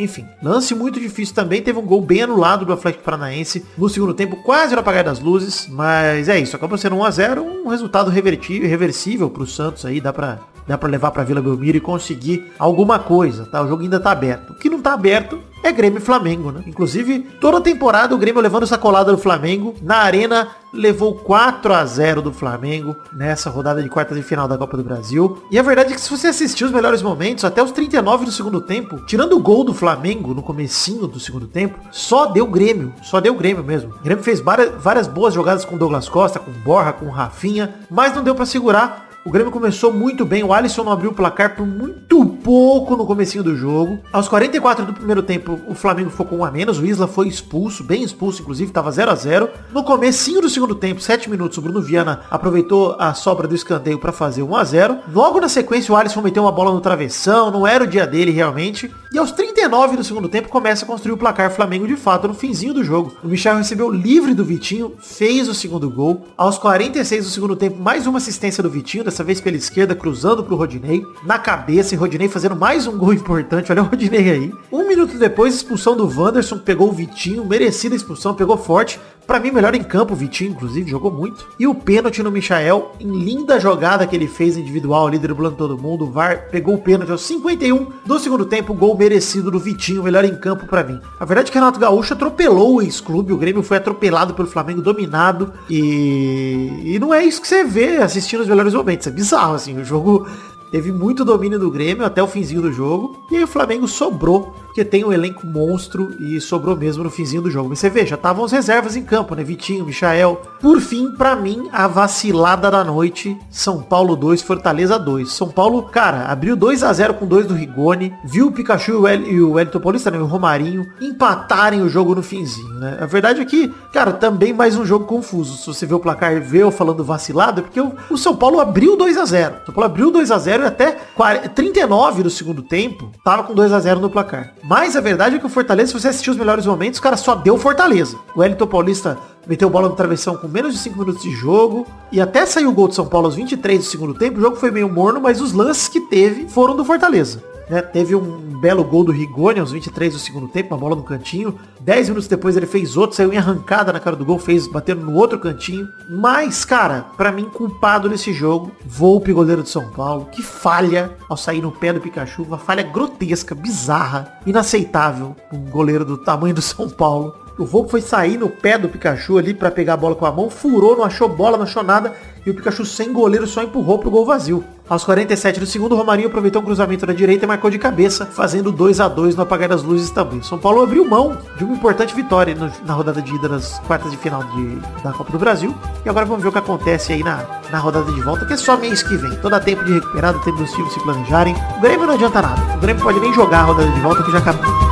Enfim, 0.00 0.26
lance 0.42 0.74
muito 0.74 0.98
difícil 0.98 1.34
também. 1.34 1.60
Teve 1.60 1.78
um 1.78 1.84
gol 1.84 2.00
bem 2.00 2.22
anulado 2.22 2.64
do 2.64 2.72
Atlético 2.72 3.04
Paranaense 3.04 3.66
no 3.76 3.88
segundo 3.88 4.14
tempo, 4.14 4.36
quase 4.36 4.74
no 4.74 4.80
apagar 4.80 5.04
das 5.04 5.20
luzes. 5.20 5.66
Mas 5.68 6.28
é 6.28 6.38
isso, 6.38 6.56
acabou 6.56 6.78
sendo 6.78 6.96
1x0, 6.96 7.42
um 7.42 7.68
resultado 7.68 8.10
revertível, 8.10 8.68
reversível 8.68 9.28
pro 9.28 9.46
Santos 9.46 9.84
aí. 9.84 10.00
Dá 10.00 10.10
pra, 10.10 10.38
dá 10.70 10.78
pra 10.78 10.88
levar 10.88 11.10
pra 11.10 11.24
Vila 11.24 11.42
Belmiro 11.42 11.76
e 11.76 11.80
conseguir 11.80 12.52
alguma 12.56 12.96
coisa, 12.96 13.44
tá? 13.44 13.60
O 13.60 13.66
jogo 13.66 13.82
ainda 13.82 13.98
tá 13.98 14.12
aberto. 14.12 14.50
O 14.50 14.54
que 14.54 14.70
não 14.70 14.80
tá 14.80 14.92
aberto 14.92 15.40
é 15.64 15.72
Grêmio 15.72 15.98
e 15.98 16.00
Flamengo, 16.00 16.52
né? 16.52 16.62
Inclusive, 16.64 17.26
toda 17.40 17.60
temporada 17.60 18.14
o 18.14 18.18
Grêmio 18.18 18.40
levando 18.40 18.62
essa 18.62 18.78
colada 18.78 19.10
do 19.10 19.18
Flamengo. 19.18 19.74
Na 19.82 19.96
arena, 19.96 20.46
levou 20.72 21.16
4 21.16 21.74
a 21.74 21.84
0 21.84 22.22
do 22.22 22.32
Flamengo 22.32 22.94
nessa 23.12 23.50
rodada 23.50 23.82
de 23.82 23.88
quartas 23.88 24.16
de 24.16 24.22
final 24.22 24.46
da 24.46 24.56
Copa 24.56 24.76
do 24.76 24.84
Brasil. 24.84 25.42
E 25.50 25.58
a 25.58 25.62
verdade 25.62 25.92
é 25.92 25.96
que 25.96 26.00
se 26.00 26.08
você 26.08 26.28
assistir 26.28 26.64
os 26.64 26.70
melhores 26.70 27.02
momentos, 27.02 27.44
até 27.44 27.60
os 27.60 27.72
39 27.72 28.26
do 28.26 28.30
segundo 28.30 28.60
tempo, 28.60 29.04
tirando 29.06 29.36
o 29.36 29.40
gol 29.40 29.64
do 29.64 29.74
Flamengo 29.74 30.32
no 30.32 30.42
comecinho 30.42 31.08
do 31.08 31.18
segundo 31.18 31.48
tempo, 31.48 31.80
só 31.90 32.26
deu 32.26 32.46
Grêmio. 32.46 32.94
Só 33.02 33.20
deu 33.20 33.34
Grêmio 33.34 33.64
mesmo. 33.64 33.90
O 33.90 34.04
Grêmio 34.04 34.22
fez 34.22 34.38
várias, 34.38 34.80
várias 34.80 35.08
boas 35.08 35.34
jogadas 35.34 35.64
com 35.64 35.76
Douglas 35.76 36.08
Costa, 36.08 36.38
com 36.38 36.52
Borra, 36.64 36.92
com 36.92 37.10
Rafinha, 37.10 37.74
mas 37.90 38.14
não 38.14 38.22
deu 38.22 38.36
para 38.36 38.46
segurar. 38.46 39.09
O 39.22 39.30
Grêmio 39.30 39.52
começou 39.52 39.92
muito 39.92 40.24
bem, 40.24 40.42
o 40.42 40.50
Alisson 40.50 40.82
não 40.82 40.92
abriu 40.92 41.10
o 41.10 41.14
placar 41.14 41.54
por 41.54 41.66
muito 41.66 42.24
pouco 42.42 42.96
no 42.96 43.04
comecinho 43.04 43.44
do 43.44 43.54
jogo. 43.54 43.98
Aos 44.10 44.28
44 44.28 44.86
do 44.86 44.94
primeiro 44.94 45.22
tempo, 45.22 45.60
o 45.68 45.74
Flamengo 45.74 46.08
ficou 46.08 46.24
com 46.24 46.38
um 46.38 46.44
a 46.44 46.50
menos, 46.50 46.78
o 46.78 46.86
Isla 46.86 47.06
foi 47.06 47.28
expulso, 47.28 47.84
bem 47.84 48.02
expulso 48.02 48.40
inclusive, 48.40 48.72
tava 48.72 48.90
0 48.90 49.10
a 49.10 49.14
0 49.14 49.50
No 49.72 49.84
comecinho 49.84 50.40
do 50.40 50.48
segundo 50.48 50.74
tempo, 50.74 51.02
7 51.02 51.28
minutos, 51.28 51.58
o 51.58 51.60
Bruno 51.60 51.82
Viana 51.82 52.22
aproveitou 52.30 52.96
a 52.98 53.12
sobra 53.12 53.46
do 53.46 53.54
escanteio 53.54 53.98
para 53.98 54.10
fazer 54.10 54.42
1 54.42 54.56
a 54.56 54.64
0 54.64 54.98
Logo 55.12 55.38
na 55.38 55.50
sequência, 55.50 55.92
o 55.92 55.96
Alisson 55.98 56.22
meteu 56.22 56.44
uma 56.44 56.52
bola 56.52 56.72
no 56.72 56.80
travessão, 56.80 57.50
não 57.50 57.66
era 57.66 57.84
o 57.84 57.86
dia 57.86 58.06
dele 58.06 58.30
realmente. 58.30 58.90
E 59.12 59.18
aos 59.18 59.32
39 59.32 59.96
do 59.96 60.04
segundo 60.04 60.28
tempo, 60.28 60.48
começa 60.48 60.84
a 60.84 60.86
construir 60.86 61.10
o 61.10 61.16
placar 61.16 61.50
Flamengo 61.50 61.84
de 61.84 61.96
fato 61.96 62.28
no 62.28 62.34
finzinho 62.34 62.72
do 62.72 62.84
jogo. 62.84 63.12
O 63.24 63.26
Michel 63.26 63.56
recebeu 63.56 63.90
livre 63.90 64.34
do 64.34 64.44
Vitinho, 64.44 64.94
fez 65.00 65.48
o 65.48 65.54
segundo 65.54 65.90
gol. 65.90 66.28
Aos 66.36 66.58
46 66.58 67.24
do 67.24 67.30
segundo 67.32 67.56
tempo, 67.56 67.82
mais 67.82 68.06
uma 68.06 68.18
assistência 68.18 68.62
do 68.62 68.70
Vitinho, 68.70 69.02
dessa 69.02 69.24
vez 69.24 69.40
pela 69.40 69.56
esquerda, 69.56 69.96
cruzando 69.96 70.44
pro 70.44 70.54
Rodinei, 70.54 71.04
na 71.24 71.40
cabeça, 71.40 71.92
e 71.92 71.98
Rodinei 71.98 72.28
fazendo 72.28 72.54
mais 72.54 72.86
um 72.86 72.96
gol 72.96 73.10
importante, 73.12 73.72
olha 73.72 73.82
o 73.82 73.86
Rodinei 73.86 74.30
aí. 74.30 74.52
Um 74.70 74.86
minuto 74.86 75.18
depois, 75.18 75.56
expulsão 75.56 75.96
do 75.96 76.06
Wanderson, 76.06 76.58
pegou 76.58 76.88
o 76.88 76.92
Vitinho, 76.92 77.44
merecida 77.44 77.96
expulsão, 77.96 78.32
pegou 78.32 78.56
forte. 78.56 79.00
Pra 79.26 79.38
mim, 79.38 79.52
melhor 79.52 79.74
em 79.76 79.82
campo, 79.84 80.12
o 80.12 80.16
Vitinho, 80.16 80.50
inclusive, 80.50 80.90
jogou 80.90 81.10
muito. 81.10 81.46
E 81.56 81.66
o 81.66 81.74
pênalti 81.74 82.20
no 82.20 82.32
Michael, 82.32 82.92
em 82.98 83.10
linda 83.10 83.60
jogada 83.60 84.04
que 84.04 84.16
ele 84.16 84.26
fez 84.26 84.56
individual, 84.56 85.06
ali 85.06 85.18
driblando 85.18 85.54
todo 85.54 85.78
mundo. 85.78 86.04
O 86.04 86.10
VAR 86.10 86.48
pegou 86.50 86.74
o 86.74 86.80
pênalti 86.80 87.12
aos 87.12 87.22
51 87.22 87.86
do 88.04 88.18
segundo 88.18 88.44
tempo, 88.44 88.74
gol 88.74 88.96
merecido 89.00 89.50
do 89.50 89.58
Vitinho, 89.58 90.02
melhor 90.02 90.26
em 90.26 90.36
campo 90.36 90.66
pra 90.66 90.84
mim. 90.84 91.00
A 91.18 91.24
verdade 91.24 91.48
é 91.48 91.52
que 91.52 91.56
o 91.56 91.60
Renato 91.60 91.80
Gaúcho 91.80 92.12
atropelou 92.12 92.74
o 92.74 92.82
ex-clube, 92.82 93.32
o 93.32 93.38
Grêmio 93.38 93.62
foi 93.62 93.78
atropelado 93.78 94.34
pelo 94.34 94.46
Flamengo, 94.46 94.82
dominado. 94.82 95.54
E... 95.70 96.82
e 96.84 96.98
não 96.98 97.14
é 97.14 97.24
isso 97.24 97.40
que 97.40 97.48
você 97.48 97.64
vê 97.64 97.96
assistindo 97.96 98.42
os 98.42 98.48
melhores 98.48 98.74
momentos. 98.74 99.06
É 99.06 99.10
bizarro, 99.10 99.54
assim, 99.54 99.78
o 99.78 99.84
jogo 99.84 100.28
teve 100.70 100.92
muito 100.92 101.24
domínio 101.24 101.58
do 101.58 101.70
Grêmio 101.70 102.04
até 102.04 102.22
o 102.22 102.26
finzinho 102.26 102.62
do 102.62 102.72
jogo. 102.72 103.24
E 103.30 103.36
aí 103.36 103.44
o 103.44 103.48
Flamengo 103.48 103.86
sobrou, 103.88 104.54
porque 104.66 104.84
tem 104.84 105.04
um 105.04 105.12
elenco 105.12 105.46
monstro 105.46 106.14
e 106.20 106.40
sobrou 106.40 106.76
mesmo 106.76 107.04
no 107.04 107.10
finzinho 107.10 107.42
do 107.42 107.50
jogo. 107.50 107.68
Mas 107.68 107.78
você 107.78 107.90
vê, 107.90 108.06
já 108.06 108.16
estavam 108.16 108.44
as 108.44 108.52
reservas 108.52 108.96
em 108.96 109.02
campo, 109.02 109.34
né? 109.34 109.42
Vitinho, 109.42 109.84
Michael. 109.84 110.40
Por 110.60 110.80
fim, 110.80 111.10
pra 111.12 111.34
mim, 111.34 111.68
a 111.72 111.86
vacilada 111.88 112.70
da 112.70 112.84
noite. 112.84 113.36
São 113.50 113.82
Paulo 113.82 114.14
2, 114.16 114.42
Fortaleza 114.42 114.98
2. 114.98 115.32
São 115.32 115.48
Paulo, 115.48 115.82
cara, 115.84 116.26
abriu 116.26 116.54
2 116.56 116.82
a 116.82 116.92
0 116.92 117.14
com 117.14 117.26
dois 117.26 117.46
do 117.46 117.54
Rigoni. 117.54 118.14
Viu 118.24 118.48
o 118.48 118.52
Pikachu 118.52 118.92
e 118.92 118.94
o, 118.94 119.08
El 119.08 119.22
e 119.22 119.40
Wellington 119.40 119.80
Paulista, 119.80 120.10
né? 120.10 120.18
O 120.18 120.26
Romarinho, 120.26 120.86
empatarem 121.00 121.82
o 121.82 121.88
jogo 121.88 122.14
no 122.14 122.22
finzinho, 122.22 122.74
né? 122.74 122.98
A 123.00 123.06
verdade 123.06 123.40
é 123.40 123.44
que, 123.44 123.68
cara, 123.92 124.12
também 124.12 124.52
mais 124.52 124.76
um 124.76 124.84
jogo 124.84 125.04
confuso. 125.04 125.56
Se 125.56 125.66
você 125.66 125.86
vê 125.86 125.94
o 125.94 126.00
placar 126.00 126.32
e 126.32 126.40
vê 126.40 126.62
eu 126.62 126.70
falando 126.70 127.02
vacilado, 127.02 127.60
é 127.60 127.64
porque 127.64 127.80
o, 127.80 128.16
São 128.16 128.36
Paulo 128.36 128.60
abriu 128.60 128.96
2 128.96 129.16
a 129.16 129.24
0 129.24 129.54
O 129.62 129.66
São 129.66 129.74
Paulo 129.74 129.90
abriu 129.90 130.10
2 130.10 130.30
a 130.30 130.38
0 130.38 130.59
até 130.66 130.96
40, 131.14 131.48
39 131.50 132.22
do 132.22 132.30
segundo 132.30 132.62
tempo, 132.62 133.10
tava 133.24 133.42
com 133.42 133.54
2 133.54 133.72
a 133.72 133.80
0 133.80 134.00
no 134.00 134.10
placar. 134.10 134.54
Mas 134.62 134.96
a 134.96 135.00
verdade 135.00 135.36
é 135.36 135.38
que 135.38 135.46
o 135.46 135.50
Fortaleza, 135.50 135.92
se 135.92 136.00
você 136.00 136.08
assistir 136.08 136.30
os 136.30 136.36
melhores 136.36 136.66
momentos, 136.66 136.98
o 136.98 137.02
cara 137.02 137.16
só 137.16 137.34
deu 137.34 137.58
Fortaleza. 137.58 138.16
O 138.34 138.40
Wellington 138.40 138.66
Paulista 138.66 139.18
meteu 139.46 139.70
bola 139.70 139.88
no 139.88 139.96
travessão 139.96 140.36
com 140.36 140.48
menos 140.48 140.74
de 140.74 140.78
5 140.80 140.98
minutos 140.98 141.22
de 141.22 141.30
jogo. 141.32 141.86
E 142.12 142.20
até 142.20 142.44
saiu 142.46 142.70
o 142.70 142.72
gol 142.72 142.88
de 142.88 142.94
São 142.94 143.06
Paulo 143.06 143.26
aos 143.26 143.36
23 143.36 143.78
do 143.78 143.84
segundo 143.84 144.14
tempo. 144.14 144.38
O 144.38 144.40
jogo 144.40 144.56
foi 144.56 144.70
meio 144.70 144.88
morno, 144.88 145.20
mas 145.20 145.40
os 145.40 145.52
lances 145.52 145.88
que 145.88 146.00
teve 146.00 146.48
foram 146.48 146.76
do 146.76 146.84
Fortaleza. 146.84 147.49
Né? 147.70 147.80
Teve 147.80 148.16
um 148.16 148.58
belo 148.60 148.82
gol 148.82 149.04
do 149.04 149.12
Rigoni 149.12 149.60
aos 149.60 149.70
23 149.70 150.12
do 150.12 150.18
segundo 150.18 150.48
tempo, 150.48 150.74
uma 150.74 150.80
bola 150.80 150.96
no 150.96 151.04
cantinho. 151.04 151.56
10 151.80 152.08
minutos 152.08 152.28
depois 152.28 152.56
ele 152.56 152.66
fez 152.66 152.96
outro, 152.96 153.16
saiu 153.16 153.32
em 153.32 153.38
arrancada 153.38 153.92
na 153.92 154.00
cara 154.00 154.16
do 154.16 154.24
gol, 154.24 154.40
fez 154.40 154.66
batendo 154.66 155.06
no 155.06 155.14
outro 155.14 155.38
cantinho. 155.38 155.88
Mas, 156.08 156.64
cara, 156.64 157.06
para 157.16 157.30
mim, 157.30 157.44
culpado 157.44 158.10
nesse 158.10 158.32
jogo, 158.32 158.72
Volpe, 158.84 159.32
goleiro 159.32 159.62
de 159.62 159.68
São 159.68 159.88
Paulo, 159.90 160.26
que 160.32 160.42
falha 160.42 161.16
ao 161.28 161.36
sair 161.36 161.62
no 161.62 161.70
pé 161.70 161.92
do 161.92 162.00
Pikachu, 162.00 162.42
uma 162.42 162.58
falha 162.58 162.82
grotesca, 162.82 163.54
bizarra, 163.54 164.40
inaceitável, 164.44 165.36
um 165.52 165.60
goleiro 165.70 166.04
do 166.04 166.18
tamanho 166.18 166.54
do 166.54 166.62
São 166.62 166.88
Paulo. 166.88 167.36
O 167.60 167.66
Volpe 167.66 167.90
foi 167.90 168.00
sair 168.00 168.38
no 168.38 168.48
pé 168.48 168.78
do 168.78 168.88
Pikachu 168.88 169.36
ali 169.36 169.52
pra 169.52 169.70
pegar 169.70 169.92
a 169.92 169.96
bola 169.98 170.14
com 170.14 170.24
a 170.24 170.32
mão, 170.32 170.48
furou, 170.48 170.96
não 170.96 171.04
achou 171.04 171.28
bola, 171.28 171.58
não 171.58 171.64
achou 171.64 171.82
nada. 171.82 172.14
E 172.46 172.50
o 172.50 172.54
Pikachu 172.54 172.86
sem 172.86 173.12
goleiro 173.12 173.46
só 173.46 173.62
empurrou 173.62 173.98
pro 173.98 174.10
gol 174.10 174.24
vazio. 174.24 174.64
Aos 174.88 175.04
47 175.04 175.60
do 175.60 175.66
segundo, 175.66 175.94
Romarinho 175.94 176.28
aproveitou 176.28 176.62
um 176.62 176.64
cruzamento 176.64 177.06
na 177.06 177.12
direita 177.12 177.44
e 177.44 177.46
marcou 177.48 177.70
de 177.70 177.78
cabeça, 177.78 178.24
fazendo 178.24 178.72
2 178.72 178.98
a 178.98 179.08
2 179.08 179.36
no 179.36 179.42
apagar 179.42 179.68
das 179.68 179.82
luzes 179.82 180.08
também. 180.10 180.42
São 180.42 180.56
Paulo 180.58 180.82
abriu 180.82 181.04
mão 181.04 181.36
de 181.58 181.64
uma 181.64 181.74
importante 181.74 182.14
vitória 182.14 182.56
na 182.86 182.94
rodada 182.94 183.20
de 183.20 183.34
ida 183.34 183.46
nas 183.46 183.78
quartas 183.80 184.10
de 184.10 184.16
final 184.16 184.42
de- 184.42 184.78
da 185.04 185.12
Copa 185.12 185.30
do 185.30 185.38
Brasil. 185.38 185.74
E 186.04 186.08
agora 186.08 186.24
vamos 186.24 186.42
ver 186.42 186.48
o 186.48 186.52
que 186.52 186.58
acontece 186.58 187.12
aí 187.12 187.22
na, 187.22 187.44
na 187.70 187.78
rodada 187.78 188.10
de 188.10 188.20
volta, 188.22 188.46
que 188.46 188.54
é 188.54 188.56
só 188.56 188.76
mês 188.78 189.02
que 189.02 189.16
vem. 189.18 189.36
Todo 189.36 189.50
dá 189.50 189.60
tempo 189.60 189.84
de 189.84 189.92
recuperar, 189.92 190.32
tempo 190.42 190.56
dos 190.56 190.72
times 190.72 190.94
se 190.94 191.00
planejarem. 191.00 191.54
O 191.76 191.80
Grêmio 191.82 192.06
não 192.06 192.14
adianta 192.14 192.40
nada. 192.40 192.74
O 192.74 192.80
Grêmio 192.80 193.02
pode 193.02 193.20
nem 193.20 193.34
jogar 193.34 193.60
a 193.60 193.64
rodada 193.64 193.90
de 193.92 194.00
volta 194.00 194.22
que 194.22 194.32
já 194.32 194.38
acabou. 194.38 194.89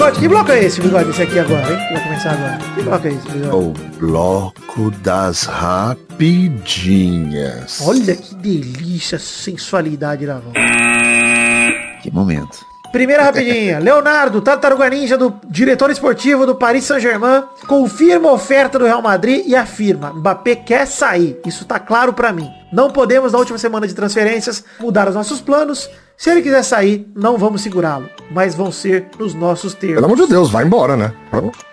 Bigode, 0.00 0.18
que 0.18 0.28
bloco 0.28 0.50
é 0.50 0.64
esse, 0.64 0.80
Bigode? 0.80 1.10
Esse 1.10 1.24
aqui 1.24 1.38
agora, 1.38 1.70
hein? 1.70 1.78
Que 1.86 1.92
vai 1.92 2.02
começar 2.04 2.30
agora. 2.30 2.58
Que 2.74 2.82
bloco 2.82 3.06
é 3.06 3.10
esse, 3.10 3.28
Bigode? 3.28 3.54
O 3.54 3.74
bloco 3.98 4.90
das 5.02 5.42
rapidinhas. 5.42 7.82
Olha 7.82 8.16
que 8.16 8.34
delícia, 8.34 9.18
sensualidade 9.18 10.24
na 10.24 10.38
voz. 10.38 10.54
Que 12.02 12.10
momento. 12.10 12.64
Primeira 12.90 13.24
rapidinha. 13.24 13.78
Leonardo, 13.78 14.40
Tartaruga 14.40 14.88
Ninja, 14.88 15.18
do 15.18 15.34
diretor 15.50 15.90
esportivo 15.90 16.46
do 16.46 16.54
Paris 16.54 16.84
Saint-Germain, 16.84 17.42
confirma 17.66 18.30
a 18.30 18.32
oferta 18.32 18.78
do 18.78 18.86
Real 18.86 19.02
Madrid 19.02 19.44
e 19.46 19.54
afirma, 19.54 20.14
Mbappé 20.14 20.56
quer 20.56 20.86
sair. 20.86 21.38
Isso 21.44 21.66
tá 21.66 21.78
claro 21.78 22.14
pra 22.14 22.32
mim. 22.32 22.48
Não 22.72 22.90
podemos, 22.90 23.32
na 23.32 23.38
última 23.38 23.58
semana 23.58 23.86
de 23.86 23.92
transferências, 23.92 24.64
mudar 24.80 25.10
os 25.10 25.14
nossos 25.14 25.42
planos. 25.42 25.90
Se 26.20 26.28
ele 26.28 26.42
quiser 26.42 26.62
sair, 26.62 27.10
não 27.16 27.38
vamos 27.38 27.62
segurá-lo. 27.62 28.06
Mas 28.30 28.54
vão 28.54 28.70
ser 28.70 29.06
nos 29.18 29.32
nossos 29.32 29.72
termos. 29.72 30.02
Pelo 30.02 30.04
amor 30.04 30.18
de 30.18 30.26
Deus, 30.26 30.50
vai 30.50 30.66
embora, 30.66 30.94
né? 30.94 31.14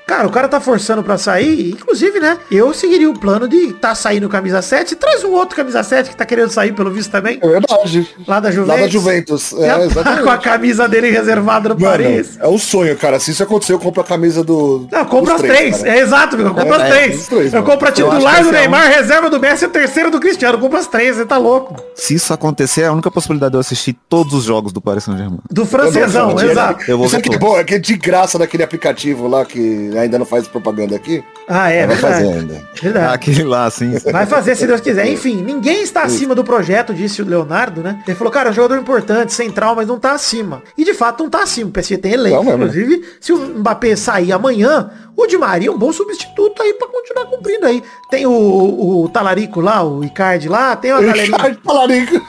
Cara, 0.07 0.25
o 0.25 0.31
cara 0.31 0.47
tá 0.47 0.61
forçando 0.61 1.03
pra 1.03 1.17
sair, 1.17 1.71
inclusive, 1.71 2.17
né? 2.19 2.37
Eu 2.49 2.73
seguiria 2.73 3.09
o 3.09 3.13
plano 3.19 3.45
de 3.47 3.73
tá 3.73 3.93
saindo 3.93 4.29
camisa 4.29 4.61
7, 4.61 4.95
traz 4.95 5.21
um 5.25 5.31
outro 5.33 5.53
camisa 5.55 5.83
7 5.83 6.09
que 6.09 6.15
tá 6.15 6.25
querendo 6.25 6.49
sair 6.49 6.71
pelo 6.73 6.89
visto 6.89 7.11
também, 7.11 7.37
É 7.43 7.47
verdade. 7.47 8.15
lá 8.25 8.39
da 8.39 8.49
Juventus. 8.49 8.67
Lá 8.75 8.81
da 8.81 8.87
Juventus. 8.87 9.53
É, 9.53 9.67
tá 9.67 9.79
exatamente. 9.85 10.23
com 10.23 10.29
a 10.29 10.37
camisa 10.37 10.87
dele 10.87 11.09
reservada 11.11 11.69
no 11.69 11.75
Mano, 11.79 11.91
Paris. 11.91 12.37
é 12.39 12.47
um 12.47 12.57
sonho, 12.57 12.95
cara. 12.97 13.19
Se 13.19 13.31
isso 13.31 13.43
acontecer, 13.43 13.73
eu 13.73 13.79
compro 13.79 13.99
a 14.01 14.03
camisa 14.05 14.43
do. 14.45 14.87
Não, 14.89 15.03
compra 15.05 15.33
dos 15.35 15.43
as 15.43 15.49
três. 15.49 15.77
cara. 15.79 15.89
É 15.89 15.99
exato, 15.99 16.37
meu. 16.37 16.53
Compra 16.53 16.63
É, 16.63 16.75
as 16.75 16.81
é, 16.83 16.89
três. 16.89 17.21
os 17.21 17.27
três, 17.27 17.53
eu 17.53 17.63
compro 17.63 17.87
a 17.87 17.89
Eu 17.89 17.93
titular 17.95 18.35
que 18.37 18.43
do 18.43 18.49
é 18.49 18.59
Neymar, 18.61 18.87
reserva 18.89 19.29
do 19.29 19.39
Messi 19.41 19.65
e 19.65 19.67
a 19.67 19.69
terceira 19.69 20.09
do 20.09 20.19
Cristiano. 20.21 20.57
Compra 20.57 20.79
as 20.79 20.87
três, 20.87 21.17
você 21.17 21.25
tá 21.25 21.37
louco. 21.37 21.75
Se 21.95 22.13
isso 22.13 22.33
acontecer, 22.33 22.83
é 22.83 22.85
a 22.87 22.93
única 22.93 23.11
possibilidade 23.11 23.51
de 23.51 23.57
eu 23.57 23.61
assistir 23.61 23.97
todos 24.07 24.33
os 24.33 24.45
jogos 24.45 24.71
do 24.71 24.79
Paris 24.79 25.03
Saint-Germain. 25.03 25.39
Do 25.51 25.65
francesão, 25.65 26.29
Eu 26.31 26.35
não- 26.37 26.43
exato. 26.51 26.83
Eu 26.89 26.97
vou 26.97 27.07
Isso 27.07 27.15
ver 27.15 27.19
aqui 27.21 27.35
é 27.35 27.37
bom, 27.37 27.57
é 27.59 27.63
que 27.65 27.75
é 27.75 27.79
de 27.79 27.97
graça 27.97 28.39
naquele 28.39 28.63
aplicativo 28.63 29.27
lá 29.27 29.43
que 29.43 29.91
ainda 29.99 30.17
não 30.19 30.25
faz 30.25 30.47
propaganda 30.47 30.95
aqui. 30.95 31.23
Ah, 31.47 31.69
é, 31.69 31.88
vai 31.88 31.95
fazer 31.95 32.27
ainda. 32.27 32.62
Verdade. 32.81 33.13
Aquele 33.13 33.43
lá, 33.43 33.65
assim. 33.65 33.95
Vai 34.12 34.25
fazer 34.25 34.55
se 34.55 34.67
Deus 34.67 34.81
quiser. 34.81 35.07
Enfim, 35.07 35.41
ninguém 35.41 35.81
está 35.81 36.03
acima 36.03 36.36
do 36.36 36.43
projeto, 36.43 36.93
disse 36.93 37.21
o 37.21 37.25
Leonardo, 37.25 37.81
né? 37.81 38.01
Ele 38.05 38.15
falou, 38.15 38.31
cara, 38.31 38.49
é 38.49 38.51
um 38.51 38.55
jogador 38.55 38.79
importante, 38.79 39.33
central, 39.33 39.75
mas 39.75 39.88
não 39.88 39.99
tá 39.99 40.12
acima. 40.12 40.62
E 40.77 40.83
de 40.83 40.93
fato 40.93 41.23
não 41.23 41.29
tá 41.29 41.43
acima. 41.43 41.69
O 41.69 41.71
PSG 41.73 41.97
tem 41.97 42.13
elenco. 42.13 42.36
Não 42.36 42.43
mesmo. 42.43 42.63
Inclusive, 42.65 43.05
se 43.19 43.31
o 43.31 43.38
Mbappé 43.38 43.95
sair 43.95 44.31
amanhã, 44.31 44.91
o 45.17 45.25
Di 45.25 45.36
Maria 45.36 45.69
é 45.69 45.71
um 45.71 45.77
bom 45.77 45.91
substituto 45.91 46.62
aí 46.62 46.75
pra 46.75 46.88
continuar 46.88 47.25
cumprindo 47.25 47.65
aí. 47.65 47.83
Tem 48.07 48.27
o, 48.27 49.03
o 49.03 49.10
Talarico 49.10 49.60
lá, 49.60 49.83
o 49.83 50.03
Icardi 50.03 50.47
lá, 50.47 50.75
tem 50.75 50.91
uma 50.91 51.01
galerinha. 51.01 51.38
Ricardo 51.38 51.57
Talarico. 51.57 52.21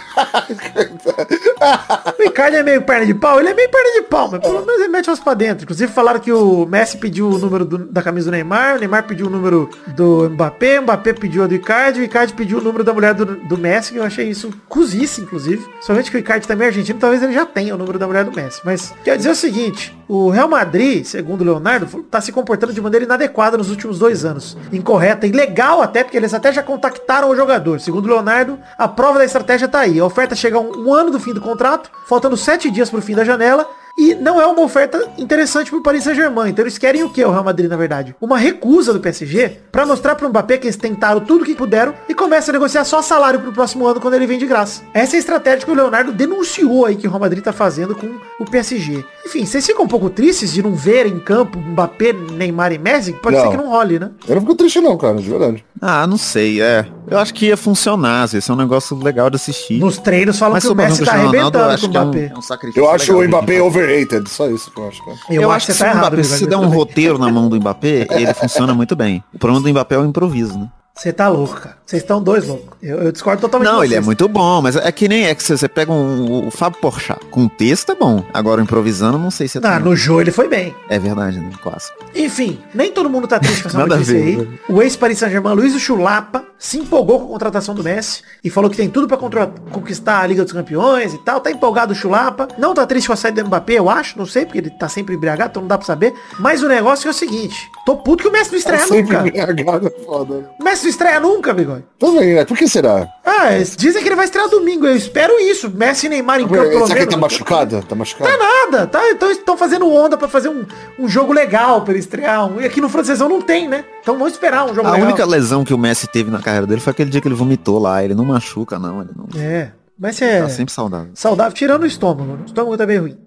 O 2.18 2.22
Icardi 2.22 2.56
é 2.56 2.62
meio 2.62 2.82
perna 2.82 3.04
de 3.04 3.14
pau, 3.14 3.38
ele 3.38 3.50
é 3.50 3.54
meio 3.54 3.68
perna 3.68 3.92
de 3.92 4.02
pau, 4.02 4.30
mas 4.30 4.40
pelo 4.40 4.64
menos 4.64 4.80
ele 4.80 4.88
mete 4.88 5.10
umas 5.10 5.20
pra 5.20 5.34
dentro. 5.34 5.64
Inclusive 5.64 5.92
falaram 5.92 6.18
que 6.18 6.32
o 6.32 6.64
Messi 6.64 6.96
pediu 6.96 7.28
o 7.28 7.38
número 7.38 7.57
do- 7.64 7.78
da 7.78 8.02
camisa 8.02 8.30
do 8.30 8.32
Neymar, 8.32 8.76
o 8.76 8.78
Neymar 8.78 9.04
pediu 9.06 9.26
o 9.26 9.30
número 9.30 9.68
do 9.96 10.28
Mbappé, 10.30 10.78
o 10.80 10.82
Mbappé 10.82 11.12
pediu 11.12 11.44
a 11.44 11.46
do 11.46 11.54
Icardi, 11.54 12.00
o 12.00 12.04
Icardi 12.04 12.32
pediu 12.34 12.58
o 12.58 12.62
número 12.62 12.84
da 12.84 12.92
mulher 12.92 13.14
do, 13.14 13.24
do 13.24 13.56
Messi, 13.58 13.92
que 13.92 13.98
eu 13.98 14.04
achei 14.04 14.28
isso 14.28 14.50
cozice, 14.68 15.20
inclusive. 15.20 15.64
Somente 15.80 16.10
que 16.10 16.16
o 16.16 16.20
Icardi 16.20 16.46
também 16.46 16.66
é 16.66 16.68
argentino, 16.68 16.98
talvez 16.98 17.22
ele 17.22 17.32
já 17.32 17.44
tenha 17.46 17.74
o 17.74 17.78
número 17.78 17.98
da 17.98 18.06
mulher 18.06 18.24
do 18.24 18.32
Messi. 18.34 18.60
Mas 18.64 18.94
quer 19.04 19.16
dizer 19.16 19.30
o 19.30 19.34
seguinte, 19.34 19.96
o 20.08 20.30
Real 20.30 20.48
Madrid, 20.48 21.04
segundo 21.04 21.40
o 21.40 21.44
Leonardo, 21.44 21.86
tá 22.04 22.20
se 22.20 22.32
comportando 22.32 22.72
de 22.72 22.80
maneira 22.80 23.04
inadequada 23.04 23.56
nos 23.56 23.70
últimos 23.70 23.98
dois 23.98 24.24
anos. 24.24 24.56
Incorreta, 24.72 25.26
ilegal 25.26 25.82
até, 25.82 26.02
porque 26.04 26.16
eles 26.16 26.32
até 26.34 26.52
já 26.52 26.62
contactaram 26.62 27.30
o 27.30 27.36
jogador. 27.36 27.80
Segundo 27.80 28.06
o 28.06 28.08
Leonardo, 28.08 28.58
a 28.76 28.88
prova 28.88 29.18
da 29.18 29.24
estratégia 29.24 29.68
tá 29.68 29.80
aí. 29.80 29.98
A 30.00 30.04
oferta 30.04 30.34
chega 30.34 30.58
um, 30.58 30.86
um 30.88 30.92
ano 30.94 31.10
do 31.10 31.20
fim 31.20 31.32
do 31.32 31.40
contrato, 31.40 31.90
faltando 32.06 32.36
sete 32.36 32.70
dias 32.70 32.90
pro 32.90 33.02
fim 33.02 33.14
da 33.14 33.24
janela. 33.24 33.66
E 33.98 34.14
não 34.14 34.40
é 34.40 34.46
uma 34.46 34.62
oferta 34.62 35.10
interessante 35.18 35.70
pro 35.70 35.82
Paris 35.82 36.04
Saint-Germain. 36.04 36.50
Então 36.50 36.62
eles 36.62 36.78
querem 36.78 37.02
o 37.02 37.10
que, 37.10 37.24
o 37.24 37.30
Real 37.32 37.42
Madrid, 37.42 37.68
na 37.68 37.76
verdade? 37.76 38.14
Uma 38.20 38.38
recusa 38.38 38.92
do 38.92 39.00
PSG 39.00 39.58
pra 39.72 39.84
mostrar 39.84 40.14
pro 40.14 40.28
Mbappé 40.28 40.56
que 40.56 40.66
eles 40.66 40.76
tentaram 40.76 41.20
tudo 41.20 41.44
que 41.44 41.54
puderam 41.54 41.92
e 42.08 42.14
começa 42.14 42.50
a 42.50 42.52
negociar 42.52 42.84
só 42.84 43.02
salário 43.02 43.40
pro 43.40 43.52
próximo 43.52 43.86
ano 43.86 44.00
quando 44.00 44.14
ele 44.14 44.26
vem 44.26 44.38
de 44.38 44.46
graça. 44.46 44.82
Essa 44.94 45.16
é 45.16 45.18
a 45.18 45.20
estratégia 45.20 45.64
que 45.66 45.70
o 45.72 45.74
Leonardo 45.74 46.12
denunciou 46.12 46.86
aí 46.86 46.94
que 46.94 47.08
o 47.08 47.10
Real 47.10 47.20
Madrid 47.20 47.42
tá 47.42 47.52
fazendo 47.52 47.94
com 47.96 48.08
o 48.38 48.44
PSG. 48.48 49.04
Enfim, 49.26 49.44
vocês 49.44 49.66
ficam 49.66 49.84
um 49.84 49.88
pouco 49.88 50.08
tristes 50.08 50.52
de 50.52 50.62
não 50.62 50.74
ver 50.74 51.06
em 51.06 51.18
campo 51.18 51.58
Mbappé, 51.58 52.12
Neymar 52.12 52.72
e 52.72 52.78
Messi? 52.78 53.12
Pode 53.14 53.36
Não. 53.36 53.42
ser 53.42 53.50
que 53.50 53.56
não 53.56 53.68
role, 53.68 53.98
né? 53.98 54.10
Eu 54.28 54.36
não 54.36 54.42
fico 54.42 54.54
triste 54.54 54.80
não, 54.80 54.96
cara, 54.96 55.16
de 55.16 55.28
verdade. 55.28 55.64
Ah, 55.80 56.06
não 56.06 56.16
sei, 56.16 56.60
é. 56.60 56.86
Eu 57.06 57.18
acho 57.18 57.32
que 57.32 57.46
ia 57.46 57.56
funcionar, 57.56 58.24
assim, 58.24 58.38
esse 58.38 58.50
é 58.50 58.54
um 58.54 58.56
negócio 58.56 58.96
legal 58.96 59.30
de 59.30 59.36
assistir. 59.36 59.78
Nos 59.78 59.98
treinos 59.98 60.38
falam 60.38 60.54
Mas 60.54 60.64
que 60.64 60.70
o 60.70 60.74
Messi 60.74 61.02
o 61.02 61.04
tá 61.04 61.12
Ronaldo, 61.12 61.36
eu 61.36 61.40
arrebentando 61.40 61.72
acho 61.72 61.86
com 61.86 61.92
que 61.92 61.98
o 61.98 62.00
é 62.00 62.02
um, 62.02 62.08
Mbappé. 62.08 62.32
é 62.34 62.38
um 62.38 62.42
sacrifício 62.42 62.80
Eu 62.82 62.90
acho 62.90 63.12
o 63.12 63.28
Mbappé 63.28 63.58
Mbappé. 63.58 63.62
overrated, 63.62 64.28
só 64.28 64.48
isso 64.48 64.70
que 64.70 64.80
eu 64.80 64.88
acho. 64.88 65.04
Cara. 65.04 65.16
Eu, 65.30 65.50
acho 65.50 65.66
que 65.66 65.72
você 65.72 65.78
se 65.78 65.84
tá 65.84 65.90
o 65.90 65.90
errado, 65.90 66.12
Mbappé, 66.12 66.22
se 66.24 66.46
der 66.46 66.56
um 66.56 66.68
roteiro 66.68 67.18
na 67.18 67.30
mão 67.30 67.48
do 67.48 67.56
Mbappé, 67.56 68.06
ele 68.10 68.34
funciona 68.34 68.74
muito 68.74 68.94
bem. 68.96 69.22
O 69.32 69.38
problema 69.38 69.62
do 69.62 69.70
Mbappé 69.70 69.94
é 69.94 69.98
o 69.98 70.04
improviso, 70.04 70.58
né? 70.58 70.68
Você 70.98 71.12
tá 71.12 71.28
louco, 71.28 71.54
cara. 71.60 71.78
Vocês 71.86 72.02
estão 72.02 72.22
dois 72.22 72.46
loucos. 72.46 72.76
Eu, 72.82 72.98
eu 72.98 73.12
discordo 73.12 73.40
totalmente 73.40 73.70
Não, 73.72 73.82
ele 73.82 73.94
é 73.94 74.00
muito 74.00 74.28
bom, 74.28 74.60
mas 74.60 74.76
é 74.76 74.92
que 74.92 75.08
nem 75.08 75.24
é 75.26 75.34
que 75.34 75.42
você, 75.42 75.66
pega 75.68 75.90
um, 75.92 76.48
o 76.48 76.50
Fábio 76.50 76.80
Porchat. 76.80 77.24
Com 77.30 77.48
texto 77.48 77.92
é 77.92 77.94
bom. 77.94 78.22
Agora 78.34 78.60
improvisando, 78.60 79.16
não 79.16 79.30
sei 79.30 79.48
se 79.48 79.56
é 79.58 79.60
Ah, 79.64 79.78
no 79.78 79.94
jogo 79.96 80.20
ele 80.20 80.30
foi 80.32 80.48
bem. 80.48 80.74
É 80.90 80.98
verdade, 80.98 81.38
né? 81.40 81.50
Clássico. 81.62 81.96
Enfim, 82.14 82.58
nem 82.74 82.92
todo 82.92 83.08
mundo 83.08 83.26
tá 83.28 83.38
triste 83.38 83.62
com 83.62 83.68
essa 83.68 83.78
notícia 83.86 84.14
ver, 84.14 84.22
aí. 84.22 84.36
né? 84.36 84.46
O 84.68 84.82
ex-Paris 84.82 85.18
Saint-Germain, 85.18 85.54
Luiz 85.54 85.80
Chulapa, 85.80 86.44
se 86.58 86.78
empolgou 86.78 87.20
com 87.20 87.26
a 87.26 87.28
contratação 87.28 87.74
do 87.74 87.82
Messi 87.84 88.22
e 88.44 88.50
falou 88.50 88.68
que 88.68 88.76
tem 88.76 88.90
tudo 88.90 89.06
pra 89.08 89.16
contra- 89.16 89.46
conquistar 89.70 90.20
a 90.20 90.26
Liga 90.26 90.42
dos 90.44 90.52
Campeões 90.52 91.14
e 91.14 91.18
tal. 91.18 91.40
Tá 91.40 91.50
empolgado 91.50 91.92
o 91.92 91.96
Chulapa. 91.96 92.48
Não 92.58 92.74
tá 92.74 92.84
triste 92.86 93.06
com 93.06 93.12
a 93.12 93.16
saída 93.16 93.40
do 93.42 93.46
Mbappé, 93.46 93.74
eu 93.74 93.88
acho. 93.88 94.18
Não 94.18 94.26
sei, 94.26 94.44
porque 94.44 94.58
ele 94.58 94.70
tá 94.70 94.88
sempre 94.88 95.14
embriagado, 95.14 95.50
então 95.50 95.62
não 95.62 95.68
dá 95.68 95.78
pra 95.78 95.86
saber. 95.86 96.12
Mas 96.38 96.62
o 96.62 96.68
negócio 96.68 97.06
é 97.08 97.10
o 97.10 97.14
seguinte. 97.14 97.56
Tô 97.86 97.96
puto 97.96 98.24
que 98.24 98.28
o 98.28 98.32
Messi 98.32 98.50
não 98.52 98.58
estreia 98.58 98.80
Sempre 98.86 99.16
nunca. 99.16 99.28
embriagado 99.28 99.86
é 99.86 100.04
foda. 100.04 100.36
né? 100.38 100.44
O 100.60 100.64
Messi 100.64 100.87
estreia 100.88 101.20
nunca, 101.20 101.52
bigode. 101.54 101.84
Também, 101.98 102.34
né? 102.34 102.44
Por 102.44 102.56
que 102.56 102.66
será? 102.68 103.06
Ah, 103.24 103.48
dizem 103.76 104.02
que 104.02 104.08
ele 104.08 104.16
vai 104.16 104.24
estrear 104.24 104.48
domingo. 104.48 104.86
Eu 104.86 104.96
espero 104.96 105.38
isso. 105.40 105.70
Messi 105.70 106.06
e 106.06 106.08
Neymar 106.08 106.40
em 106.40 106.48
campo, 106.48 106.68
pelo 106.68 106.86
Será 106.86 106.98
que 107.00 107.04
ele 107.04 107.10
tá 107.10 107.16
machucado? 107.16 107.82
Tá 107.82 107.94
machucado? 107.94 108.30
Tá 108.30 108.36
nada, 108.38 108.86
tá? 108.86 109.10
Então 109.10 109.30
estão 109.30 109.56
fazendo 109.56 109.88
onda 109.92 110.16
pra 110.16 110.28
fazer 110.28 110.48
um, 110.48 110.64
um 110.98 111.08
jogo 111.08 111.32
legal 111.32 111.82
pra 111.82 111.92
ele 111.92 112.00
estrear. 112.00 112.46
Um, 112.50 112.60
e 112.60 112.64
aqui 112.66 112.80
no 112.80 112.88
francesão 112.88 113.28
não 113.28 113.40
tem, 113.40 113.68
né? 113.68 113.84
Então 114.02 114.16
vamos 114.18 114.32
esperar 114.32 114.64
um 114.64 114.74
jogo 114.74 114.88
A 114.88 114.92
legal. 114.92 115.06
única 115.08 115.24
lesão 115.24 115.64
que 115.64 115.74
o 115.74 115.78
Messi 115.78 116.06
teve 116.06 116.30
na 116.30 116.40
carreira 116.40 116.66
dele 116.66 116.80
foi 116.80 116.90
aquele 116.90 117.10
dia 117.10 117.20
que 117.20 117.28
ele 117.28 117.34
vomitou 117.34 117.78
lá. 117.78 118.02
Ele 118.04 118.14
não 118.14 118.24
machuca, 118.24 118.78
não. 118.78 119.02
Ele 119.02 119.10
não 119.16 119.40
É, 119.40 119.72
mas 119.98 120.16
você 120.16 120.24
é 120.24 120.42
tá 120.42 120.48
sempre 120.48 120.72
saudável. 120.72 121.10
saudável, 121.14 121.52
tirando 121.52 121.82
o 121.82 121.86
estômago. 121.86 122.32
né? 122.32 122.38
O 122.42 122.46
estômago 122.46 122.76
tá 122.76 122.86
bem 122.86 122.98
ruim. 122.98 123.18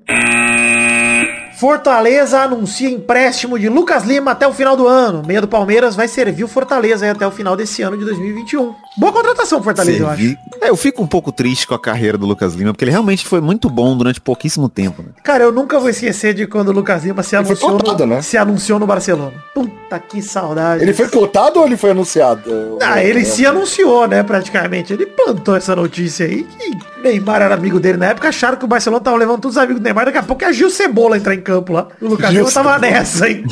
Fortaleza 1.62 2.42
anuncia 2.42 2.90
empréstimo 2.90 3.60
de 3.60 3.70
Lucas 3.70 4.04
Lima 4.04 4.32
até 4.32 4.48
o 4.48 4.52
final 4.52 4.76
do 4.76 4.88
ano. 4.88 5.22
Meia 5.24 5.42
do 5.42 5.48
Palmeiras 5.48 5.96
vai 5.96 6.08
servir 6.08 6.44
o 6.44 6.48
Fortaleza 6.48 7.12
até 7.12 7.28
o 7.28 7.30
final 7.30 7.56
desse 7.56 7.84
ano 7.84 7.96
de 7.96 8.04
2021. 8.04 8.74
Boa 8.98 9.14
contratação, 9.14 9.64
Fortaleza, 9.64 10.00
eu 10.04 10.10
acho. 10.10 10.22
Servi- 10.22 10.38
É, 10.62 10.70
eu 10.70 10.76
fico 10.76 11.02
um 11.02 11.08
pouco 11.08 11.32
triste 11.32 11.66
com 11.66 11.74
a 11.74 11.80
carreira 11.80 12.18
do 12.18 12.26
Lucas 12.26 12.54
Lima, 12.54 12.72
porque 12.74 12.84
ele 12.84 12.92
realmente 12.92 13.26
foi 13.26 13.40
muito 13.42 13.70
bom 13.70 13.96
durante 13.98 14.20
pouquíssimo 14.22 14.68
tempo. 14.70 15.02
Né? 15.02 15.10
Cara, 15.24 15.44
eu 15.46 15.52
nunca 15.52 15.80
vou 15.80 15.90
esquecer 15.90 16.34
de 16.34 16.46
quando 16.46 16.68
o 16.70 16.72
Lucas 16.72 17.04
Lima 17.04 17.24
se 17.24 17.36
anunciou, 17.36 17.80
no, 17.80 18.06
né? 18.06 18.22
se 18.22 18.38
anunciou 18.38 18.78
no 18.80 18.86
Barcelona. 18.86 19.34
Puta 19.56 19.98
que 20.00 20.22
saudade. 20.22 20.84
Ele 20.84 20.94
foi 20.94 21.08
cotado 21.08 21.60
ou 21.60 21.66
ele 21.66 21.78
foi 21.78 21.92
anunciado? 21.92 22.78
Ah, 22.82 23.02
ele 23.04 23.24
se 23.26 23.46
anunciou, 23.46 24.08
né, 24.08 24.22
praticamente. 24.24 24.94
Ele 24.94 25.06
plantou 25.06 25.56
essa 25.56 25.76
notícia 25.76 26.26
aí 26.26 26.44
que 26.44 26.78
Neymar 27.02 27.42
era 27.42 27.56
amigo 27.56 27.80
dele 27.80 27.98
na 27.98 28.08
época, 28.08 28.30
acharam 28.30 28.58
que 28.58 28.66
o 28.66 28.68
Barcelona 28.68 29.02
tava 29.04 29.18
levando 29.18 29.42
todos 29.42 29.58
os 29.58 29.64
amigos 29.64 29.82
do 29.82 29.84
Neymar, 29.84 30.06
daqui 30.06 30.18
a 30.20 30.24
pouco 30.24 30.44
é 30.44 30.54
Gil 30.54 30.70
Cebola 30.70 31.18
entrar 31.18 31.34
em 31.34 31.42
campo 31.42 31.74
lá. 31.74 31.88
O 32.00 32.08
Lucas 32.10 32.30
Gil 32.30 32.40
Lima 32.42 32.52
tava 32.52 32.78
nessa, 32.78 33.28
hein? 33.28 33.44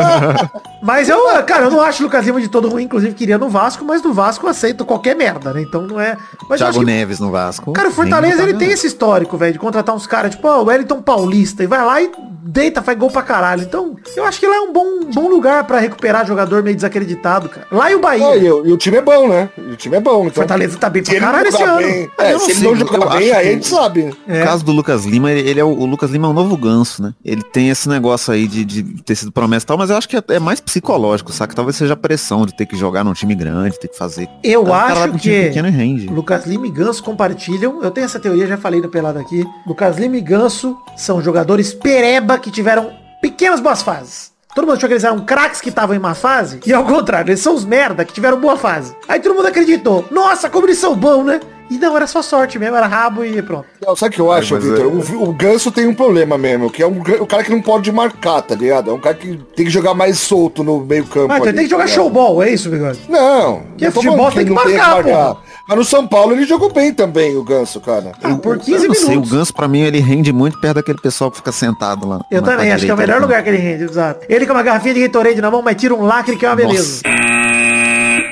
mas 0.82 1.08
eu, 1.08 1.18
cara, 1.44 1.64
eu 1.64 1.70
não 1.70 1.80
acho 1.80 2.02
o 2.02 2.06
Lucas 2.06 2.26
Lima 2.26 2.40
de 2.40 2.48
todo 2.48 2.68
ruim, 2.68 2.84
inclusive 2.84 3.14
queria 3.14 3.38
no 3.38 3.48
Vasco, 3.48 3.84
mas 3.84 4.02
no 4.02 4.12
Vasco 4.12 4.46
aceito 4.56 4.84
qualquer 4.84 5.14
merda, 5.14 5.52
né? 5.52 5.60
Então 5.62 5.82
não 5.86 6.00
é... 6.00 6.16
Mas 6.48 6.58
Thiago 6.58 6.78
que- 6.80 6.84
Neves 6.86 7.20
no 7.20 7.30
Vasco. 7.30 7.72
Cara, 7.72 7.88
o 7.90 7.92
Fortaleza, 7.92 8.36
botar 8.38 8.48
ele 8.48 8.58
tem 8.58 8.70
esse 8.70 8.86
histórico, 8.86 9.36
velho, 9.36 9.52
de 9.52 9.58
contratar 9.58 9.94
uns 9.94 10.06
caras, 10.06 10.34
tipo, 10.34 10.48
ó, 10.48 10.62
o 10.62 10.66
Wellington 10.66 11.02
Paulista, 11.02 11.62
e 11.62 11.66
vai 11.66 11.84
lá 11.84 12.00
e 12.02 12.10
deita, 12.46 12.80
faz 12.82 12.96
gol 12.98 13.10
pra 13.10 13.22
caralho. 13.22 13.62
Então, 13.62 13.96
eu 14.16 14.24
acho 14.24 14.38
que 14.40 14.46
lá 14.46 14.56
é 14.56 14.60
um 14.60 14.72
bom, 14.72 15.00
bom 15.12 15.28
lugar 15.28 15.64
pra 15.64 15.78
recuperar 15.78 16.26
jogador 16.26 16.62
meio 16.62 16.76
desacreditado, 16.76 17.48
cara. 17.48 17.66
Lá 17.70 17.90
e 17.90 17.94
o 17.94 18.00
Bahia. 18.00 18.24
É, 18.24 18.38
e, 18.38 18.50
o- 18.50 18.66
e 18.66 18.72
o 18.72 18.76
time 18.76 18.96
é 18.98 19.02
bom, 19.02 19.28
né? 19.28 19.48
E 19.58 19.72
o 19.72 19.76
time 19.76 19.96
é 19.96 20.00
bom. 20.00 20.20
Então, 20.22 20.34
Fortaleza 20.34 20.78
tá 20.78 20.88
bem 20.88 21.02
pra 21.02 21.18
caralho 21.20 21.48
esse 21.48 21.62
ano. 21.62 21.76
bem, 21.78 22.10
é, 22.18 22.32
eu 22.32 22.38
se 22.38 22.44
não 22.46 22.50
ele 22.50 22.54
sei, 22.54 22.68
não 22.70 22.76
jogar 22.76 23.06
bem, 23.18 23.32
aí 23.32 23.42
que- 23.42 23.48
a 23.48 23.52
gente 23.52 23.66
sabe. 23.66 24.14
É. 24.28 24.42
O 24.42 24.44
caso 24.46 24.64
do 24.64 24.72
Lucas 24.72 25.04
Lima, 25.04 25.30
ele 25.32 25.46
ele 25.48 25.60
é 25.60 25.64
o, 25.64 25.68
o 25.68 25.86
Lucas 25.86 26.10
Lima 26.10 26.26
é 26.26 26.30
o 26.30 26.34
novo 26.34 26.56
ganso, 26.56 27.02
né? 27.02 27.14
Ele 27.24 27.42
tem 27.42 27.68
esse 27.70 27.88
negócio 27.88 28.32
aí 28.32 28.46
de, 28.46 28.64
de 28.64 28.82
ter 29.02 29.14
sido 29.14 29.30
promessa 29.32 29.64
e 29.64 29.66
tal, 29.66 29.78
mas 29.78 29.90
eu 29.90 29.96
acho 29.96 30.08
que 30.08 30.16
é, 30.16 30.22
é 30.30 30.38
mais 30.38 30.60
psicológico, 30.60 31.32
saca? 31.32 31.54
Talvez 31.54 31.76
seja 31.76 31.94
a 31.94 31.96
pressão 31.96 32.44
de 32.46 32.54
ter 32.54 32.66
que 32.66 32.76
jogar 32.76 33.04
num 33.04 33.12
time 33.12 33.34
grande, 33.34 33.78
ter 33.78 33.88
que 33.88 33.96
fazer. 33.96 34.28
Eu 34.42 34.62
O 34.62 34.66
cara 34.66 34.94
vai 34.94 35.04
acho 35.04 35.14
um 35.14 35.16
time 35.18 35.34
que 35.34 35.46
pequeno 35.48 35.68
rende. 35.70 36.06
Lucas 36.08 36.46
Lima 36.46 36.66
e 36.66 36.70
Ganso 36.70 37.02
compartilham. 37.02 37.82
Eu 37.82 37.90
tenho 37.90 38.04
essa 38.04 38.18
teoria, 38.18 38.46
já 38.46 38.56
falei 38.56 38.80
no 38.80 38.88
Pelado 38.88 39.18
aqui. 39.18 39.44
Lucas 39.66 39.96
Lima 39.98 40.16
e 40.16 40.20
Ganso 40.20 40.76
são 40.96 41.22
jogadores 41.22 41.72
pereba 41.72 42.35
que 42.38 42.50
tiveram 42.50 42.92
pequenas 43.20 43.60
boas 43.60 43.82
fases. 43.82 44.32
Todo 44.54 44.66
mundo 44.66 44.76
achou 44.76 44.88
que 44.88 44.94
eles 44.94 45.04
eram 45.04 45.24
craques 45.24 45.60
que 45.60 45.68
estavam 45.68 45.94
em 45.94 45.98
má 45.98 46.14
fase. 46.14 46.60
E 46.64 46.72
ao 46.72 46.84
contrário, 46.84 47.30
eles 47.30 47.40
são 47.40 47.54
os 47.54 47.64
merda 47.64 48.04
que 48.04 48.14
tiveram 48.14 48.40
boa 48.40 48.56
fase. 48.56 48.96
Aí 49.06 49.20
todo 49.20 49.34
mundo 49.34 49.48
acreditou. 49.48 50.06
Nossa, 50.10 50.48
como 50.48 50.66
eles 50.66 50.78
são 50.78 50.94
bons, 50.96 51.24
né? 51.24 51.40
E 51.70 51.78
não, 51.78 51.96
era 51.96 52.06
só 52.06 52.22
sorte 52.22 52.58
mesmo, 52.58 52.76
era 52.76 52.86
rabo 52.86 53.24
e 53.24 53.42
pronto. 53.42 53.66
Não, 53.84 53.96
sabe 53.96 54.10
o 54.12 54.14
que 54.14 54.20
eu 54.20 54.30
acho, 54.32 54.54
mas 54.54 54.64
Vitor? 54.64 54.80
é- 54.80 54.86
O, 54.86 55.28
o 55.30 55.32
Ganso 55.32 55.70
tem 55.70 55.86
um 55.86 55.94
problema 55.94 56.38
mesmo, 56.38 56.70
que 56.70 56.82
é 56.82 56.86
um, 56.86 57.00
o 57.20 57.26
cara 57.26 57.42
que 57.42 57.50
não 57.50 57.60
pode 57.60 57.90
marcar, 57.90 58.40
tá 58.42 58.54
ligado? 58.54 58.90
É 58.90 58.94
um 58.94 59.00
cara 59.00 59.14
que 59.16 59.36
tem 59.56 59.66
que 59.66 59.70
jogar 59.70 59.92
mais 59.94 60.18
solto 60.18 60.62
no 60.62 60.80
meio 60.80 61.04
campo. 61.06 61.32
Ah, 61.32 61.36
então 61.38 61.46
ele 61.46 61.48
ali, 61.48 61.56
tem 61.58 61.64
que 61.64 61.70
jogar 61.70 61.84
tá 61.84 61.90
showball, 61.90 62.42
é 62.42 62.50
isso, 62.50 62.70
bigode? 62.70 63.00
Não. 63.08 63.62
Que 63.76 63.90
futebol 63.90 64.26
tem 64.30 64.34
que 64.34 64.38
ele 64.40 64.50
não 64.50 64.54
marcar, 64.64 65.02
porra. 65.02 65.36
Mas 65.68 65.78
no 65.78 65.84
São 65.84 66.06
Paulo 66.06 66.32
ele 66.32 66.44
jogou 66.44 66.72
bem 66.72 66.94
também, 66.94 67.36
o 67.36 67.42
Ganso, 67.42 67.80
cara. 67.80 68.12
Ah, 68.22 68.34
por 68.36 68.54
Eu 68.56 68.60
15 68.60 68.86
não 68.86 68.94
sei, 68.94 69.04
o 69.06 69.10
minutos. 69.10 69.32
Ganso 69.32 69.52
pra 69.54 69.66
mim 69.66 69.80
ele 69.80 69.98
rende 69.98 70.32
muito 70.32 70.60
perto 70.60 70.76
daquele 70.76 70.98
pessoal 70.98 71.30
que 71.30 71.38
fica 71.38 71.50
sentado 71.50 72.06
lá. 72.06 72.20
Eu 72.30 72.42
também, 72.42 72.70
acho 72.72 72.84
que 72.84 72.90
é 72.90 72.94
o 72.94 72.96
melhor 72.96 73.18
do 73.18 73.22
lugar 73.22 73.42
que 73.42 73.48
ele 73.48 73.58
rende, 73.58 73.82
exato. 73.84 74.24
Ele 74.28 74.46
com 74.46 74.52
uma 74.52 74.62
garrafinha 74.62 74.94
de 74.94 75.00
Gatorade 75.00 75.40
na 75.40 75.50
mão, 75.50 75.62
mas 75.62 75.74
tira 75.76 75.94
um 75.94 76.02
lacre 76.02 76.36
que 76.36 76.46
é 76.46 76.48
uma 76.48 76.56
beleza. 76.56 77.02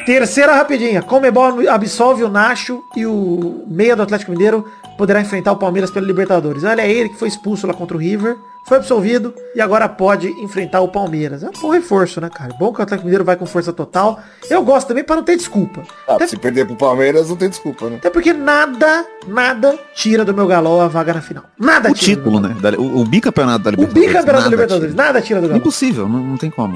Terceira 0.07 0.55
rapidinha. 0.55 1.01
Comebol 1.03 1.69
absolve 1.69 2.25
o 2.25 2.29
Nacho 2.29 2.83
e 2.95 3.07
o 3.07 3.65
meia 3.67 3.97
do 3.97 4.03
Atlético 4.03 4.31
Mineiro 4.33 4.67
poderá 4.99 5.21
enfrentar 5.21 5.53
o 5.53 5.57
Palmeiras 5.57 5.91
pela 5.91 6.07
Libertadores. 6.07 6.63
Olha, 6.63 6.83
é 6.83 6.91
ele 6.93 7.09
que 7.09 7.19
foi 7.19 7.27
expulso 7.29 7.67
lá 7.67 7.73
contra 7.75 7.97
o 7.97 8.01
River, 8.01 8.37
foi 8.69 8.77
absolvido 8.77 9.35
e 9.55 9.61
agora 9.63 9.89
pode 9.89 10.29
enfrentar 10.43 10.83
o 10.83 10.89
Palmeiras. 10.89 11.43
É 11.43 11.49
um 11.49 11.53
bom 11.53 11.71
reforço, 11.71 12.21
né, 12.21 12.29
cara? 12.29 12.55
Bom 12.59 12.73
que 12.73 12.81
o 12.81 12.83
Atlético 12.83 13.07
Mineiro 13.07 13.25
vai 13.25 13.35
com 13.37 13.47
força 13.47 13.73
total. 13.73 14.21
Eu 14.49 14.63
gosto 14.63 14.89
também 14.89 15.03
para 15.03 15.17
não 15.17 15.23
ter 15.25 15.37
desculpa. 15.37 15.83
Ah, 16.07 16.15
Até, 16.17 16.27
se 16.27 16.37
perder 16.37 16.67
pro 16.67 16.77
Palmeiras 16.77 17.31
não 17.31 17.37
tem 17.37 17.49
desculpa, 17.49 17.89
né? 17.89 17.97
até 17.97 18.11
porque 18.11 18.33
nada, 18.35 19.07
nada 19.27 19.77
tira 19.95 20.23
do 20.25 20.35
meu 20.35 20.47
galó 20.47 20.83
a 20.83 20.89
vaga 20.89 21.15
na 21.15 21.23
final. 21.23 21.45
Nada 21.59 21.91
O 21.91 21.95
tira. 21.95 22.17
título, 22.17 22.41
né? 22.41 22.55
O, 22.79 23.01
o 23.01 23.05
bicampeonato 23.07 23.65
da 23.65 23.71
O 23.71 23.73
Libertadores. 23.73 24.07
bicampeonato 24.07 24.27
da 24.27 24.41
nada 24.43 24.51
Libertadores. 24.51 24.93
tira. 24.93 25.03
Nada 25.07 25.23
tira 25.23 25.41
do 25.41 25.49
galó. 25.49 25.59
Impossível, 25.59 26.09
não, 26.09 26.21
não 26.21 26.37
tem 26.37 26.51
como. 26.51 26.75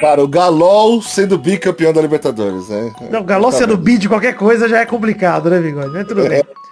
Cara, 0.00 0.22
o 0.22 0.28
Galol 0.28 1.00
sendo 1.02 1.38
bicampeão 1.38 1.92
da 1.92 2.00
Libertadores, 2.00 2.68
né? 2.68 2.92
Não, 3.10 3.20
o 3.20 3.24
Galol 3.24 3.52
sendo 3.52 3.76
bem. 3.76 3.94
bi 3.94 3.98
de 3.98 4.08
qualquer 4.08 4.34
coisa 4.34 4.68
já 4.68 4.80
é 4.80 4.86
complicado, 4.86 5.48
né, 5.50 5.60
Bigode? 5.60 5.90
Mas 5.92 6.06
tudo 6.06 6.22
bem. 6.22 6.32
Exatamente. 6.32 6.63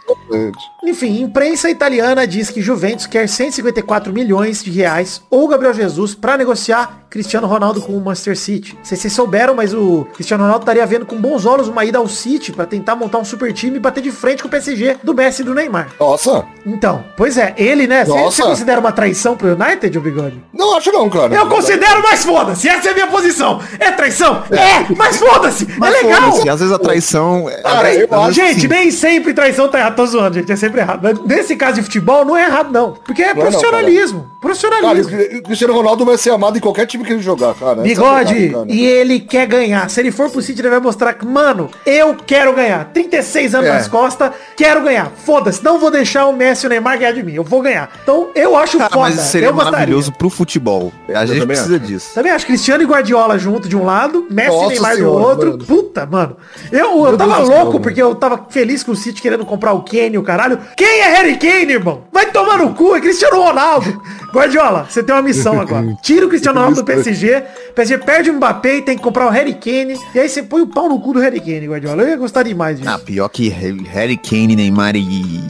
Enfim, 0.85 1.23
imprensa 1.23 1.71
italiana 1.71 2.27
diz 2.27 2.51
que 2.51 2.61
Juventus 2.61 3.07
quer 3.07 3.29
154 3.29 4.13
milhões 4.13 4.63
de 4.63 4.71
reais 4.71 5.23
ou 5.31 5.47
Gabriel 5.49 5.73
Jesus 5.75 6.15
para 6.15 6.37
negociar 6.37 7.03
Cristiano 7.09 7.47
Ronaldo 7.47 7.81
com 7.83 7.93
o 7.93 8.01
Manchester 8.01 8.37
City. 8.39 8.75
Não 8.75 8.85
sei 8.85 8.97
se 8.97 9.03
vocês 9.03 9.13
souberam, 9.13 9.55
mas 9.55 9.75
o 9.75 10.07
Cristiano 10.15 10.43
Ronaldo 10.45 10.63
estaria 10.63 10.85
vendo 10.87 11.05
com 11.05 11.17
bons 11.21 11.45
olhos 11.45 11.69
uma 11.69 11.85
ida 11.85 11.99
ao 11.99 12.09
City 12.09 12.51
para 12.53 12.65
tentar 12.65 12.97
montar 12.97 13.19
um 13.19 13.25
super 13.25 13.53
time 13.53 13.77
e 13.77 13.81
bater 13.81 14.03
de 14.03 14.11
frente 14.11 14.43
com 14.43 14.49
o 14.49 14.51
PSG 14.51 14.97
do 15.03 15.13
Messi 15.15 15.43
e 15.43 15.45
do 15.45 15.55
Neymar. 15.55 15.91
Nossa, 16.01 16.45
Então, 16.65 17.05
pois 17.17 17.37
é, 17.37 17.55
ele, 17.59 17.87
né? 17.87 18.05
Você 18.05 18.43
considera 18.43 18.81
uma 18.81 18.93
traição 18.93 19.37
pro 19.37 19.49
United, 19.55 19.97
o 19.97 20.01
Bigode? 20.01 20.43
não 20.55 20.77
acho 20.77 20.91
não, 20.91 21.09
cara. 21.11 21.35
Eu 21.35 21.47
considero, 21.49 22.03
mas 22.03 22.25
foda-se, 22.25 22.67
essa 22.67 22.89
é 22.89 22.93
a 22.93 22.95
minha 22.95 23.07
posição. 23.09 23.61
É 23.79 23.91
traição? 23.91 24.43
É, 24.51 24.95
mas 24.97 25.19
foda-se, 25.19 25.67
é 25.71 25.91
legal. 25.91 26.23
Foda-se, 26.33 26.49
às 26.49 26.61
vezes 26.61 26.75
a 26.75 26.79
traição. 26.79 27.49
é- 27.51 27.61
Cara, 27.61 27.95
eu 27.95 28.09
vezes 28.09 28.35
Gente, 28.35 28.61
sim. 28.63 28.69
nem 28.69 28.91
sempre 28.91 29.35
traição 29.35 29.69
tá 29.69 29.79
errado. 29.79 29.97
Tô 30.03 30.07
zoando, 30.07 30.35
gente. 30.35 30.51
É 30.51 30.57
sempre 30.57 30.81
errado. 30.81 31.01
Mas 31.03 31.19
nesse 31.25 31.55
caso 31.55 31.75
de 31.77 31.83
futebol, 31.83 32.25
não 32.25 32.37
é 32.37 32.45
errado, 32.47 32.73
não. 32.73 32.93
Porque 33.05 33.23
é 33.23 33.27
Não 33.27 33.33
é 33.33 33.35
não, 33.35 33.43
profissionalismo. 33.43 34.19
Cara, 34.21 34.33
profissionalismo. 34.41 35.39
o 35.39 35.43
Cristiano 35.45 35.73
Ronaldo 35.75 36.05
vai 36.05 36.19
ser 36.19 36.31
amado 36.31 36.57
em 36.59 36.61
qualquer 36.61 36.87
time 36.87 37.05
que 37.05 37.13
ele 37.13 37.23
jogar, 37.23 37.55
cara. 37.55 37.81
É 37.81 37.83
Bigode, 37.85 38.49
cara. 38.51 38.65
e 38.69 38.85
ele 38.85 39.21
quer 39.21 39.47
ganhar. 39.47 39.89
Se 39.89 40.01
ele 40.01 40.11
for 40.11 40.29
pro 40.29 40.43
City, 40.43 40.61
ele 40.61 40.71
vai 40.71 40.81
mostrar 40.81 41.15
que, 41.15 41.25
mano, 41.25 41.71
eu 41.87 42.17
quero 42.27 42.53
ganhar. 42.55 42.91
36 42.93 43.55
anos 43.55 43.69
É. 43.69 43.73
nas 43.75 43.87
costas, 43.89 44.33
quero 44.57 44.83
ganhar. 44.83 45.13
Foda-se, 45.25 45.63
não 45.65 45.79
vou 45.79 45.91
deixar 45.91 46.27
o 46.27 46.33
Messi 46.33 46.65
e 46.65 46.67
o 46.67 46.71
Neymar 46.71 46.99
ganhar 46.99 47.13
de 47.13 47.23
mim. 47.23 47.35
Eu 47.35 47.45
vou 47.45 47.63
ganhar. 47.63 47.89
Então, 48.03 48.31
eu 48.35 48.57
acho 48.57 48.79
Cara, 48.79 48.91
foda. 48.91 49.11
mas 49.11 49.21
seria 49.21 49.49
eu 49.49 49.53
gostaria. 49.53 49.73
maravilhoso 49.79 50.13
pro 50.13 50.29
futebol. 50.29 50.93
A 51.15 51.25
gente 51.25 51.47
precisa 51.47 51.77
acho. 51.77 51.85
disso. 51.87 52.11
Também 52.15 52.33
acho 52.33 52.45
Cristiano 52.47 52.83
e 52.83 52.87
Guardiola 52.87 53.39
junto 53.39 53.69
de 53.69 53.77
um 53.77 53.85
lado, 53.85 54.27
Messi 54.29 54.49
e 54.51 54.53
Nossa 54.53 54.69
Neymar 54.71 54.91
do 54.93 54.97
senhora, 54.97 55.25
outro. 55.27 55.51
mano. 55.53 55.65
Puta, 55.65 56.07
mano. 56.07 56.37
Eu, 56.73 57.07
eu 57.07 57.17
tava 57.17 57.37
Deus 57.37 57.49
do 57.49 57.55
louco 57.55 57.67
mano. 57.67 57.81
porque 57.81 58.03
eu 58.03 58.15
tava 58.17 58.47
feliz 58.51 58.83
com 58.83 58.91
o 58.93 58.97
City 58.97 59.23
querendo 59.23 59.45
comprar 59.47 59.73
o 59.73 59.83
Kane, 59.93 60.17
o 60.19 60.23
caralho. 60.23 60.59
Quem 60.77 61.01
é 61.01 61.09
Harry 61.11 61.37
Kane, 61.37 61.73
irmão? 61.73 62.05
Vai 62.13 62.27
tomar 62.31 62.59
no 62.59 62.73
cu, 62.75 62.97
é 62.97 63.01
Cristiano 63.01 63.43
Ronaldo. 63.43 64.03
Guardiola, 64.33 64.87
você 64.89 65.03
tem 65.03 65.15
uma 65.15 65.21
missão 65.23 65.61
agora. 65.61 65.87
Tira 66.03 66.25
o 66.25 66.29
Cristiano 66.29 66.59
Ronaldo 66.59 66.81
do 66.81 66.85
PSG, 66.85 67.43
o 67.71 67.73
PSG 67.75 67.99
perde 67.99 68.31
o 68.31 68.35
Mbappé 68.35 68.77
e 68.79 68.83
tem 68.83 68.97
que 68.97 69.03
comprar 69.03 69.27
o 69.27 69.31
Harry 69.31 69.53
Kane. 69.55 69.99
E 70.15 70.19
aí 70.21 70.29
você 70.29 70.43
põe 70.43 70.63
o 70.63 70.67
pau 70.67 70.89
no 70.89 70.99
cu 71.01 71.13
do 71.13 71.21
Harry 71.21 71.41
Kane, 71.41 71.67
Guardiola. 71.69 72.03
Eu 72.03 72.09
ia 72.09 72.17
gostar 72.17 72.43
demais 72.43 72.79
disso. 72.79 72.89
Ah, 72.91 72.99
pior 72.99 73.29
que 73.29 73.49
Harry 73.51 74.17
Kane, 74.17 74.57
Neymar 74.57 74.97
e, 74.97 75.43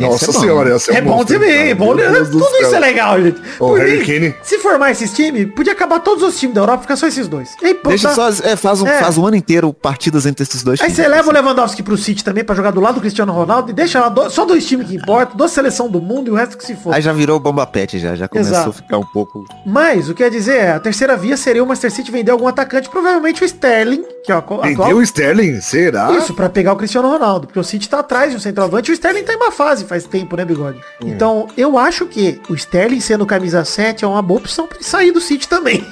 Nossa 0.00 0.30
é 0.30 0.32
senhora, 0.34 0.74
essa 0.74 0.92
É 0.92 1.00
bom 1.00 1.16
monstro, 1.16 1.38
também, 1.38 1.56
cara. 1.56 1.68
é 1.70 1.74
bom. 1.74 1.96
Do 1.96 2.30
Tudo 2.30 2.44
isso 2.60 2.70
céu. 2.70 2.76
é 2.76 2.80
legal, 2.80 3.20
gente. 3.22 3.40
Ô, 3.58 3.68
Por 3.68 3.78
Harry 3.78 3.98
mim, 3.98 4.04
Kane. 4.04 4.34
Se 4.42 4.58
formar 4.58 4.90
esses 4.90 5.10
times, 5.12 5.48
podia 5.56 5.72
acabar 5.72 6.00
todos 6.00 6.22
os 6.22 6.38
times 6.38 6.54
da 6.54 6.60
Europa, 6.60 6.82
ficar 6.82 6.96
só 6.96 7.06
esses 7.06 7.26
dois. 7.26 7.48
E 7.62 7.66
aí, 7.66 7.74
pô, 7.74 7.88
Deixa 7.88 8.08
tá- 8.10 8.14
só, 8.14 8.46
é, 8.46 8.56
faz, 8.56 8.82
um, 8.82 8.86
É. 8.86 8.98
faz 9.00 9.16
um 9.16 9.26
ano 9.26 9.36
inteiro 9.36 9.72
partidas 9.72 10.26
entre 10.26 10.42
esses 10.42 10.62
dois 10.62 10.80
Aí 10.82 10.88
times. 10.88 10.96
você 11.02 11.08
leva 11.08 11.30
o 11.30 11.32
Lewandowski 11.32 11.82
pro 11.82 11.96
City 11.96 12.22
também 12.22 12.44
pra 12.44 12.54
jogar 12.54 12.72
do 12.72 12.80
lado 12.80 12.96
do 12.96 13.00
Cristiano 13.00 13.32
Ronaldo 13.32 13.55
e 13.68 13.72
deixa 13.72 14.00
lá 14.00 14.08
do- 14.08 14.28
só 14.30 14.44
dois 14.44 14.66
times 14.66 14.88
que 14.88 14.96
importam, 14.96 15.36
duas 15.36 15.50
seleção 15.50 15.88
do 15.88 16.00
mundo 16.00 16.28
e 16.28 16.30
o 16.30 16.34
resto 16.34 16.56
que 16.58 16.64
se 16.64 16.74
for. 16.74 16.94
Aí 16.94 17.00
já 17.00 17.12
virou 17.12 17.38
bomba 17.40 17.66
pet 17.66 17.98
já, 17.98 18.14
já 18.14 18.28
começou 18.28 18.52
Exato. 18.54 18.70
a 18.70 18.72
ficar 18.72 18.98
um 18.98 19.06
pouco... 19.06 19.44
Mas 19.64 20.08
o 20.08 20.14
que 20.14 20.22
quer 20.22 20.30
dizer 20.30 20.56
é, 20.56 20.70
a 20.72 20.80
terceira 20.80 21.16
via 21.16 21.36
seria 21.36 21.62
o 21.62 21.66
Manchester 21.66 21.92
City 21.92 22.10
vender 22.10 22.30
algum 22.32 22.48
atacante, 22.48 22.88
provavelmente 22.88 23.42
o 23.42 23.46
Sterling, 23.46 24.02
que 24.24 24.32
é 24.32 24.34
o 24.34 24.38
atual. 24.38 24.62
Vendeu 24.62 24.96
o 24.96 25.02
Sterling? 25.02 25.60
Será? 25.60 26.10
Isso, 26.12 26.34
pra 26.34 26.48
pegar 26.48 26.72
o 26.72 26.76
Cristiano 26.76 27.08
Ronaldo. 27.08 27.46
Porque 27.46 27.60
o 27.60 27.64
City 27.64 27.88
tá 27.88 28.00
atrás 28.00 28.30
de 28.30 28.36
um 28.36 28.40
centroavante 28.40 28.90
e 28.90 28.92
o 28.92 28.94
Sterling 28.94 29.22
tá 29.22 29.32
em 29.32 29.36
uma 29.36 29.52
fase 29.52 29.84
faz 29.84 30.04
tempo, 30.04 30.36
né, 30.36 30.44
Bigode? 30.44 30.80
Então, 31.04 31.46
eu 31.56 31.78
acho 31.78 32.06
que 32.06 32.40
o 32.48 32.54
Sterling 32.54 33.00
sendo 33.00 33.24
camisa 33.24 33.64
7 33.64 34.04
é 34.04 34.08
uma 34.08 34.22
boa 34.22 34.40
opção 34.40 34.66
pra 34.66 34.76
ele 34.78 34.84
sair 34.84 35.12
do 35.12 35.20
City 35.20 35.48
também. 35.48 35.86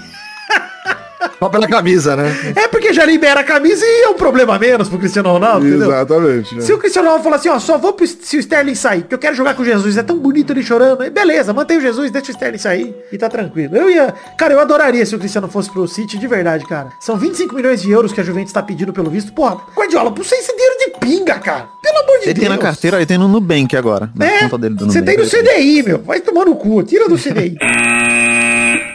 Só 1.39 1.49
pela 1.49 1.67
camisa, 1.69 2.17
né? 2.17 2.55
É 2.57 2.69
porque 2.69 2.93
já 2.93 3.05
libera 3.05 3.41
a 3.41 3.45
camisa 3.45 3.85
e 3.85 4.05
é 4.05 4.09
um 4.09 4.15
problema 4.15 4.59
menos 4.59 4.89
pro 4.89 4.99
Cristiano 4.99 5.31
Ronaldo, 5.33 5.67
entendeu? 5.67 5.89
Exatamente. 5.93 6.55
Né? 6.55 6.61
Se 6.63 6.73
o 6.73 6.79
Cristiano 6.79 7.07
Ronaldo 7.09 7.25
falar 7.25 7.37
assim, 7.37 7.49
ó, 7.49 7.59
só 7.59 7.79
vou 7.79 7.93
pro, 7.93 8.07
se 8.07 8.37
o 8.37 8.41
Sterling 8.41 8.75
sair, 8.75 9.01
porque 9.03 9.15
eu 9.15 9.19
quero 9.19 9.35
jogar 9.35 9.55
com 9.55 9.63
o 9.63 9.65
Jesus, 9.65 9.97
é 9.97 10.03
tão 10.03 10.19
bonito 10.19 10.53
ele 10.53 10.63
chorando, 10.63 11.03
aí 11.03 11.11
beleza, 11.11 11.53
mantém 11.53 11.79
o 11.79 11.81
Jesus, 11.81 12.11
deixa 12.11 12.29
o 12.29 12.35
Sterling 12.35 12.59
sair 12.59 12.95
e 13.13 13.19
tá 13.19 13.29
tranquilo. 13.29 13.77
Eu 13.77 13.91
ia, 13.91 14.15
cara, 14.39 14.55
eu 14.55 14.61
adoraria 14.61 15.05
se 15.05 15.15
o 15.15 15.19
Cristiano 15.19 15.49
fosse 15.49 15.71
pro 15.71 15.87
City, 15.89 16.19
de 16.19 16.27
verdade, 16.27 16.65
cara. 16.67 16.89
São 17.01 17.17
25 17.17 17.55
milhões 17.55 17.83
de 17.83 17.91
euros 17.91 18.13
que 18.13 18.21
a 18.21 18.25
Juventus 18.25 18.53
tá 18.53 18.63
pedindo 18.63 18.93
pelo 18.93 19.11
visto. 19.11 19.33
Porra, 19.33 19.59
Guardiola, 19.77 20.11
por 20.13 20.25
você 20.25 20.37
esse 20.37 20.55
dinheiro 20.55 20.75
de 20.79 20.99
pinga, 20.99 21.39
cara. 21.39 21.69
Pelo 21.83 21.99
amor 21.99 22.19
de 22.21 22.25
Ele 22.25 22.35
Deus. 22.35 22.39
tem 22.41 22.49
na 22.49 22.59
carteira, 22.59 22.97
ele 22.97 23.07
tem 23.07 23.19
no 23.19 23.29
Nubank 23.29 23.77
agora. 23.77 24.11
Na 24.15 24.27
É, 24.27 24.41
conta 24.41 24.59
dele 24.59 24.75
do 24.75 24.87
você 24.87 25.03
tem 25.03 25.17
no 25.17 25.25
CDI, 25.25 25.83
meu. 25.83 25.99
Vai 26.03 26.21
tomar 26.21 26.45
no 26.47 26.57
cu. 26.57 26.83
Tira 26.83 27.09
do 27.09 27.17
CDI. 27.17 27.57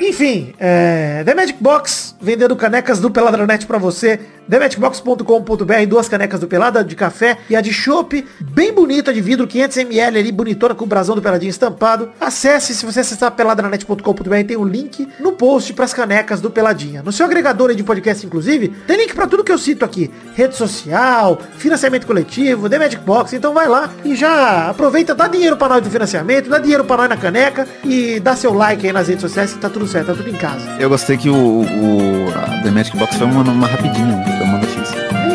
Enfim, 0.10 0.56
é, 0.60 1.24
The 1.24 1.36
Magic 1.36 1.62
Box 1.62 2.16
vendendo 2.20 2.56
canecas 2.56 3.00
do 3.00 3.12
Peladranet 3.12 3.68
pra 3.68 3.78
você. 3.78 4.20
TheMagicBox.com.br, 4.50 5.86
duas 5.88 6.10
canecas 6.10 6.40
do 6.40 6.48
Pelada 6.48 6.84
de 6.84 6.96
café 6.96 7.38
e 7.50 7.56
a 7.56 7.62
de 7.62 7.72
chopp, 7.72 8.26
bem 8.40 8.74
bonita 8.74 9.14
de 9.14 9.22
vidro, 9.22 9.48
500ml 9.48 10.18
ali, 10.18 10.32
bonitona 10.32 10.74
com 10.74 10.86
o 10.86 10.88
brasão 10.88 11.16
do 11.16 11.22
Peladinho 11.22 11.52
estampado. 11.52 12.10
Acesse, 12.20 12.74
se 12.74 12.86
você 12.86 13.02
acessar 13.02 13.32
peladranet.com.br, 13.32 14.48
tem 14.48 14.58
o 14.58 14.64
link 14.64 15.08
no 15.20 15.34
post 15.34 15.72
pras 15.74 15.94
canecas 15.94 16.42
do 16.42 16.50
Peladinha. 16.50 17.04
No 17.04 17.12
seu 17.12 17.26
agregador 17.26 17.76
de 17.76 17.84
podcast, 17.84 18.26
inclusive, 18.26 18.70
tem 18.88 18.98
link 18.98 19.14
pra 19.14 19.28
tudo 19.28 19.44
que 19.44 19.52
eu 19.52 19.58
cito 19.58 19.86
aqui. 19.86 20.10
Rede 20.34 20.56
social, 20.56 21.40
financiamento 21.58 22.08
coletivo, 22.08 22.68
The 22.68 22.80
Magic 22.80 23.04
Box. 23.04 23.36
Então 23.36 23.54
vai 23.54 23.68
lá 23.68 23.92
e 24.04 24.16
já 24.16 24.70
aproveita, 24.70 25.14
dá 25.14 25.28
dinheiro 25.28 25.58
pra 25.58 25.70
nós 25.70 25.84
do 25.84 25.92
financiamento, 25.92 26.50
dá 26.50 26.58
dinheiro 26.58 26.84
pra 26.86 26.98
nós 26.98 27.10
na 27.10 27.18
caneca 27.18 27.68
e 27.84 28.20
dá 28.20 28.36
seu 28.36 28.54
like 28.54 28.86
aí 28.88 28.94
nas 28.94 29.08
redes 29.08 29.22
sociais 29.22 29.54
que 29.54 29.60
tá 29.60 29.70
tudo 29.70 29.88
certo, 29.88 30.08
tá 30.08 30.14
tudo 30.16 30.30
em 30.30 30.36
casa. 30.36 30.66
Eu 30.80 30.90
gostei 30.90 31.18
que 31.18 31.30
o, 31.30 31.62
o 31.62 32.62
The 32.64 32.72
Magic 32.72 32.98
Box 32.98 33.16
foi 33.16 33.28
uma, 33.28 33.44
uma 33.44 33.68
rapidinha, 33.68 34.08
né? 34.08 34.39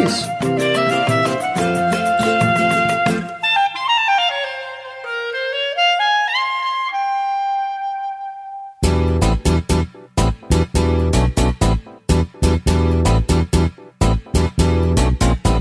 Isso. 0.04 0.26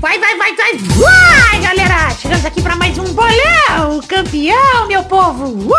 Vai, 0.00 0.18
vai, 0.18 0.36
vai, 0.36 0.56
vai, 0.56 0.76
vai, 0.76 1.60
galera! 1.60 2.10
Chegamos 2.10 2.44
aqui 2.44 2.60
pra 2.60 2.76
mais 2.76 2.98
um 2.98 3.04
bolão! 3.14 4.00
Campeão, 4.06 4.86
meu 4.88 5.02
povo! 5.04 5.74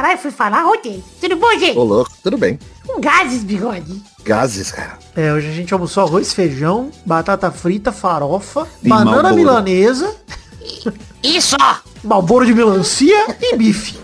Caralho, 0.00 0.18
fui 0.18 0.30
falar 0.30 0.64
ontem. 0.64 1.04
Tudo 1.20 1.36
bom, 1.36 1.50
gente? 1.58 1.76
Ô, 1.76 1.84
louco, 1.84 2.10
tudo 2.22 2.38
bem. 2.38 2.58
Com 2.86 2.98
gases, 3.02 3.44
bigode. 3.44 4.02
Gases, 4.24 4.72
cara. 4.72 4.98
É, 5.14 5.30
hoje 5.30 5.48
a 5.48 5.52
gente 5.52 5.74
almoçou 5.74 6.04
arroz, 6.04 6.32
feijão, 6.32 6.90
batata 7.04 7.50
frita, 7.50 7.92
farofa, 7.92 8.66
E 8.82 8.88
banana 8.88 9.10
Marlboro. 9.24 9.34
milanesa, 9.36 10.16
Isso, 11.22 11.54
malboro 12.02 12.46
de 12.46 12.54
melancia 12.54 13.36
e 13.42 13.54
bife. 13.58 13.98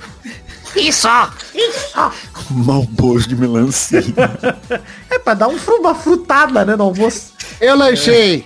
isso, 0.76 1.08
isso. 1.54 2.12
Malboro 2.50 3.26
de 3.26 3.34
melancia. 3.34 4.04
É 5.08 5.18
pra 5.18 5.32
dar 5.32 5.48
um 5.48 5.56
uma 5.80 5.94
frutada, 5.94 6.62
né, 6.62 6.76
no 6.76 6.84
almoço. 6.84 7.32
Eu 7.58 7.74
lanchei. 7.74 8.44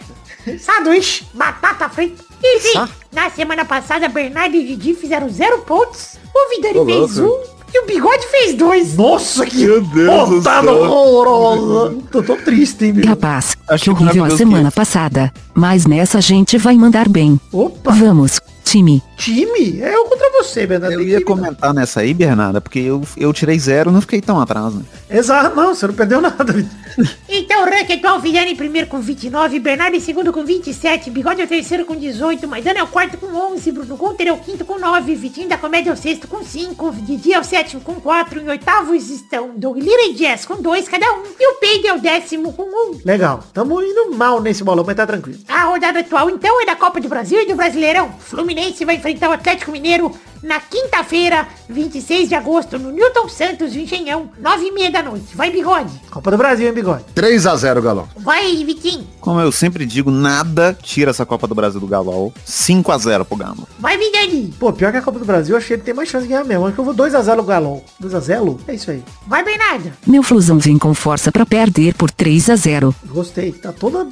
Sanduíche, 0.61 1.27
batata 1.35 1.89
frita. 1.89 2.30
Enfim, 2.43 2.93
na 3.13 3.31
semana 3.31 3.65
passada, 3.65 4.09
Bernardo 4.09 4.57
e 4.57 4.65
Didi 4.67 4.95
fizeram 4.95 5.29
zero 5.29 5.59
pontos. 5.61 6.19
O 6.35 6.51
Vidani 6.51 6.85
fez 6.87 7.19
um 7.19 7.39
e 7.73 7.85
o 7.85 7.87
Bigode 7.87 8.27
fez 8.29 8.55
dois. 8.55 8.97
Nossa, 8.97 9.47
que 9.47 9.65
Meu 9.65 10.43
céu. 10.43 10.83
horrorosa. 10.83 11.97
Tô, 12.11 12.23
tô 12.23 12.37
triste, 12.37 12.87
hein, 12.87 12.93
bicho. 12.95 13.09
Rapaz, 13.09 13.57
Acho 13.69 13.85
que 13.85 13.91
horrível 13.91 14.25
a 14.25 14.31
semana 14.31 14.71
passada. 14.73 15.33
Mas 15.55 15.87
nessa 15.87 16.19
a 16.19 16.21
gente 16.21 16.59
vai 16.59 16.77
mandar 16.77 17.09
bem. 17.09 17.39
Opa, 17.53 17.93
Vamos, 17.93 18.41
time. 18.71 19.03
time? 19.17 19.81
É 19.83 19.95
eu 19.95 20.05
contra 20.05 20.31
você, 20.31 20.65
Bernardo. 20.65 20.95
Eu 20.95 21.03
ia 21.03 21.25
comentar 21.25 21.75
nessa 21.75 22.01
aí, 22.01 22.15
Bernarda, 22.15 22.61
porque 22.61 22.79
eu, 22.79 23.03
eu 23.17 23.33
tirei 23.33 23.59
zero, 23.59 23.91
não 23.91 24.01
fiquei 24.01 24.21
tão 24.21 24.41
atrás, 24.41 24.75
né? 24.75 24.83
Exato, 25.11 25.57
não, 25.57 25.75
você 25.75 25.89
não 25.89 25.95
perdeu 25.95 26.21
nada. 26.21 26.55
Então, 27.29 27.63
o 27.63 27.65
ranking 27.65 27.95
atual, 27.95 28.21
Vidani 28.21 28.51
em 28.51 28.57
primeiro 28.57 28.89
com 28.89 29.01
29, 29.01 29.61
Bernardo 29.61 29.97
em 29.97 30.01
segundo 30.01 30.33
com 30.33 30.45
27, 30.45 31.09
Bigode 31.09 31.41
é 31.41 31.45
o 31.45 31.49
terceiro 31.49 31.85
com 31.85 31.95
18, 31.95 32.47
Maidana 32.49 32.81
é 32.81 32.83
o 32.83 32.89
quarto 32.89 33.17
com 33.17 33.29
11, 33.29 33.71
Bruno 33.71 33.97
Gunter 33.97 34.27
é 34.27 34.33
o 34.33 34.39
quinto 34.39 34.65
com 34.65 34.77
9, 34.77 35.15
Vitinho 35.15 35.49
da 35.49 35.57
Comédia 35.57 35.91
é 35.91 35.93
o 35.93 35.97
sexto 35.97 36.27
com 36.27 36.45
5, 36.45 36.93
Didi 37.03 37.33
é 37.33 37.39
o 37.39 37.45
sétimo 37.45 37.81
com 37.81 37.95
4, 37.95 38.41
em 38.41 38.49
oitavos 38.49 39.09
estão 39.09 39.53
Doug 39.57 39.79
Lira 39.79 40.11
e 40.11 40.17
Jess 40.17 40.45
com 40.45 40.61
2 40.61 40.89
cada 40.89 41.07
um, 41.15 41.23
e 41.39 41.53
o 41.53 41.61
Peide 41.61 41.87
é 41.87 41.95
o 41.95 42.01
décimo 42.01 42.53
com 42.53 42.65
1. 42.65 43.01
Legal, 43.05 43.45
tamo 43.55 43.81
indo 43.81 44.17
mal 44.17 44.41
nesse 44.41 44.65
bolão, 44.65 44.85
mas 44.85 44.97
tá 44.97 45.07
tranquilo. 45.07 45.39
A 45.49 45.63
rodada 45.63 46.01
atual, 46.01 46.29
então, 46.29 46.61
é 46.61 46.67
da 46.67 46.75
Copa 46.75 47.01
do 47.01 47.09
Brasil 47.09 47.41
e 47.41 47.47
do 47.47 47.55
Brasileirão. 47.55 48.13
Fluminense 48.19 48.60
vai 48.85 48.97
enfrentar 48.97 49.31
o 49.31 49.33
Atlético 49.33 49.73
Mineiro 49.73 50.13
na 50.43 50.59
quinta-feira, 50.59 51.47
26 51.69 52.29
de 52.29 52.35
agosto, 52.35 52.79
no 52.79 52.91
Newton 52.91 53.29
Santos, 53.29 53.75
no 53.75 53.81
Engenhão, 53.81 54.31
9 54.39 54.65
e 54.65 54.73
meia 54.73 54.91
da 54.91 55.03
noite. 55.03 55.35
Vai, 55.35 55.51
Bigode. 55.51 55.93
Copa 56.11 56.31
do 56.31 56.39
Brasil, 56.39 56.67
hein, 56.67 56.73
bigode? 56.73 57.05
3x0, 57.15 57.81
Galão. 57.83 58.09
Vai, 58.17 58.65
Vitinho. 58.65 59.07
Como 59.21 59.41
eu 59.41 59.53
sempre 59.53 59.85
digo, 59.85 60.11
nada 60.11 60.77
tira 60.83 61.11
essa 61.11 61.27
Copa 61.27 61.47
do 61.47 61.55
Brasil 61.55 61.81
do 61.81 61.87
Galol. 61.87 62.33
5 62.45 62.91
a 62.91 62.99
0 62.99 63.25
pro 63.25 63.37
Galo. 63.37 63.69
Vai, 63.79 63.99
Vidani. 63.99 64.55
Pô, 64.59 64.73
pior 64.73 64.91
que 64.91 64.99
a 64.99 65.03
Copa 65.03 65.19
do 65.19 65.25
Brasil, 65.25 65.55
eu 65.55 65.59
achei 65.59 65.69
que 65.69 65.75
ele 65.75 65.83
tem 65.83 65.95
mais 65.95 66.09
chance 66.09 66.23
de 66.23 66.31
ganhar 66.31 66.45
mesmo. 66.45 66.67
Acho 66.67 66.75
que 66.75 66.81
eu 66.81 66.85
vou 66.85 66.95
2x0 66.95 67.37
no 67.37 67.45
Galão. 67.45 67.83
2x0? 68.03 68.61
É 68.67 68.75
isso 68.75 68.91
aí. 68.91 69.03
Vai, 69.27 69.45
Bernardo. 69.45 69.93
Meu 70.07 70.23
Flusão 70.23 70.59
vem 70.59 70.79
com 70.79 70.95
força 70.95 71.31
pra 71.31 71.45
perder 71.45 71.95
por 71.95 72.11
3 72.11 72.51
a 72.51 72.57
0. 72.57 72.95
Gostei. 73.07 73.53
Tá 73.53 73.73
toda 73.73 74.09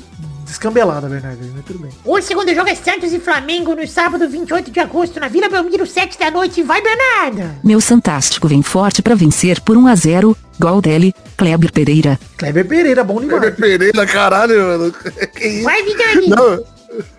descambelada, 0.48 1.08
Bernardo, 1.08 1.38
mas 1.54 1.64
tudo 1.64 1.78
bem. 1.78 1.90
O 2.04 2.20
segundo 2.20 2.52
jogo 2.54 2.68
é 2.68 2.74
Santos 2.74 3.12
e 3.12 3.20
Flamengo 3.20 3.74
no 3.74 3.86
sábado 3.86 4.28
28 4.28 4.70
de 4.70 4.80
agosto 4.80 5.20
na 5.20 5.28
Vila 5.28 5.48
Belmiro, 5.48 5.86
7 5.86 6.18
da 6.18 6.30
noite. 6.30 6.62
Vai, 6.62 6.82
Bernardo! 6.82 7.50
Meu 7.62 7.80
Santástico 7.80 8.48
vem 8.48 8.62
forte 8.62 9.02
pra 9.02 9.14
vencer 9.14 9.60
por 9.60 9.76
1 9.76 9.86
a 9.86 9.94
0. 9.94 10.36
Gol 10.60 10.80
dele, 10.80 11.14
Kleber 11.36 11.72
Pereira. 11.72 12.18
Kleber 12.36 12.66
Pereira, 12.66 13.04
bom 13.04 13.20
demais. 13.20 13.54
Pereira, 13.54 14.04
caralho, 14.06 14.60
mano. 14.60 14.92
Que 15.36 15.46
isso? 15.46 15.62
Vai, 15.64 15.82
Vidani! 15.84 16.28
Não, 16.28 16.64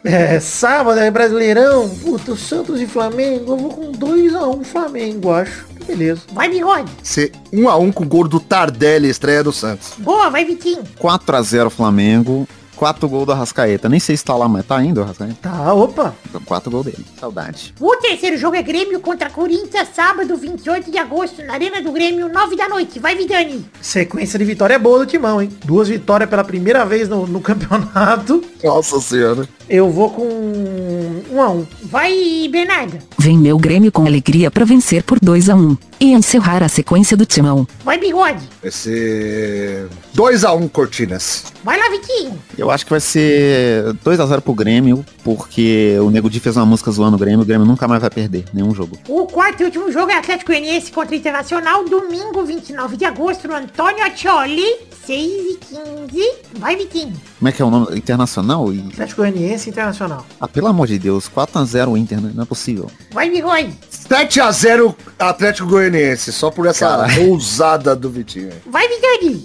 É, 0.03 0.39
sábado 0.41 0.99
é 0.99 1.09
Brasileirão. 1.09 1.87
Puta, 1.89 2.33
o 2.33 2.37
Santos 2.37 2.81
e 2.81 2.85
Flamengo. 2.87 3.53
Eu 3.53 3.57
vou 3.57 3.69
com 3.69 3.91
2x1 3.93 4.63
Flamengo, 4.65 5.31
acho. 5.31 5.65
Beleza. 5.87 6.21
Vai, 6.33 6.49
Bigode! 6.49 6.91
ser 7.01 7.31
1x1 7.53 7.93
com 7.93 8.03
o 8.03 8.07
gol 8.07 8.27
do 8.27 8.39
Tardelli, 8.39 9.09
estreia 9.09 9.43
do 9.43 9.51
Santos. 9.53 9.93
Boa, 9.97 10.29
vai, 10.29 10.43
Vitinho! 10.45 10.83
4 10.99 11.35
a 11.35 11.41
0 11.41 11.69
Flamengo. 11.69 12.47
4 12.79 13.09
gols 13.09 13.25
do 13.25 13.33
Arrascaeta. 13.33 13.89
Nem 13.89 13.99
sei 13.99 14.15
se 14.15 14.23
tá 14.23 14.33
lá, 14.37 14.47
mas 14.47 14.65
tá 14.65 14.81
indo 14.81 15.01
o 15.01 15.03
Arrascaeta. 15.03 15.35
Tá, 15.41 15.73
opa. 15.73 16.15
Então 16.29 16.39
4 16.41 16.71
gols 16.71 16.85
dele. 16.85 17.05
Saudade. 17.19 17.73
O 17.77 17.93
terceiro 17.97 18.37
jogo 18.37 18.55
é 18.55 18.63
Grêmio 18.63 19.01
contra 19.01 19.29
Corinthians, 19.29 19.89
sábado 19.93 20.37
28 20.37 20.89
de 20.89 20.97
agosto, 20.97 21.43
na 21.43 21.53
Arena 21.53 21.81
do 21.81 21.91
Grêmio, 21.91 22.29
9 22.29 22.55
da 22.55 22.69
noite. 22.69 22.97
Vai, 22.97 23.15
Vidani! 23.15 23.69
Sequência 23.81 24.39
de 24.39 24.45
vitória 24.45 24.79
boa 24.79 24.99
do 24.99 25.05
Timão, 25.05 25.41
hein? 25.41 25.49
Duas 25.65 25.89
vitórias 25.89 26.29
pela 26.29 26.43
primeira 26.43 26.85
vez 26.85 27.09
no, 27.09 27.27
no 27.27 27.41
campeonato. 27.41 28.41
Nossa 28.63 29.01
senhora. 29.01 29.45
Eu 29.69 29.91
vou 29.91 30.09
com 30.09 30.27
1x1. 31.31 31.67
Vai, 31.83 32.49
Bernardo! 32.51 32.97
Vem 33.19 33.37
meu 33.37 33.57
Grêmio 33.57 33.91
com 33.91 34.05
alegria 34.05 34.49
pra 34.49 34.65
vencer 34.65 35.03
por 35.03 35.19
2 35.19 35.47
a 35.49 35.55
1 35.55 35.77
e 35.99 36.13
encerrar 36.13 36.63
a 36.63 36.67
sequência 36.67 37.15
do 37.15 37.25
Timão. 37.25 37.67
Vai, 37.83 37.99
Bigode! 37.99 38.47
Vai 38.61 38.71
ser 38.71 39.87
2x1 40.15 40.69
Cortinas. 40.71 41.45
Vai 41.63 41.77
lá, 41.77 41.87
Vitinho! 41.89 42.39
Eu 42.57 42.71
acho 42.71 42.83
que 42.83 42.89
vai 42.89 42.99
ser 42.99 43.93
2 44.03 44.19
a 44.19 44.25
0 44.25 44.41
pro 44.41 44.53
Grêmio, 44.53 45.05
porque 45.23 45.97
o 46.01 46.09
Nego 46.09 46.29
Di 46.29 46.39
fez 46.39 46.57
uma 46.57 46.65
música 46.65 46.89
zoando 46.89 47.15
o 47.17 47.19
Grêmio. 47.19 47.41
O 47.41 47.45
Grêmio 47.45 47.67
nunca 47.67 47.87
mais 47.87 48.01
vai 48.01 48.09
perder 48.09 48.45
nenhum 48.53 48.73
jogo. 48.73 48.97
O 49.07 49.27
quarto 49.27 49.61
e 49.61 49.65
último 49.65 49.91
jogo 49.91 50.09
é 50.11 50.15
Atlético 50.15 50.51
Goianiense 50.51 50.91
contra 50.91 51.13
o 51.13 51.17
Internacional, 51.17 51.85
domingo 51.85 52.43
29 52.43 52.97
de 52.97 53.05
agosto, 53.05 53.47
no 53.47 53.55
Antônio 53.55 54.03
Accioli, 54.03 54.65
6 55.05 55.31
e 55.31 55.59
15. 56.09 56.31
Vai, 56.59 56.75
Vitinho! 56.75 57.13
Como 57.39 57.49
é 57.49 57.51
que 57.51 57.61
é 57.61 57.65
o 57.65 57.69
nome? 57.69 57.97
Internacional? 57.97 58.71
E... 58.73 58.79
Atlético 58.79 59.21
Goianiense 59.21 59.58
Internacional. 59.67 60.25
Ah, 60.39 60.47
pelo 60.47 60.67
amor 60.67 60.87
de 60.87 60.99
Deus, 60.99 61.27
4 61.27 61.59
a 61.59 61.65
0 61.65 61.91
o 61.91 61.97
Inter, 61.97 62.21
né? 62.21 62.31
Não 62.33 62.43
é 62.43 62.45
possível. 62.45 62.89
Vai, 63.11 63.29
Bigode! 63.29 63.73
7x0 64.09 64.95
Atlético 65.17 65.67
Goianiense, 65.67 66.31
só 66.31 66.49
por 66.51 66.65
essa 66.67 66.87
Caralho. 66.87 67.29
ousada 67.31 67.95
do 67.95 68.09
Vitinho. 68.09 68.51
Vai, 68.69 68.87
Vidani! 68.87 69.43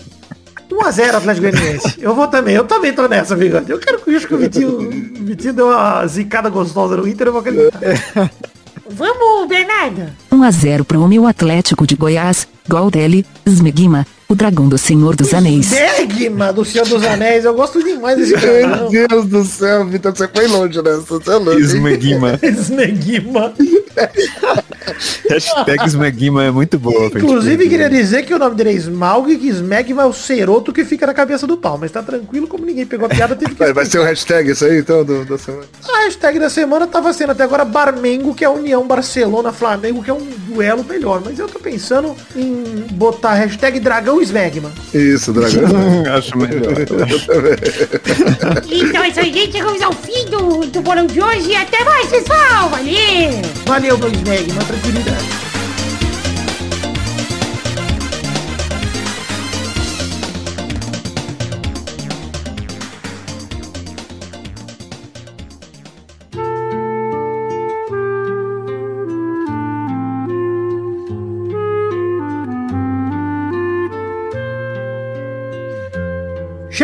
1x0 0.70 1.14
Atlético 1.14 1.50
Goianiense. 1.50 1.94
Eu 1.98 2.14
vou 2.14 2.26
também, 2.28 2.54
eu 2.54 2.64
também 2.64 2.92
tô 2.92 3.06
nessa, 3.08 3.34
bigode. 3.36 3.70
Eu 3.70 3.78
quero 3.78 3.98
que 4.00 4.14
acho 4.14 4.26
que 4.26 4.34
o 4.34 4.38
Vitinho, 4.38 4.78
o 4.78 5.24
Vitinho 5.24 5.52
deu 5.54 5.68
uma 5.68 6.06
zicada 6.06 6.48
gostosa 6.48 6.96
no 6.96 7.06
Inter, 7.08 7.28
eu 7.28 7.32
vou 7.32 7.40
acreditar. 7.40 7.80
Vamos, 8.88 9.48
Bernardo! 9.48 10.12
1 10.30 10.42
a 10.42 10.50
0 10.50 10.84
pro 10.84 11.06
meu 11.08 11.26
Atlético 11.26 11.86
de 11.86 11.96
Goiás. 11.96 12.46
Gol 12.68 12.90
dele, 12.90 13.24
Smegma, 13.46 14.06
o 14.28 14.34
dragão 14.34 14.68
do 14.68 14.78
Senhor 14.78 15.14
dos 15.14 15.34
Anéis. 15.34 15.70
Degma 15.70 16.52
do 16.52 16.64
Senhor 16.64 16.86
dos 16.86 17.04
Anéis, 17.04 17.44
eu 17.44 17.54
gosto 17.54 17.82
demais 17.82 18.16
desse 18.16 18.34
cara. 18.34 18.88
Meu 18.90 19.08
Deus 19.08 19.26
do 19.26 19.44
céu, 19.44 19.86
Vitor, 19.86 20.16
você 20.16 20.28
foi 20.28 20.46
longe 20.46 20.80
nessa. 20.82 21.00
Você 21.02 21.30
é 21.30 21.34
louco, 21.34 21.60
hein? 21.60 21.66
Smegma. 21.66 22.40
Smegma. 22.42 23.54
Hashtag 25.28 25.86
Smegma 25.86 26.44
é 26.44 26.50
muito 26.50 26.78
boa. 26.78 27.06
Inclusive, 27.06 27.68
queria 27.68 27.90
dizer 27.90 28.24
que 28.24 28.34
o 28.34 28.38
nome 28.38 28.56
dele 28.56 28.70
é 28.70 28.74
Smaug 28.74 29.30
e 29.30 29.38
que 29.38 29.48
Smegma 29.48 30.02
é 30.02 30.06
o 30.06 30.12
ceroto 30.12 30.72
que 30.72 30.84
fica 30.84 31.06
na 31.06 31.14
cabeça 31.14 31.46
do 31.46 31.56
pau. 31.56 31.78
Mas 31.78 31.90
tá 31.90 32.02
tranquilo, 32.02 32.46
como 32.46 32.64
ninguém 32.64 32.86
pegou 32.86 33.06
a 33.06 33.08
piada, 33.08 33.36
teve 33.36 33.54
que 33.54 33.58
Vai, 33.58 33.72
vai 33.72 33.86
ser 33.86 33.98
o 33.98 34.04
hashtag 34.04 34.50
isso 34.50 34.64
aí, 34.64 34.78
então, 34.78 35.04
do, 35.04 35.24
da 35.24 35.38
semana. 35.38 35.64
A 35.88 36.04
hashtag 36.04 36.38
da 36.38 36.50
semana 36.50 36.86
tava 36.86 37.12
sendo 37.12 37.32
até 37.32 37.44
agora 37.44 37.64
Barmengo, 37.64 38.34
que 38.34 38.44
é 38.44 38.46
a 38.46 38.50
União 38.50 38.86
Barcelona-Flamengo, 38.86 40.02
que 40.02 40.10
é 40.10 40.14
um 40.14 40.26
duelo 40.54 40.84
melhor. 40.84 41.20
Mas 41.24 41.38
eu 41.38 41.48
tô 41.48 41.58
pensando 41.58 42.16
em 42.34 42.86
botar 42.92 43.34
hashtag 43.34 43.80
Dragão 43.80 44.20
Smegma. 44.22 44.72
Isso, 44.94 45.32
dragão. 45.32 45.64
Acho 46.16 46.38
melhor. 46.38 46.74
Então 48.70 49.02
é 49.02 49.08
isso 49.08 49.20
aí, 49.20 49.32
gente. 49.32 49.52
Chegamos 49.52 49.82
ao 49.82 49.92
fim 49.92 50.24
do, 50.26 50.66
do 50.66 50.80
bolão 50.80 51.06
de 51.06 51.20
hoje. 51.20 51.54
Até 51.54 51.84
mais, 51.84 52.08
pessoal. 52.08 52.68
Valeu! 52.68 53.42
Valeu, 53.66 53.98
meu 53.98 54.08
Smegma, 54.10 54.62
tranquilidade. 54.64 55.53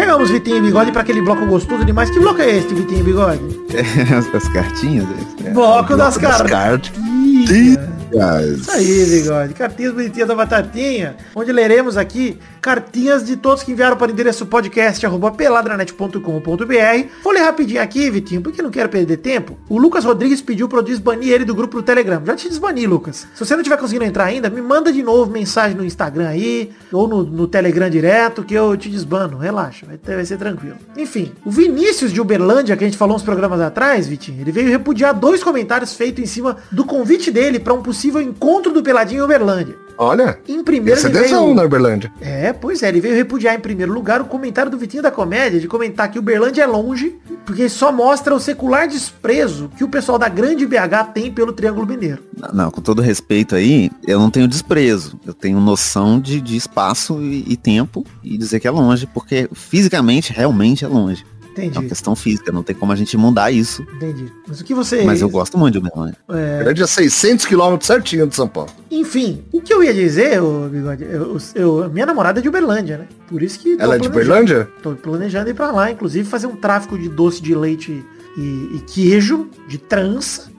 Chegamos, 0.01 0.31
Vitinho 0.31 0.57
e 0.57 0.61
Bigode, 0.63 0.93
para 0.93 1.03
aquele 1.03 1.21
bloco 1.21 1.45
gostoso 1.45 1.85
demais. 1.85 2.09
Que 2.09 2.19
bloco 2.19 2.41
é 2.41 2.57
este, 2.57 2.73
Vitinho 2.75 3.01
e 3.01 3.03
Bigode? 3.03 3.61
as, 4.17 4.35
as 4.35 4.49
cartinhas. 4.49 5.07
é. 5.45 5.51
Bloco 5.51 5.95
das 5.95 6.17
Das 6.17 6.17
cartas. 6.17 6.51
cartas. 6.51 6.91
Isso 8.59 8.71
aí, 8.71 9.07
Bigode. 9.11 9.53
Cartinhas 9.53 9.93
bonitinhas 9.93 10.27
da 10.29 10.35
Batatinha, 10.35 11.17
onde 11.35 11.53
leremos 11.53 11.99
aqui 11.99 12.39
cartinhas 12.61 13.25
de 13.25 13.37
todos 13.37 13.63
que 13.63 13.73
enviaram 13.73 13.97
para 13.97 14.09
o 14.09 14.11
endereço 14.13 14.47
podcast 14.47 15.05
arroba 15.05 15.31
peladranet.com.br. 15.31 17.09
Vou 17.23 17.33
ler 17.33 17.41
rapidinho 17.41 17.83
aqui, 17.83 18.11
Vitinho, 18.11 18.43
porque 18.43 18.63
não 18.63 18.71
quero 18.71 18.89
perder 18.89 19.17
tempo. 19.19 19.59
O 19.69 19.79
Lucas 19.79 20.05
Rodrigues 20.05 20.43
pediu 20.43 20.69
para 20.69 20.79
eu 20.79 20.83
desbanir 20.83 21.33
ele 21.33 21.45
do 21.45 21.55
grupo 21.55 21.79
do 21.79 21.83
Telegram. 21.83 22.23
Já 22.25 22.37
te 22.37 22.49
desbani, 22.49 22.87
Lucas. 22.87 23.27
Se 23.35 23.45
você 23.45 23.57
não 23.57 23.63
tiver 23.63 23.77
conseguindo 23.77 24.05
entrar 24.05 24.25
ainda, 24.25 24.51
me 24.51 24.61
manda 24.61 24.93
de 24.93 25.03
novo 25.03 25.31
mensagem 25.31 25.77
no 25.77 25.85
Instagram 25.85 26.29
aí, 26.29 26.71
ou 26.93 27.09
no, 27.09 27.23
no 27.23 27.47
Telegram 27.47 27.89
direto, 27.89 28.45
que 28.45 28.55
eu 28.55 28.77
te 28.77 28.89
desbano. 28.89 29.39
Relaxa, 29.39 29.87
vai, 29.87 29.97
ter, 29.97 30.17
vai 30.17 30.25
ser 30.25 30.37
tranquilo. 30.37 30.77
Enfim, 30.97 31.33
o 31.45 31.51
Vinícius 31.51 32.13
de 32.13 32.21
Uberlândia, 32.21 32.77
que 32.77 32.85
a 32.85 32.87
gente 32.87 32.99
falou 32.99 33.17
uns 33.17 33.23
programas 33.23 33.61
atrás, 33.61 34.07
Vitinho, 34.07 34.41
ele 34.41 34.53
veio 34.53 34.69
repudiar 34.69 35.15
dois 35.15 35.43
comentários 35.43 35.95
feitos 35.95 36.23
em 36.23 36.27
cima 36.27 36.57
do 36.71 36.85
convite 36.85 37.31
dele 37.31 37.59
para 37.59 37.75
um 37.75 37.83
possível 37.83 38.21
encontro 38.21 38.73
do 38.73 38.83
Peladinho 38.83 39.21
em 39.21 39.25
Uberlândia. 39.25 39.90
Olha, 40.03 40.39
Em 40.49 40.65
primeiro 40.65 40.99
esse 40.99 41.09
é 41.09 41.11
veio... 41.11 41.53
na 41.53 41.63
Uberlândia. 41.63 42.11
É, 42.23 42.55
pois 42.55 42.83
é, 42.83 42.89
ele 42.89 43.03
veio 43.03 43.15
repudiar 43.15 43.55
em 43.55 43.61
primeiro 43.61 43.93
lugar 43.93 44.23
o 44.23 44.25
comentário 44.25 44.71
do 44.71 44.79
Vitinho 44.79 45.03
da 45.03 45.11
Comédia 45.11 45.61
de 45.61 45.69
comentar 45.69 46.11
que 46.11 46.19
o 46.19 46.23
Berlândia 46.23 46.63
é 46.63 46.67
longe, 46.67 47.19
porque 47.45 47.69
só 47.69 47.93
mostra 47.93 48.35
o 48.35 48.41
secular 48.41 48.89
desprezo 48.89 49.71
que 49.77 49.85
o 49.85 49.89
pessoal 49.91 50.19
da 50.19 50.27
grande 50.27 50.67
BH 50.67 51.13
tem 51.13 51.31
pelo 51.31 51.53
Triângulo 51.53 51.87
Mineiro. 51.87 52.23
Não, 52.51 52.71
com 52.71 52.81
todo 52.81 53.03
respeito 53.03 53.55
aí, 53.55 53.91
eu 54.07 54.19
não 54.19 54.31
tenho 54.31 54.49
desprezo. 54.49 55.21
Eu 55.27 55.35
tenho 55.35 55.61
noção 55.61 56.19
de, 56.19 56.41
de 56.41 56.57
espaço 56.57 57.21
e, 57.21 57.45
e 57.47 57.55
tempo 57.55 58.03
e 58.25 58.39
dizer 58.39 58.59
que 58.59 58.67
é 58.67 58.71
longe, 58.71 59.07
porque 59.07 59.51
fisicamente, 59.53 60.33
realmente 60.33 60.83
é 60.83 60.89
longe. 60.89 61.27
É 61.57 61.61
uma 61.63 61.67
Entendi, 61.69 61.89
questão 61.89 62.15
física, 62.17 62.53
não 62.53 62.63
tem 62.63 62.75
como 62.77 62.93
a 62.93 62.97
gente 62.97 63.17
mudar 63.17 63.51
isso. 63.51 63.83
entendi. 63.97 64.27
Mas 64.47 64.61
o 64.61 64.65
que 64.65 64.75
você... 64.75 65.03
Mas 65.03 65.21
eu 65.21 65.29
gosto 65.29 65.59
muito 65.59 65.73
de 65.73 65.79
Uberlândia. 65.79 66.17
Uberlândia 66.29 66.85
é 66.85 66.87
600 66.87 67.45
quilômetros 67.47 67.87
certinho 67.87 68.27
de 68.27 68.35
São 68.37 68.47
Paulo. 68.49 68.71
Enfim, 68.91 69.43
o 69.53 69.61
que 69.61 69.73
eu 69.75 69.83
ia 69.83 69.93
dizer, 69.93 70.41
ô, 70.43 70.69
Bigode, 70.69 71.05
eu, 71.05 71.37
eu- 71.55 71.91
minha 71.91 72.07
namorada 72.07 72.39
é 72.39 72.43
de 72.43 72.49
Uberlândia, 72.49 72.99
né? 72.99 73.07
Por 73.29 73.43
isso 73.43 73.59
que... 73.59 73.77
Ela 73.81 73.97
é 73.97 73.99
de 73.99 74.09
planejando- 74.09 74.43
Uberlândia? 74.43 74.69
Tô 74.83 74.93
planejando 74.95 75.51
ir 75.51 75.55
pra 75.55 75.71
lá, 75.71 75.91
inclusive 75.91 76.29
fazer 76.29 76.47
um 76.47 76.57
tráfico 76.57 76.97
de 76.99 77.09
doce 77.09 77.43
de 77.43 77.55
leite 77.55 78.05
e, 78.39 78.41
e 78.77 78.83
queijo, 78.87 79.49
de 79.69 79.77
trança, 79.79 80.45
né? 80.45 80.51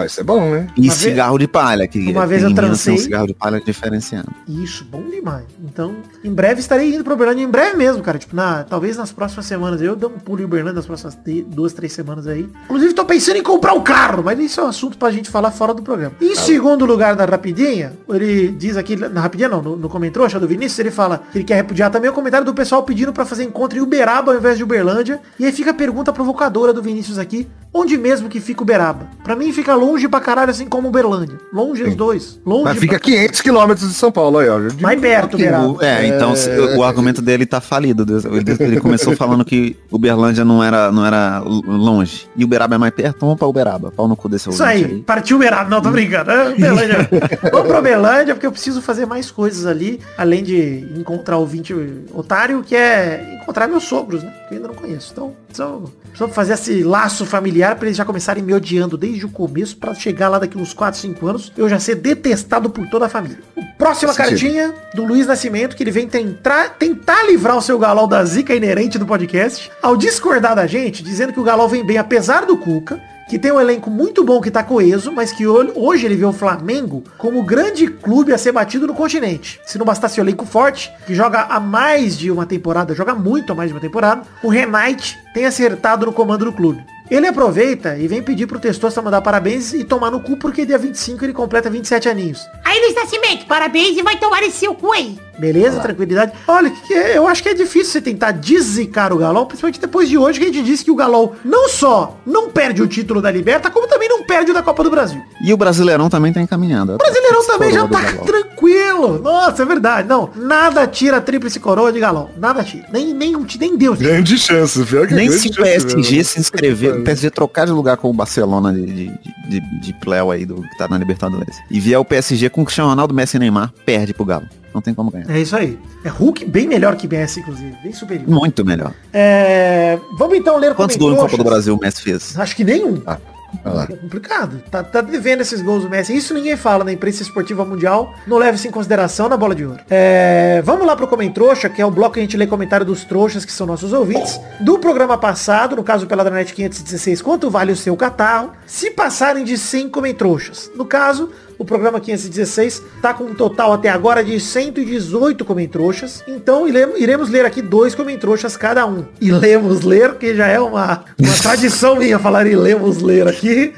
Ah, 0.00 0.06
isso 0.06 0.20
é 0.20 0.24
bom, 0.24 0.50
né? 0.50 0.66
E 0.76 0.80
Uma 0.82 0.94
vez- 0.94 0.94
cigarro 0.94 1.38
de 1.38 1.46
palha, 1.46 1.86
que 1.86 2.10
Uma 2.10 2.26
vez 2.26 2.42
eu 2.42 2.54
tem 2.54 2.70
um 2.70 2.74
cigarro 2.74 3.26
de 3.26 3.34
palha 3.34 3.60
diferenciado. 3.60 4.28
Isso, 4.48 4.84
bom 4.84 5.02
demais. 5.02 5.44
Então, 5.62 5.96
em 6.24 6.32
breve 6.32 6.60
estarei 6.60 6.94
indo 6.94 7.04
para 7.04 7.12
Uberlândia, 7.12 7.42
em 7.44 7.48
breve 7.50 7.76
mesmo, 7.76 8.02
cara. 8.02 8.18
Tipo, 8.18 8.34
na, 8.34 8.64
talvez 8.64 8.96
nas 8.96 9.12
próximas 9.12 9.44
semanas. 9.46 9.80
Eu 9.82 9.94
dou 9.94 10.10
um 10.10 10.18
pulo 10.18 10.40
em 10.40 10.44
Uberlândia 10.44 10.76
nas 10.76 10.86
próximas 10.86 11.14
te- 11.16 11.42
duas, 11.42 11.72
três 11.72 11.92
semanas 11.92 12.26
aí. 12.26 12.48
Inclusive, 12.64 12.94
tô 12.94 13.04
pensando 13.04 13.36
em 13.36 13.42
comprar 13.42 13.74
um 13.74 13.82
carro, 13.82 14.22
mas 14.24 14.38
isso 14.38 14.60
é 14.60 14.64
um 14.64 14.68
assunto 14.68 14.96
pra 14.96 15.10
gente 15.10 15.28
falar 15.28 15.50
fora 15.50 15.74
do 15.74 15.82
programa. 15.82 16.14
Em 16.20 16.34
segundo 16.34 16.84
lugar, 16.86 17.14
na 17.16 17.24
Rapidinha, 17.24 17.92
ele 18.08 18.48
diz 18.52 18.76
aqui, 18.76 18.96
na 18.96 19.20
Rapidinha 19.20 19.48
não, 19.48 19.60
no, 19.60 19.76
no 19.76 19.88
Comentrouxa 19.88 20.40
do 20.40 20.46
Vinícius, 20.48 20.78
ele 20.78 20.90
fala 20.90 21.22
que 21.32 21.38
ele 21.38 21.44
quer 21.44 21.56
repudiar 21.56 21.90
também 21.90 22.08
o 22.10 22.12
comentário 22.14 22.46
do 22.46 22.54
pessoal 22.54 22.82
pedindo 22.82 23.12
pra 23.12 23.24
fazer 23.26 23.44
encontro 23.44 23.78
em 23.78 23.82
Uberaba 23.82 24.32
ao 24.32 24.38
invés 24.38 24.56
de 24.56 24.64
Uberlândia. 24.64 25.20
E 25.38 25.44
aí 25.44 25.52
fica 25.52 25.70
a 25.72 25.74
pergunta 25.74 26.12
provocadora 26.12 26.72
do 26.72 26.82
Vinícius 26.82 27.18
aqui. 27.18 27.46
Onde 27.72 27.96
mesmo 27.96 28.28
que 28.28 28.40
fica 28.40 28.62
Uberaba? 28.62 29.06
Pra 29.22 29.36
mim 29.36 29.52
fica 29.52 29.74
longe 29.76 29.89
pra 30.08 30.20
caralho, 30.20 30.50
assim 30.50 30.66
como 30.66 30.88
Uberlândia. 30.88 31.38
Longe 31.52 31.82
os 31.82 31.94
dois. 31.94 32.40
Longe 32.44 32.64
Mas 32.64 32.78
fica 32.78 32.98
pra... 32.98 33.00
500 33.00 33.40
quilômetros 33.40 33.88
de 33.88 33.94
São 33.94 34.10
Paulo 34.12 34.38
aí, 34.38 34.48
ó. 34.48 34.58
Mais 34.80 35.00
perto. 35.00 35.34
Uberaba. 35.34 35.84
É, 35.84 36.06
então 36.06 36.34
se- 36.36 36.50
o 36.76 36.82
argumento 36.84 37.20
dele 37.22 37.46
tá 37.46 37.60
falido. 37.60 38.04
Ele, 38.28 38.56
ele 38.60 38.80
começou 38.80 39.16
falando 39.16 39.44
que 39.44 39.76
Uberlândia 39.90 40.44
não 40.44 40.62
era, 40.62 40.90
não 40.92 41.04
era 41.06 41.40
longe. 41.40 42.28
E 42.36 42.44
Uberaba 42.44 42.74
é 42.74 42.78
mais 42.78 42.92
perto, 42.94 43.16
então 43.16 43.28
vamos 43.28 43.38
pra 43.38 43.48
Uberaba. 43.48 43.90
Pau 43.90 44.06
no 44.08 44.16
cu 44.16 44.28
desse 44.28 44.48
Isso 44.48 44.62
ouvinte 44.62 44.84
aí, 44.84 44.98
partiu 45.02 45.36
Uberaba. 45.36 45.68
Não, 45.70 45.80
tô 45.80 45.90
brincando. 45.90 46.30
É, 46.30 46.48
Uberlândia. 46.50 47.08
Vamos 47.52 47.68
pra 47.68 47.78
Uberlândia, 47.78 48.34
porque 48.34 48.46
eu 48.46 48.52
preciso 48.52 48.80
fazer 48.82 49.06
mais 49.06 49.30
coisas 49.30 49.66
ali, 49.66 50.00
além 50.16 50.42
de 50.42 50.86
encontrar 50.96 51.36
o 51.36 51.40
ouvinte 51.40 51.74
otário, 52.12 52.62
que 52.62 52.74
é 52.76 53.38
encontrar 53.42 53.66
meus 53.68 53.84
sogros, 53.84 54.22
né? 54.22 54.32
Que 54.48 54.54
eu 54.54 54.56
ainda 54.58 54.68
não 54.68 54.74
conheço. 54.74 55.10
Então, 55.12 55.32
preciso, 55.48 55.92
preciso 56.10 56.28
fazer 56.30 56.52
esse 56.54 56.82
laço 56.82 57.24
familiar 57.24 57.76
pra 57.76 57.86
eles 57.86 57.96
já 57.96 58.04
começarem 58.04 58.42
me 58.42 58.52
odiando 58.52 58.96
desde 58.96 59.24
o 59.24 59.28
começo, 59.28 59.69
pra 59.72 59.94
chegar 59.94 60.28
lá 60.28 60.38
daqui 60.38 60.56
uns 60.58 60.72
4, 60.72 60.98
5 61.00 61.26
anos, 61.26 61.52
eu 61.56 61.68
já 61.68 61.78
ser 61.78 61.96
detestado 61.96 62.70
por 62.70 62.86
toda 62.88 63.06
a 63.06 63.08
família. 63.08 63.38
Próxima 63.78 64.12
sentido. 64.12 64.28
cartinha 64.30 64.74
do 64.94 65.04
Luiz 65.04 65.26
Nascimento, 65.26 65.74
que 65.74 65.82
ele 65.82 65.90
vem 65.90 66.06
tentar, 66.06 66.70
tentar 66.78 67.22
livrar 67.24 67.56
o 67.56 67.62
seu 67.62 67.78
galol 67.78 68.06
da 68.06 68.24
zica 68.24 68.54
inerente 68.54 68.98
do 68.98 69.06
podcast, 69.06 69.70
ao 69.82 69.96
discordar 69.96 70.54
da 70.54 70.66
gente, 70.66 71.02
dizendo 71.02 71.32
que 71.32 71.40
o 71.40 71.44
galol 71.44 71.68
vem 71.68 71.84
bem 71.84 71.96
apesar 71.98 72.44
do 72.44 72.56
Cuca, 72.56 73.00
que 73.28 73.38
tem 73.38 73.52
um 73.52 73.60
elenco 73.60 73.88
muito 73.88 74.24
bom 74.24 74.40
que 74.40 74.50
tá 74.50 74.60
coeso, 74.62 75.12
mas 75.12 75.30
que 75.30 75.46
ho- 75.46 75.72
hoje 75.76 76.04
ele 76.04 76.16
vê 76.16 76.24
o 76.24 76.32
Flamengo 76.32 77.04
como 77.16 77.38
o 77.38 77.44
grande 77.44 77.86
clube 77.86 78.32
a 78.34 78.38
ser 78.38 78.50
batido 78.50 78.88
no 78.88 78.94
continente. 78.94 79.60
Se 79.64 79.78
não 79.78 79.86
bastasse 79.86 80.20
o 80.20 80.22
elenco 80.24 80.44
forte, 80.44 80.90
que 81.06 81.14
joga 81.14 81.42
há 81.42 81.60
mais 81.60 82.18
de 82.18 82.28
uma 82.30 82.44
temporada, 82.44 82.92
joga 82.92 83.14
muito 83.14 83.52
a 83.52 83.54
mais 83.54 83.68
de 83.70 83.74
uma 83.74 83.80
temporada, 83.80 84.22
o 84.42 84.48
Renate 84.48 85.16
tem 85.32 85.46
acertado 85.46 86.04
no 86.06 86.12
comando 86.12 86.44
do 86.44 86.52
clube. 86.52 86.84
Ele 87.10 87.26
aproveita 87.26 87.96
e 87.98 88.06
vem 88.06 88.22
pedir 88.22 88.46
pro 88.46 88.58
Testosta 88.60 89.02
mandar 89.02 89.20
parabéns 89.20 89.72
e 89.74 89.82
tomar 89.84 90.10
no 90.10 90.20
cu 90.20 90.36
porque 90.36 90.64
dia 90.64 90.78
25 90.78 91.24
ele 91.24 91.32
completa 91.32 91.68
27 91.68 92.08
aninhos. 92.08 92.46
Aí, 92.64 92.78
Luiz 92.80 92.94
Nascimento, 92.94 93.46
parabéns 93.46 93.96
e 93.98 94.02
vai 94.02 94.16
tomar 94.18 94.42
esse 94.42 94.58
seu 94.58 94.74
cu 94.74 94.92
aí. 94.92 95.18
Beleza, 95.38 95.80
tranquilidade. 95.80 96.32
Olha, 96.46 96.70
que 96.70 96.92
é- 96.92 97.16
eu 97.16 97.26
acho 97.26 97.42
que 97.42 97.48
é 97.48 97.54
difícil 97.54 97.92
você 97.92 98.00
tentar 98.00 98.30
dezicar 98.32 99.10
o 99.12 99.16
Galol, 99.16 99.46
principalmente 99.46 99.80
depois 99.80 100.06
de 100.08 100.18
hoje 100.18 100.38
que 100.38 100.44
a 100.44 100.48
gente 100.52 100.62
disse 100.62 100.84
que 100.84 100.90
o 100.90 100.94
Galol 100.94 101.34
não 101.44 101.66
só 101.68 102.18
não 102.26 102.50
perde 102.50 102.82
o 102.82 102.86
título 102.86 103.22
da 103.22 103.30
Liberta, 103.30 103.70
como 103.70 103.88
também 103.88 104.06
não 104.08 104.22
perde 104.24 104.50
o 104.50 104.54
da 104.54 104.62
Copa 104.62 104.84
do 104.84 104.90
Brasil. 104.90 105.20
E 105.42 105.52
o 105.52 105.56
Brasileirão 105.56 106.10
também 106.10 106.30
tá 106.32 106.40
encaminhado. 106.42 106.92
O 106.94 106.98
Brasileirão 106.98 107.46
também 107.46 107.72
já 107.72 107.88
tá 107.88 108.00
tranquilo. 108.22 109.18
Nossa, 109.22 109.62
é 109.62 109.66
verdade. 109.66 110.06
Não, 110.08 110.28
nada 110.36 110.86
tira 110.86 111.16
a 111.16 111.20
tríplice 111.22 111.58
coroa 111.58 111.90
de 111.90 111.98
Galol. 112.00 112.30
Nada 112.36 112.62
tira. 112.62 112.86
Nem, 112.92 113.14
nem, 113.14 113.34
nem 113.58 113.76
Deus. 113.78 113.98
Grande 113.98 114.38
chance, 114.38 114.84
pior 114.84 115.06
que 115.06 115.14
Nem 115.14 115.30
se 115.30 115.48
o 115.48 115.54
PSG 115.54 115.96
mesmo. 116.16 116.24
se 116.24 116.38
inscrever, 116.40 116.99
PSG 117.00 117.30
trocar 117.30 117.66
de 117.66 117.72
lugar 117.72 117.96
com 117.96 118.10
o 118.10 118.12
Barcelona 118.12 118.72
de, 118.72 118.86
de, 118.86 119.20
de, 119.48 119.80
de 119.80 119.92
Pleo 119.94 120.30
aí, 120.30 120.44
do, 120.44 120.62
que 120.62 120.78
tá 120.78 120.88
na 120.88 120.98
Libertadores. 120.98 121.56
E 121.70 121.80
vier 121.80 121.98
o 121.98 122.04
PSG 122.04 122.50
com 122.50 122.62
o 122.62 122.64
Cristiano 122.64 122.90
Ronaldo, 122.90 123.14
Messi 123.14 123.36
e 123.36 123.40
Neymar, 123.40 123.72
perde 123.84 124.14
pro 124.14 124.24
Galo. 124.24 124.46
Não 124.72 124.80
tem 124.80 124.94
como 124.94 125.10
ganhar. 125.10 125.28
É 125.28 125.40
isso 125.40 125.56
aí. 125.56 125.76
É 126.04 126.08
Hulk 126.08 126.44
bem 126.44 126.66
melhor 126.66 126.94
que 126.96 127.08
Messi, 127.08 127.40
inclusive. 127.40 127.76
Bem 127.82 127.92
superior. 127.92 128.28
Muito 128.28 128.64
melhor. 128.64 128.94
É, 129.12 129.98
Vamos 130.16 130.36
então 130.36 130.56
ler 130.58 130.74
Quantos 130.74 130.96
gols 130.96 131.16
na 131.16 131.22
Copa 131.22 131.36
do. 131.36 131.44
Brasil 131.44 131.74
o 131.74 131.78
Messi 131.78 132.02
fez? 132.02 132.38
Acho 132.38 132.54
que 132.54 132.62
nenhum. 132.62 133.02
Ah, 133.06 133.18
É 133.64 133.96
complicado. 133.96 134.62
Tá, 134.70 134.82
tá 134.82 135.00
devendo 135.00 135.40
esses 135.40 135.60
gols 135.60 135.82
do 135.82 135.90
Messi. 135.90 136.16
Isso 136.16 136.32
ninguém 136.34 136.56
fala 136.56 136.84
na 136.84 136.92
imprensa 136.92 137.22
esportiva 137.22 137.64
mundial. 137.64 138.14
Não 138.26 138.38
leva 138.38 138.56
isso 138.56 138.66
em 138.66 138.70
consideração 138.70 139.28
na 139.28 139.36
bola 139.36 139.54
de 139.54 139.64
ouro. 139.64 139.80
É, 139.90 140.62
vamos 140.64 140.86
lá 140.86 140.96
pro 140.96 141.08
Comentrouxa, 141.08 141.68
que 141.68 141.82
é 141.82 141.86
o 141.86 141.90
bloco 141.90 142.14
que 142.14 142.20
a 142.20 142.22
gente 142.22 142.36
lê 142.36 142.46
comentário 142.46 142.86
dos 142.86 143.04
trouxas, 143.04 143.44
que 143.44 143.52
são 143.52 143.66
nossos 143.66 143.92
ouvintes. 143.92 144.40
Do 144.60 144.78
programa 144.78 145.18
passado, 145.18 145.76
no 145.76 145.84
caso 145.84 146.06
pela 146.06 146.24
Dranet 146.24 146.52
516, 146.54 147.22
quanto 147.22 147.50
vale 147.50 147.72
o 147.72 147.76
seu 147.76 147.96
catarro? 147.96 148.52
Se 148.66 148.90
passarem 148.90 149.44
de 149.44 149.58
100 149.58 149.90
Comentrouxas. 149.90 150.70
No 150.74 150.84
caso, 150.84 151.30
o 151.60 151.64
programa 151.64 152.00
516 152.00 152.82
tá 153.02 153.12
com 153.12 153.24
um 153.24 153.34
total 153.34 153.74
até 153.74 153.90
agora 153.90 154.24
de 154.24 154.40
118 154.40 155.44
Comentrouxas. 155.44 156.24
Então 156.26 156.66
iremos, 156.66 157.28
ler 157.28 157.44
aqui 157.44 157.60
dois 157.60 157.94
Comentrouxas 157.94 158.56
cada 158.56 158.86
um. 158.86 159.04
E 159.20 159.30
lemos 159.30 159.82
ler, 159.82 160.14
que 160.14 160.34
já 160.34 160.46
é 160.46 160.58
uma, 160.58 161.04
uma 161.18 161.34
tradição 161.42 161.96
minha 161.96 162.18
falar 162.18 162.46
e 162.46 162.56
lemos 162.56 163.02
ler 163.02 163.28
aqui. 163.28 163.74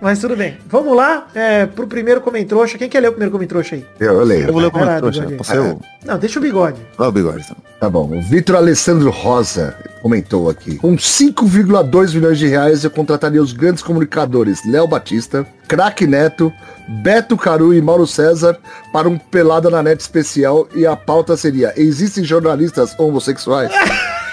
Mas 0.00 0.20
tudo 0.20 0.36
bem. 0.36 0.56
Vamos 0.68 0.96
lá 0.96 1.26
é, 1.34 1.66
pro 1.66 1.88
primeiro 1.88 2.20
Comentrouxa. 2.20 2.78
Quem 2.78 2.88
quer 2.88 3.00
ler 3.00 3.08
o 3.08 3.12
primeiro 3.12 3.32
Comentrouxa 3.32 3.74
aí? 3.74 3.84
Eu, 3.98 4.12
eu 4.14 4.24
leio. 4.24 4.46
Eu 4.46 4.52
vou 4.52 4.62
ler 4.62 4.68
o 4.68 5.12
ser 5.12 5.58
o... 5.58 5.80
Não, 6.04 6.16
deixa 6.16 6.38
o 6.38 6.42
bigode. 6.42 6.78
Vai 6.96 7.08
o 7.08 7.12
bigode, 7.12 7.44
então. 7.44 7.69
Tá 7.80 7.88
bom. 7.88 8.10
O 8.14 8.20
Vitor 8.20 8.56
Alessandro 8.56 9.10
Rosa 9.10 9.74
comentou 10.02 10.50
aqui. 10.50 10.76
Com 10.76 10.96
5,2 10.96 12.14
milhões 12.14 12.38
de 12.38 12.46
reais 12.46 12.84
eu 12.84 12.90
contrataria 12.90 13.42
os 13.42 13.54
grandes 13.54 13.82
comunicadores 13.82 14.64
Léo 14.66 14.86
Batista, 14.86 15.46
Craque 15.66 16.06
Neto, 16.06 16.52
Beto 17.02 17.38
Caru 17.38 17.72
e 17.72 17.80
Mauro 17.80 18.06
César 18.06 18.58
para 18.92 19.08
um 19.08 19.16
Pelada 19.16 19.70
na 19.70 19.82
Net 19.82 19.98
especial 19.98 20.68
e 20.74 20.86
a 20.86 20.94
pauta 20.94 21.38
seria 21.38 21.72
Existem 21.74 22.22
jornalistas 22.22 22.94
homossexuais? 22.98 23.72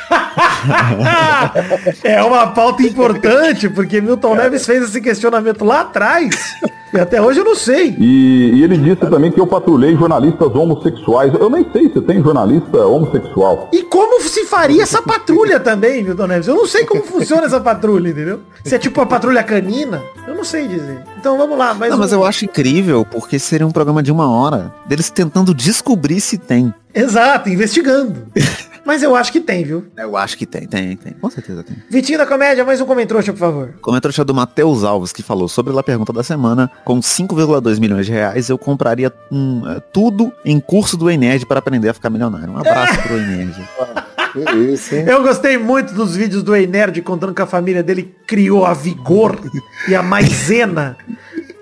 é 2.04 2.24
uma 2.24 2.48
pauta 2.48 2.84
importante, 2.84 3.70
porque 3.70 4.02
Milton 4.02 4.36
Neves 4.36 4.66
fez 4.66 4.84
esse 4.84 5.02
questionamento 5.02 5.64
lá 5.66 5.82
atrás. 5.82 6.30
E 6.94 7.00
até 7.00 7.22
hoje 7.22 7.40
eu 7.40 7.46
não 7.46 7.56
sei. 7.56 7.96
E, 8.00 8.52
e 8.56 8.64
ele 8.64 8.78
disse 8.78 8.96
também 9.10 9.30
que 9.32 9.40
eu 9.40 9.46
patrulhei 9.46 9.96
jornalistas 9.96 10.54
homossexuais. 10.56 11.34
Eu 11.34 11.50
nem 11.50 11.66
sei 11.72 11.92
se 11.92 12.00
tem 12.02 12.24
jornalista 12.24 12.78
homossexual. 12.86 13.70
E 13.74 13.84
como 13.84 14.22
se 14.22 14.46
faria 14.46 14.84
essa 14.84 15.02
patrulha 15.02 15.60
também, 15.60 16.04
Milton 16.04 16.28
Neves? 16.28 16.48
Eu 16.48 16.56
não 16.56 16.66
sei 16.66 16.86
como 16.86 17.04
funciona 17.04 17.46
essa 17.46 17.60
patrulha, 17.60 18.10
entendeu? 18.10 18.40
Se 18.64 18.76
é 18.76 18.80
tipo 18.80 19.02
uma 19.02 19.06
patrulha 19.06 19.44
canina, 19.44 20.02
eu 20.28 20.34
não 20.36 20.46
sei 20.46 20.68
dizer. 20.68 21.00
Então 21.20 21.38
vamos 21.38 21.58
lá. 21.58 21.74
Mais 21.74 21.92
Não, 21.92 21.98
um- 21.98 22.02
mas 22.02 22.12
eu 22.14 22.24
acho 22.24 22.46
incrível, 22.46 23.06
porque 23.06 23.38
seria 23.38 23.68
um 23.68 23.72
programa 23.72 24.02
de 24.02 24.12
uma 24.12 24.30
hora, 24.30 24.74
deles 24.86 25.10
tentando 25.10 25.54
descobrir 25.54 26.22
se 26.22 26.38
tem. 26.38 26.74
Exato, 26.96 27.50
investigando. 27.50 28.16
Mas 28.88 29.04
eu 29.04 29.18
acho 29.18 29.34
que 29.34 29.42
tem, 29.42 29.66
viu? 29.66 29.86
Eu 29.98 30.16
acho 30.16 30.38
que 30.38 30.46
tem, 30.46 30.66
tem, 30.66 30.96
tem. 30.96 31.12
Com 31.12 31.30
certeza 31.30 31.62
tem. 31.62 31.76
Vitinho 31.90 32.18
da 32.18 32.26
Comédia, 32.26 32.64
mais 32.64 32.80
um 32.80 32.86
comentário, 32.86 33.22
por 33.34 33.38
favor. 33.38 33.74
Comentário 33.82 34.24
do 34.24 34.34
Matheus 34.34 34.86
Alves, 34.86 35.12
que 35.12 35.22
falou 35.22 35.50
sobre 35.50 35.78
a 35.78 35.84
pergunta 35.84 36.14
da 36.14 36.24
semana. 36.24 36.72
Com 36.86 37.02
5,2 37.02 37.82
milhões 37.82 38.06
de 38.06 38.14
reais, 38.14 38.48
eu 38.48 38.58
compraria 38.58 39.12
hum, 39.30 39.62
é, 39.68 39.82
tudo 39.92 40.32
em 40.46 40.58
curso 40.58 40.96
do 40.96 41.12
Enerd 41.12 41.46
para 41.46 41.60
aprender 41.60 41.90
a 41.90 41.94
ficar 41.94 42.10
milionário. 42.10 42.50
Um 42.50 42.58
abraço 42.58 42.98
pro 43.02 43.18
Enerd. 43.18 43.56
Isso, 44.72 44.96
hein? 44.96 45.04
Eu 45.06 45.22
gostei 45.22 45.58
muito 45.58 45.94
dos 45.94 46.16
vídeos 46.16 46.42
do 46.42 46.56
Ei 46.56 46.66
Nerd 46.66 47.02
contando 47.02 47.34
que 47.34 47.42
a 47.42 47.46
família 47.46 47.84
dele 47.84 48.16
criou 48.26 48.66
a 48.66 48.74
Vigor 48.74 49.38
e 49.88 49.96
a 49.96 50.02
Maisena. 50.02 50.98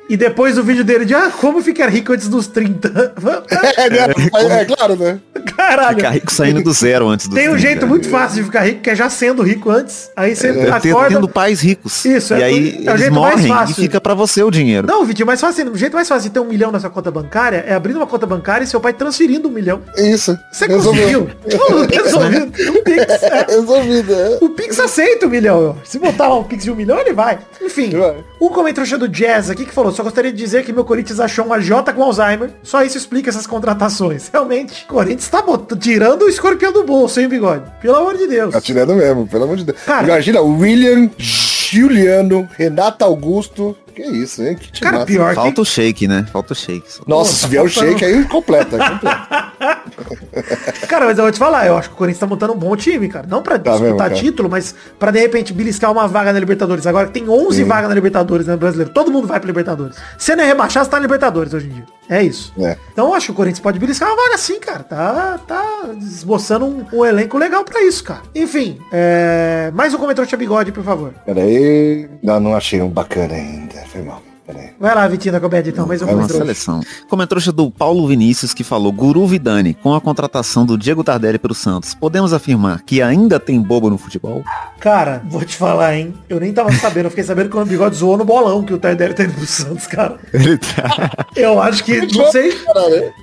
E 0.07 0.15
depois 0.15 0.57
o 0.57 0.63
vídeo 0.63 0.83
dele 0.83 1.03
de, 1.03 1.15
ah, 1.15 1.31
como 1.41 1.61
ficar 1.63 1.89
rico 1.89 2.13
antes 2.13 2.27
dos 2.27 2.47
30. 2.47 3.13
É, 3.77 3.89
né? 3.89 3.97
é, 4.57 4.61
é 4.61 4.65
claro, 4.65 4.95
né? 4.95 5.19
Caralho. 5.57 5.97
Ficar 5.97 6.09
rico 6.11 6.31
saindo 6.33 6.61
do 6.63 6.71
zero 6.73 7.07
antes 7.07 7.27
do 7.27 7.35
Tem 7.35 7.47
um 7.47 7.51
30, 7.51 7.59
jeito 7.67 7.81
né? 7.81 7.87
muito 7.87 8.09
fácil 8.09 8.37
de 8.37 8.43
ficar 8.43 8.61
rico, 8.63 8.81
que 8.81 8.89
é 8.89 8.95
já 8.95 9.09
sendo 9.09 9.41
rico 9.41 9.69
antes. 9.69 10.09
Aí 10.15 10.35
você 10.35 10.47
É, 10.49 10.69
acorda... 10.69 11.09
tendo 11.15 11.27
pais 11.27 11.61
ricos. 11.61 12.03
Isso, 12.05 12.33
e 12.35 12.41
é 12.41 12.45
aí 12.45 12.53
o- 12.53 12.57
é 12.89 12.91
eles 12.91 12.99
jeito 13.01 13.13
mais 13.13 13.35
morrem 13.35 13.45
e 13.45 13.49
fácil. 13.49 13.75
fica 13.75 13.99
pra 14.01 14.13
você 14.13 14.43
o 14.43 14.51
dinheiro. 14.51 14.87
Não, 14.87 15.03
Vitinho, 15.05 15.25
mais 15.25 15.41
fácil, 15.41 15.71
o 15.71 15.77
jeito 15.77 15.93
mais 15.93 16.07
fácil 16.07 16.29
de 16.29 16.33
ter 16.33 16.39
um 16.39 16.45
milhão 16.45 16.71
na 16.71 16.79
sua 16.79 16.89
conta 16.89 17.09
bancária 17.11 17.63
é 17.67 17.73
abrindo 17.73 17.97
uma 17.97 18.07
conta 18.07 18.25
bancária 18.25 18.63
e 18.63 18.67
seu 18.67 18.79
pai 18.79 18.93
transferindo 18.93 19.47
um 19.47 19.51
milhão. 19.51 19.81
Isso. 19.97 20.37
Você 20.51 20.67
conseguiu? 20.67 21.29
Resolvido. 21.91 22.51
O 22.69 22.83
Pix, 22.83 23.23
é. 23.23 23.45
Resolvido, 23.55 24.13
é. 24.13 24.37
O 24.41 24.49
Pix 24.49 24.79
aceita 24.79 25.25
o 25.25 25.29
milhão. 25.29 25.77
Se 25.83 25.97
botar 25.99 26.33
um 26.33 26.43
Pix 26.43 26.63
de 26.63 26.71
um 26.71 26.75
milhão, 26.75 26.99
ele 26.99 27.13
vai. 27.13 27.39
Enfim, 27.61 27.91
o 28.39 28.49
comentário 28.49 28.97
do 28.99 29.07
Jazz 29.09 29.49
aqui 29.49 29.65
que 29.65 29.73
falou, 29.73 29.91
só 29.95 30.03
gostaria 30.03 30.31
de 30.31 30.37
dizer 30.37 30.63
que 30.65 30.71
meu 30.73 30.85
Corinthians 30.85 31.19
achou 31.19 31.45
um 31.47 31.53
AJ 31.53 31.69
com 31.95 32.03
Alzheimer. 32.03 32.51
Só 32.61 32.83
isso 32.83 32.97
explica 32.97 33.29
essas 33.29 33.47
contratações. 33.47 34.29
Realmente, 34.33 34.85
Corinthians 34.85 35.27
tá 35.29 35.41
bot- 35.41 35.75
tirando 35.77 36.23
o 36.23 36.29
escorpião 36.29 36.71
do 36.71 36.83
bolso, 36.83 37.19
hein, 37.19 37.27
bigode? 37.27 37.63
Pelo 37.81 37.95
amor 37.95 38.17
de 38.17 38.27
Deus. 38.27 38.53
Tá 38.53 38.61
tirando 38.61 38.93
mesmo, 38.93 39.25
pelo 39.27 39.45
amor 39.45 39.57
de 39.57 39.63
Deus. 39.63 39.77
Cara- 39.85 40.05
Imagina, 40.07 40.41
William, 40.41 41.09
Juliano, 41.17 42.47
Renato 42.57 43.03
Augusto. 43.03 43.75
Que 43.95 44.03
isso, 44.03 44.43
hein? 44.43 44.55
Que 44.55 44.79
Cara, 44.81 44.97
timaço. 44.97 45.05
pior 45.07 45.29
que... 45.29 45.35
Falta 45.35 45.61
o 45.61 45.65
shake, 45.65 46.07
né? 46.07 46.27
Falta 46.31 46.53
o 46.53 46.55
shake. 46.55 46.91
só. 46.91 47.03
Nossa, 47.07 47.29
Pô, 47.31 47.35
se 47.35 47.41
tá 47.43 47.47
vier 47.47 47.63
o 47.63 47.69
shake 47.69 48.03
aí, 48.05 48.25
completa. 48.25 48.77
completa. 48.77 49.45
Cara, 50.87 51.05
mas 51.05 51.17
eu 51.17 51.23
vou 51.23 51.31
te 51.31 51.39
falar, 51.39 51.65
eu 51.67 51.77
acho 51.77 51.89
que 51.89 51.95
o 51.95 51.97
Corinthians 51.97 52.19
tá 52.19 52.27
montando 52.27 52.53
um 52.53 52.57
bom 52.57 52.75
time, 52.75 53.07
cara. 53.07 53.25
Não 53.27 53.41
pra 53.41 53.57
Tá 53.57 53.71
disputar 53.71 54.09
mesmo, 54.09 54.23
título, 54.25 54.49
mas 54.49 54.75
pra 54.99 55.11
de 55.11 55.19
repente 55.19 55.53
beliscar 55.53 55.91
uma 55.91 56.07
vaga 56.07 56.33
na 56.33 56.39
Libertadores. 56.39 56.85
Agora 56.85 57.07
que 57.07 57.13
tem 57.13 57.27
11 57.29 57.63
vagas 57.63 57.89
na 57.89 57.95
Libertadores, 57.95 58.45
né, 58.47 58.55
brasileiro. 58.57 58.91
Todo 58.93 59.11
mundo 59.11 59.27
vai 59.27 59.39
pra 59.39 59.47
Libertadores. 59.47 59.95
Se 60.17 60.35
não 60.35 60.43
é 60.43 60.47
rebaixar, 60.47 60.83
você 60.83 60.91
tá 60.91 60.97
na 60.97 61.03
Libertadores 61.03 61.53
hoje 61.53 61.67
em 61.67 61.69
dia. 61.71 61.85
É 62.09 62.21
isso. 62.21 62.53
É. 62.59 62.77
Então 62.91 63.07
eu 63.07 63.13
acho 63.13 63.27
que 63.27 63.31
o 63.31 63.35
Corinthians 63.35 63.59
pode 63.61 63.79
beliscar 63.79 64.09
uma 64.09 64.23
vaga 64.23 64.37
sim, 64.37 64.59
cara. 64.59 64.83
Tá, 64.83 65.39
tá 65.47 65.65
esboçando 66.01 66.65
um, 66.65 66.85
um 66.93 67.05
elenco 67.05 67.37
legal 67.37 67.63
pra 67.63 67.81
isso, 67.83 68.03
cara. 68.03 68.21
Enfim, 68.35 68.77
é... 68.91 69.71
mais 69.73 69.93
um 69.93 69.97
comentário 69.97 70.29
de 70.29 70.35
bigode, 70.37 70.71
por 70.71 70.83
favor. 70.83 71.13
Pera 71.25 71.41
aí. 71.41 72.09
Não, 72.21 72.39
não 72.39 72.55
achei 72.55 72.81
um 72.81 72.89
bacana 72.89 73.33
ainda. 73.33 73.84
Foi 73.95 74.03
mal. 74.03 74.21
Vai 74.79 74.93
lá, 74.93 75.07
Vitinho 75.07 75.31
da 75.31 75.39
Comédia, 75.39 75.71
então. 75.71 75.87
Mais 75.87 76.01
um 76.01 76.05
É 76.05 76.09
uma 76.09 76.15
comentário. 76.17 76.41
seleção. 76.43 76.81
Comentário 77.09 77.51
do 77.53 77.71
Paulo 77.71 78.05
Vinícius 78.07 78.53
que 78.53 78.63
falou 78.63 78.91
Guru 78.91 79.25
Vidani, 79.25 79.73
com 79.73 79.95
a 79.95 80.01
contratação 80.01 80.65
do 80.65 80.77
Diego 80.77 81.03
Tardelli 81.03 81.39
pelo 81.39 81.55
Santos, 81.55 81.95
podemos 81.95 82.31
afirmar 82.31 82.81
que 82.83 83.01
ainda 83.01 83.39
tem 83.39 83.59
bobo 83.59 83.89
no 83.89 83.97
futebol? 83.97 84.43
Cara, 84.79 85.23
vou 85.29 85.43
te 85.43 85.55
falar, 85.55 85.95
hein. 85.95 86.13
Eu 86.29 86.39
nem 86.39 86.53
tava 86.53 86.71
sabendo. 86.73 87.05
Eu 87.05 87.09
fiquei 87.09 87.23
sabendo 87.23 87.49
que 87.49 87.57
o 87.57 87.65
bigode 87.65 87.95
zoou 87.95 88.17
no 88.17 88.25
bolão 88.25 88.63
que 88.63 88.73
o 88.73 88.77
Tardelli 88.77 89.13
tá 89.15 89.23
indo 89.23 89.33
pro 89.33 89.47
Santos, 89.47 89.87
cara. 89.87 90.19
Ele 90.33 90.57
tá... 90.57 91.25
Eu 91.35 91.59
acho 91.59 91.83
que, 91.83 92.05
não 92.15 92.31
sei, 92.31 92.53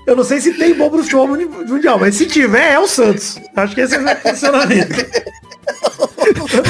eu 0.06 0.16
não 0.16 0.24
sei 0.24 0.40
se 0.40 0.54
tem 0.54 0.74
bobo 0.74 0.96
no 0.96 1.02
futebol 1.04 1.28
mundial, 1.28 1.98
mas 2.00 2.14
se 2.16 2.26
tiver, 2.26 2.72
é 2.72 2.78
o 2.80 2.88
Santos. 2.88 3.38
Acho 3.54 3.74
que 3.74 3.80
esse 3.82 3.94
é 3.94 3.98
o 4.00 4.16
funcionamento. 4.16 4.94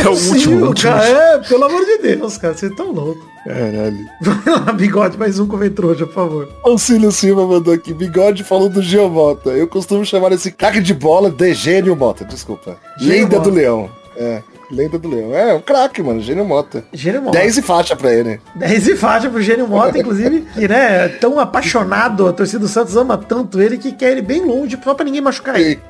É 0.04 0.08
o 0.08 0.12
último, 0.12 0.66
último. 0.66 0.92
cara. 0.92 1.06
É, 1.06 1.38
pelo 1.38 1.64
amor 1.64 1.84
de 1.84 1.98
Deus, 1.98 2.36
cara, 2.38 2.54
vocês 2.54 2.74
tão 2.74 2.92
loucos. 2.92 3.22
Caralho. 3.44 4.06
Vai 4.20 4.54
lá, 4.54 4.72
bigode, 4.72 5.18
mais 5.18 5.38
um 5.38 5.46
comentário, 5.46 6.06
por 6.06 6.14
favor. 6.14 6.48
Auxílio 6.62 7.10
Silva 7.10 7.46
mandou 7.46 7.74
aqui. 7.74 7.92
Bigode 7.92 8.44
falou 8.44 8.68
do 8.68 8.82
Gil 8.82 9.08
Mota. 9.08 9.50
Eu 9.50 9.66
costumo 9.66 10.04
chamar 10.04 10.32
esse 10.32 10.50
craque 10.52 10.80
de 10.80 10.94
bola 10.94 11.30
de 11.30 11.52
Gênio 11.54 11.96
Mota. 11.96 12.24
Desculpa. 12.24 12.76
Gênio 12.98 13.22
Lenda 13.24 13.40
do 13.40 13.50
Leão. 13.50 13.90
É. 14.16 14.42
Lenda 14.72 14.98
do 14.98 15.08
Leão. 15.08 15.34
É, 15.34 15.54
um 15.54 15.60
craque, 15.60 16.02
mano. 16.02 16.20
Gênio 16.20 16.44
Mota. 16.44 16.82
Gênio 16.92 17.22
Mota. 17.22 17.38
10 17.38 17.58
e 17.58 17.62
faixa 17.62 17.94
pra 17.94 18.12
ele. 18.12 18.40
10 18.54 18.88
e 18.88 18.96
faixa 18.96 19.28
pro 19.28 19.42
Gênio 19.42 19.68
Mota, 19.68 19.98
inclusive, 19.98 20.46
que, 20.54 20.66
né, 20.66 21.04
é 21.04 21.08
tão 21.08 21.38
apaixonado, 21.38 22.26
a 22.26 22.32
torcida 22.32 22.60
do 22.60 22.68
Santos 22.68 22.96
ama 22.96 23.18
tanto 23.18 23.60
ele 23.60 23.76
que 23.76 23.92
quer 23.92 24.12
ele 24.12 24.22
bem 24.22 24.44
longe, 24.44 24.78
só 24.82 24.94
pra 24.94 25.04
ninguém 25.04 25.20
machucar 25.20 25.60
ele. 25.60 25.78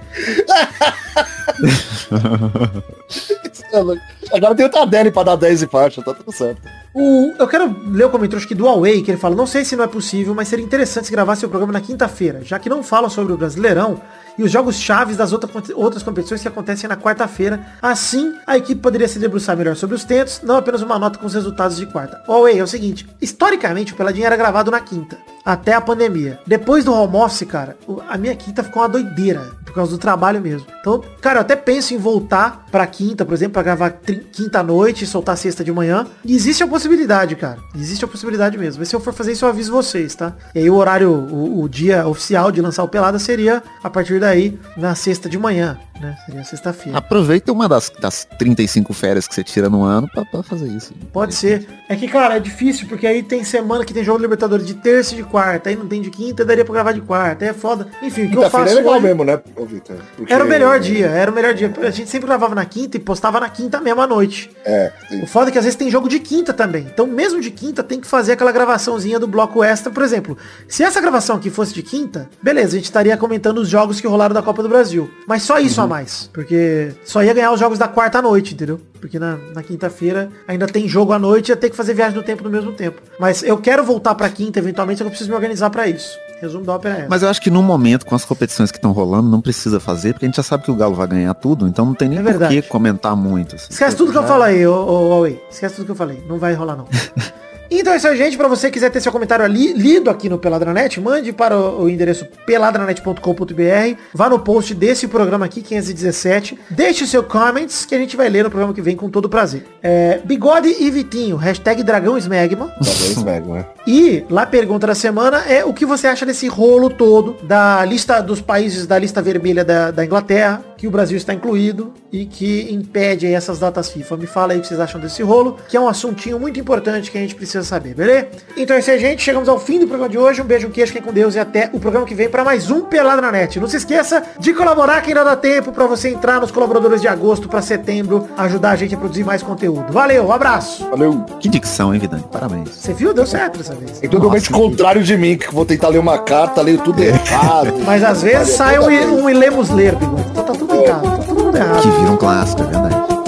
Agora 4.32 4.54
tem 4.54 4.66
o 4.66 4.68
Tardelli 4.68 5.10
pra 5.10 5.22
dar 5.22 5.36
10 5.36 5.62
e 5.62 5.66
faixa. 5.66 6.02
Tá 6.02 6.12
tudo 6.12 6.32
certo. 6.32 6.60
O, 6.94 7.32
eu 7.38 7.48
quero 7.48 7.74
ler 7.86 8.04
o 8.04 8.10
comentário 8.10 8.44
aqui 8.44 8.54
do 8.54 8.64
Huawei, 8.64 9.02
que 9.02 9.10
ele 9.10 9.18
fala, 9.18 9.34
não 9.34 9.46
sei 9.46 9.64
se 9.64 9.74
não 9.74 9.84
é 9.84 9.86
possível, 9.86 10.34
mas 10.34 10.48
seria 10.48 10.64
interessante 10.64 11.06
se 11.06 11.12
gravasse 11.12 11.44
o 11.44 11.48
programa 11.48 11.72
na 11.72 11.80
quinta-feira, 11.80 12.42
já 12.44 12.58
que 12.58 12.68
não 12.68 12.82
fala 12.82 13.08
sobre 13.08 13.32
o 13.32 13.36
Brasileirão 13.36 14.00
e 14.36 14.42
os 14.42 14.50
jogos 14.50 14.76
chaves 14.76 15.16
das 15.16 15.32
outra, 15.32 15.50
outras 15.74 16.02
competições 16.02 16.42
que 16.42 16.48
acontecem 16.48 16.88
na 16.88 16.96
quarta-feira. 16.96 17.60
Assim, 17.80 18.34
a 18.46 18.56
equipe 18.56 18.71
poderia 18.74 19.08
se 19.08 19.18
debruçar 19.18 19.56
melhor 19.56 19.76
sobre 19.76 19.96
os 19.96 20.04
tentos, 20.04 20.40
não 20.42 20.56
apenas 20.56 20.82
uma 20.82 20.98
nota 20.98 21.18
com 21.18 21.26
os 21.26 21.34
resultados 21.34 21.76
de 21.76 21.86
quarta. 21.86 22.22
Huawei, 22.28 22.58
é 22.58 22.62
o 22.62 22.66
seguinte, 22.66 23.06
historicamente 23.20 23.92
o 23.92 23.96
Peladinha 23.96 24.26
era 24.26 24.36
gravado 24.36 24.70
na 24.70 24.80
quinta, 24.80 25.18
até 25.44 25.74
a 25.74 25.80
pandemia. 25.80 26.38
Depois 26.46 26.84
do 26.84 26.92
home 26.92 27.16
office, 27.16 27.46
cara, 27.48 27.76
a 28.08 28.16
minha 28.16 28.34
quinta 28.34 28.62
ficou 28.62 28.82
uma 28.82 28.88
doideira, 28.88 29.62
por 29.64 29.76
causa 29.76 29.92
do 29.92 29.98
trabalho 29.98 30.40
mesmo. 30.40 30.66
Então, 30.80 31.02
cara, 31.20 31.38
eu 31.38 31.40
até 31.40 31.56
penso 31.56 31.94
em 31.94 31.96
voltar 31.96 32.66
pra 32.70 32.86
quinta, 32.86 33.24
por 33.24 33.32
exemplo, 33.32 33.54
pra 33.54 33.62
gravar 33.62 33.90
quinta 34.30 34.60
à 34.60 34.62
noite 34.62 35.04
e 35.04 35.06
soltar 35.06 35.36
sexta 35.36 35.64
de 35.64 35.72
manhã. 35.72 36.06
E 36.24 36.34
existe 36.34 36.62
a 36.62 36.68
possibilidade, 36.68 37.34
cara. 37.36 37.58
Existe 37.74 38.04
a 38.04 38.08
possibilidade 38.08 38.58
mesmo. 38.58 38.80
Mas 38.80 38.88
se 38.88 38.96
eu 38.96 39.00
for 39.00 39.14
fazer 39.14 39.32
isso, 39.32 39.46
eu 39.46 39.48
aviso 39.48 39.72
vocês, 39.72 40.14
tá? 40.14 40.34
E 40.54 40.58
aí 40.58 40.68
o 40.68 40.74
horário, 40.74 41.10
o, 41.10 41.62
o 41.62 41.68
dia 41.68 42.06
oficial 42.06 42.52
de 42.52 42.60
lançar 42.60 42.82
o 42.82 42.88
Pelada 42.88 43.18
seria 43.18 43.62
a 43.82 43.88
partir 43.88 44.20
daí, 44.20 44.58
na 44.76 44.94
sexta 44.94 45.26
de 45.28 45.38
manhã, 45.38 45.78
né? 46.00 46.18
Seria 46.26 46.44
sexta-feira. 46.44 46.98
Aproveita 46.98 47.50
uma 47.50 47.66
das, 47.66 47.90
das 47.98 48.26
35 48.54 48.92
férias 48.92 49.26
que 49.26 49.34
você 49.34 49.42
tira 49.42 49.68
no 49.68 49.82
ano 49.82 50.08
pra, 50.08 50.24
pra 50.24 50.42
fazer 50.42 50.68
isso. 50.68 50.92
Pode 51.12 51.34
ser. 51.34 51.66
É 51.88 51.96
que, 51.96 52.06
cara, 52.08 52.36
é 52.36 52.40
difícil, 52.40 52.86
porque 52.88 53.06
aí 53.06 53.22
tem 53.22 53.44
semana 53.44 53.84
que 53.84 53.92
tem 53.92 54.04
jogo 54.04 54.18
do 54.18 54.22
Libertadores 54.22 54.66
de 54.66 54.74
terça 54.74 55.14
e 55.14 55.16
de 55.16 55.22
quarta, 55.24 55.68
aí 55.70 55.76
não 55.76 55.86
tem 55.86 56.00
de 56.00 56.10
quinta, 56.10 56.44
daria 56.44 56.64
pra 56.64 56.74
gravar 56.74 56.92
de 56.92 57.00
quarta, 57.00 57.44
aí 57.44 57.50
é 57.50 57.54
foda. 57.54 57.86
Enfim, 58.02 58.26
o 58.26 58.30
que 58.30 58.36
eu 58.38 58.50
faço 58.50 58.72
é 58.72 58.74
legal 58.76 58.94
hoje... 58.94 59.02
mesmo, 59.02 59.24
né, 59.24 59.40
ô, 59.56 59.64
Vitor? 59.64 59.96
Porque- 60.16 60.32
Era 60.32 60.44
o 60.44 60.48
melhor 60.48 60.78
dia, 60.80 61.06
era 61.06 61.30
o 61.30 61.34
melhor 61.34 61.54
dia. 61.54 61.72
A 61.82 61.90
gente 61.90 62.08
sempre 62.10 62.26
gravava 62.26 62.54
na 62.54 62.64
quinta 62.64 62.96
e 62.96 63.00
postava 63.00 63.40
na 63.40 63.48
quinta 63.48 63.80
mesmo 63.80 64.00
à 64.00 64.06
noite. 64.06 64.50
É, 64.64 64.92
sim. 65.08 65.22
O 65.22 65.26
foda 65.26 65.48
é 65.50 65.52
que 65.52 65.58
às 65.58 65.64
vezes 65.64 65.76
tem 65.76 65.90
jogo 65.90 66.08
de 66.08 66.18
quinta 66.18 66.52
também. 66.52 66.86
Então, 66.92 67.06
mesmo 67.06 67.40
de 67.40 67.50
quinta, 67.50 67.82
tem 67.82 68.00
que 68.00 68.06
fazer 68.06 68.32
aquela 68.32 68.52
gravaçãozinha 68.52 69.18
do 69.18 69.26
bloco 69.26 69.62
extra. 69.62 69.90
Por 69.92 70.02
exemplo, 70.02 70.36
se 70.68 70.82
essa 70.82 71.00
gravação 71.00 71.36
aqui 71.36 71.50
fosse 71.50 71.74
de 71.74 71.82
quinta, 71.82 72.28
beleza, 72.42 72.68
a 72.68 72.76
gente 72.78 72.84
estaria 72.84 73.16
comentando 73.16 73.58
os 73.58 73.68
jogos 73.68 74.00
que 74.00 74.06
rolaram 74.06 74.34
da 74.34 74.42
Copa 74.42 74.62
do 74.62 74.68
Brasil. 74.68 75.10
Mas 75.26 75.42
só 75.42 75.58
isso 75.58 75.80
a 75.80 75.86
mais. 75.86 76.30
Porque 76.32 76.92
só 77.04 77.22
ia 77.22 77.32
ganhar 77.34 77.52
os 77.52 77.60
jogos 77.60 77.78
da 77.78 77.88
quarta 77.88 78.18
à 78.18 78.22
noite, 78.42 78.54
entendeu? 78.54 78.80
Porque 79.00 79.18
na, 79.18 79.38
na 79.54 79.62
quinta-feira 79.62 80.28
ainda 80.46 80.66
tem 80.66 80.88
jogo 80.88 81.12
à 81.12 81.18
noite 81.18 81.48
e 81.48 81.52
ia 81.52 81.56
ter 81.56 81.70
que 81.70 81.76
fazer 81.76 81.94
viagem 81.94 82.16
no 82.16 82.22
tempo 82.22 82.42
no 82.42 82.50
mesmo 82.50 82.72
tempo. 82.72 83.00
Mas 83.18 83.42
eu 83.42 83.56
quero 83.56 83.84
voltar 83.84 84.14
pra 84.14 84.28
quinta, 84.28 84.58
eventualmente, 84.58 84.98
só 84.98 85.04
que 85.04 85.06
eu 85.06 85.10
preciso 85.10 85.30
me 85.30 85.36
organizar 85.36 85.70
pra 85.70 85.86
isso. 85.86 86.18
Resumo 86.40 86.64
da 86.64 86.74
ópera 86.74 86.94
é 86.96 86.98
essa. 87.00 87.08
Mas 87.08 87.22
eu 87.22 87.28
acho 87.28 87.40
que 87.40 87.50
no 87.50 87.62
momento, 87.62 88.04
com 88.04 88.16
as 88.16 88.24
competições 88.24 88.72
que 88.72 88.78
estão 88.78 88.90
rolando, 88.90 89.28
não 89.30 89.40
precisa 89.40 89.78
fazer, 89.78 90.12
porque 90.12 90.26
a 90.26 90.28
gente 90.28 90.36
já 90.36 90.42
sabe 90.42 90.64
que 90.64 90.70
o 90.72 90.74
Galo 90.74 90.94
vai 90.94 91.06
ganhar 91.06 91.32
tudo, 91.34 91.68
então 91.68 91.86
não 91.86 91.94
tem 91.94 92.08
nem 92.08 92.18
É 92.18 92.22
por 92.22 92.48
que 92.48 92.62
comentar 92.62 93.14
muito. 93.14 93.54
assim. 93.54 93.68
Esquece 93.70 93.96
tudo 93.96 94.10
que 94.10 94.18
eu 94.18 94.24
falei, 94.24 94.56
aí, 94.56 94.66
ô, 94.66 94.74
ô, 94.74 95.08
Huawei. 95.10 95.40
Esquece 95.48 95.76
tudo 95.76 95.84
que 95.84 95.92
eu 95.92 95.96
falei. 95.96 96.20
Não 96.28 96.38
vai 96.38 96.52
rolar, 96.54 96.74
não. 96.76 96.86
Então 97.78 97.92
é 97.92 97.96
isso 97.96 98.06
aí, 98.06 98.16
gente. 98.16 98.36
Pra 98.36 98.48
você 98.48 98.68
que 98.68 98.74
quiser 98.74 98.90
ter 98.90 99.00
seu 99.00 99.12
comentário 99.12 99.44
ali, 99.44 99.72
lido 99.72 100.10
aqui 100.10 100.28
no 100.28 100.38
Peladranet, 100.38 101.00
mande 101.00 101.32
para 101.32 101.56
o, 101.56 101.84
o 101.84 101.88
endereço 101.88 102.26
peladranet.com.br. 102.44 103.96
Vá 104.12 104.28
no 104.28 104.38
post 104.38 104.74
desse 104.74 105.08
programa 105.08 105.46
aqui, 105.46 105.62
517. 105.62 106.58
Deixe 106.70 107.04
o 107.04 107.06
seu 107.06 107.22
comments 107.22 107.86
que 107.86 107.94
a 107.94 107.98
gente 107.98 108.16
vai 108.16 108.28
ler 108.28 108.44
no 108.44 108.50
programa 108.50 108.74
que 108.74 108.82
vem 108.82 108.96
com 108.96 109.08
todo 109.08 109.28
prazer. 109.28 109.64
É, 109.82 110.20
Bigode 110.24 110.76
e 110.80 110.90
Vitinho, 110.90 111.36
hashtag 111.36 111.82
Dragão 111.82 112.18
Smegma. 112.18 112.72
Né? 113.22 113.64
E 113.86 114.24
lá 114.28 114.42
a 114.42 114.46
pergunta 114.46 114.86
da 114.86 114.94
semana 114.94 115.44
é 115.46 115.64
o 115.64 115.72
que 115.72 115.86
você 115.86 116.06
acha 116.06 116.26
desse 116.26 116.48
rolo 116.48 116.90
todo 116.90 117.36
da 117.42 117.84
lista 117.84 118.20
dos 118.20 118.40
países 118.40 118.86
da 118.86 118.98
lista 118.98 119.22
vermelha 119.22 119.64
da, 119.64 119.90
da 119.90 120.04
Inglaterra, 120.04 120.62
que 120.82 120.88
o 120.88 120.90
Brasil 120.90 121.16
está 121.16 121.32
incluído 121.32 121.94
e 122.10 122.26
que 122.26 122.66
impede 122.72 123.24
aí 123.24 123.34
essas 123.34 123.60
datas 123.60 123.88
FIFA. 123.88 124.16
Me 124.16 124.26
fala 124.26 124.52
aí 124.52 124.58
o 124.58 124.62
que 124.62 124.66
vocês 124.66 124.80
acham 124.80 125.00
desse 125.00 125.22
rolo, 125.22 125.56
que 125.68 125.76
é 125.76 125.80
um 125.80 125.86
assuntinho 125.86 126.40
muito 126.40 126.58
importante 126.58 127.08
que 127.08 127.16
a 127.16 127.20
gente 127.20 127.36
precisa 127.36 127.62
saber, 127.62 127.94
beleza? 127.94 128.26
Então 128.56 128.74
é 128.74 128.80
isso 128.80 128.90
aí, 128.90 128.98
gente. 128.98 129.22
Chegamos 129.22 129.48
ao 129.48 129.60
fim 129.60 129.78
do 129.78 129.86
programa 129.86 130.08
de 130.08 130.18
hoje. 130.18 130.42
Um 130.42 130.44
beijo, 130.44 130.66
um 130.66 130.72
queijo, 130.72 130.92
fiquem 130.92 131.06
com 131.06 131.12
Deus 131.14 131.36
e 131.36 131.38
até 131.38 131.70
o 131.72 131.78
programa 131.78 132.04
que 132.04 132.16
vem 132.16 132.28
para 132.28 132.42
mais 132.42 132.68
um 132.68 132.80
Pelada 132.80 133.22
na 133.22 133.30
Net. 133.30 133.60
Não 133.60 133.68
se 133.68 133.76
esqueça 133.76 134.24
de 134.40 134.52
colaborar 134.52 135.00
que 135.02 135.10
ainda 135.10 135.22
dá 135.22 135.36
tempo 135.36 135.70
para 135.70 135.86
você 135.86 136.08
entrar 136.08 136.40
nos 136.40 136.50
colaboradores 136.50 137.00
de 137.00 137.06
agosto 137.06 137.48
para 137.48 137.62
setembro, 137.62 138.26
ajudar 138.36 138.72
a 138.72 138.76
gente 138.76 138.92
a 138.96 138.98
produzir 138.98 139.22
mais 139.22 139.40
conteúdo. 139.40 139.92
Valeu, 139.92 140.24
um 140.24 140.32
abraço. 140.32 140.90
Valeu. 140.90 141.24
Que 141.38 141.48
dicção, 141.48 141.94
hein, 141.94 142.00
Vidani? 142.00 142.24
Parabéns. 142.32 142.70
Você 142.70 142.92
viu? 142.92 143.14
Deu 143.14 143.24
certo 143.24 143.58
dessa 143.58 143.76
vez. 143.76 144.02
É 144.02 144.08
totalmente 144.08 144.50
contrário 144.50 145.04
de 145.04 145.16
mim, 145.16 145.38
que 145.38 145.54
vou 145.54 145.64
tentar 145.64 145.90
ler 145.90 145.98
uma 145.98 146.18
carta, 146.18 146.60
leio 146.60 146.78
tudo 146.78 147.00
errado. 147.00 147.72
Mas 147.86 148.02
às 148.02 148.20
vezes 148.22 148.56
sai 148.56 148.80
um, 148.80 149.22
um 149.22 149.30
Ilemos 149.30 149.70
ler, 149.70 149.94
bigode. 149.94 150.26
Então 150.32 150.42
tá 150.42 150.52
tudo 150.54 150.71
Tá 150.72 151.58
errado. 151.58 151.82
Que 151.82 151.90
vira 151.90 152.10
um 152.10 152.16
clássico, 152.16 152.62
é 152.62 152.66
verdade. 152.66 153.21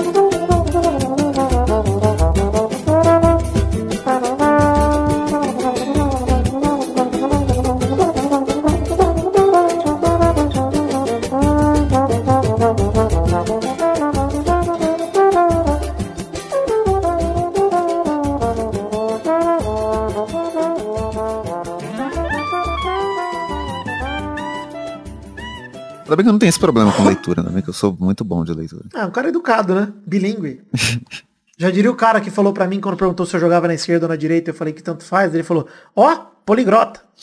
Que 26.24 26.28
eu 26.28 26.32
não 26.32 26.38
tenho 26.38 26.48
esse 26.48 26.58
problema 26.58 26.90
com 26.92 27.04
leitura, 27.04 27.42
né? 27.42 27.62
Que 27.62 27.68
eu 27.68 27.74
sou 27.74 27.96
muito 27.98 28.24
bom 28.24 28.44
de 28.44 28.52
leitura. 28.52 28.84
Ah, 28.94 29.06
um 29.06 29.10
cara 29.10 29.28
educado, 29.28 29.74
né? 29.74 29.92
Bilingue. 30.06 30.62
Já 31.56 31.70
diria 31.70 31.90
o 31.90 31.94
cara 31.94 32.20
que 32.20 32.30
falou 32.32 32.52
pra 32.52 32.66
mim 32.66 32.80
quando 32.80 32.96
perguntou 32.96 33.24
se 33.24 33.36
eu 33.36 33.40
jogava 33.40 33.68
na 33.68 33.74
esquerda 33.74 34.06
ou 34.06 34.08
na 34.10 34.16
direita, 34.16 34.50
eu 34.50 34.54
falei 34.54 34.72
que 34.72 34.82
tanto 34.82 35.04
faz, 35.04 35.32
ele 35.32 35.44
falou, 35.44 35.68
ó, 35.94 36.16
poligrota. 36.44 37.00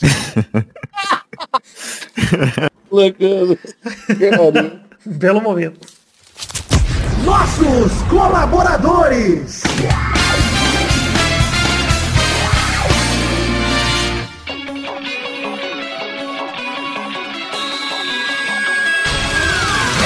Legal. 2.90 3.58
Cara, 4.18 4.42
Um 5.06 5.12
Belo 5.12 5.42
momento. 5.42 5.86
Nossos 7.24 7.92
colaboradores! 8.08 9.62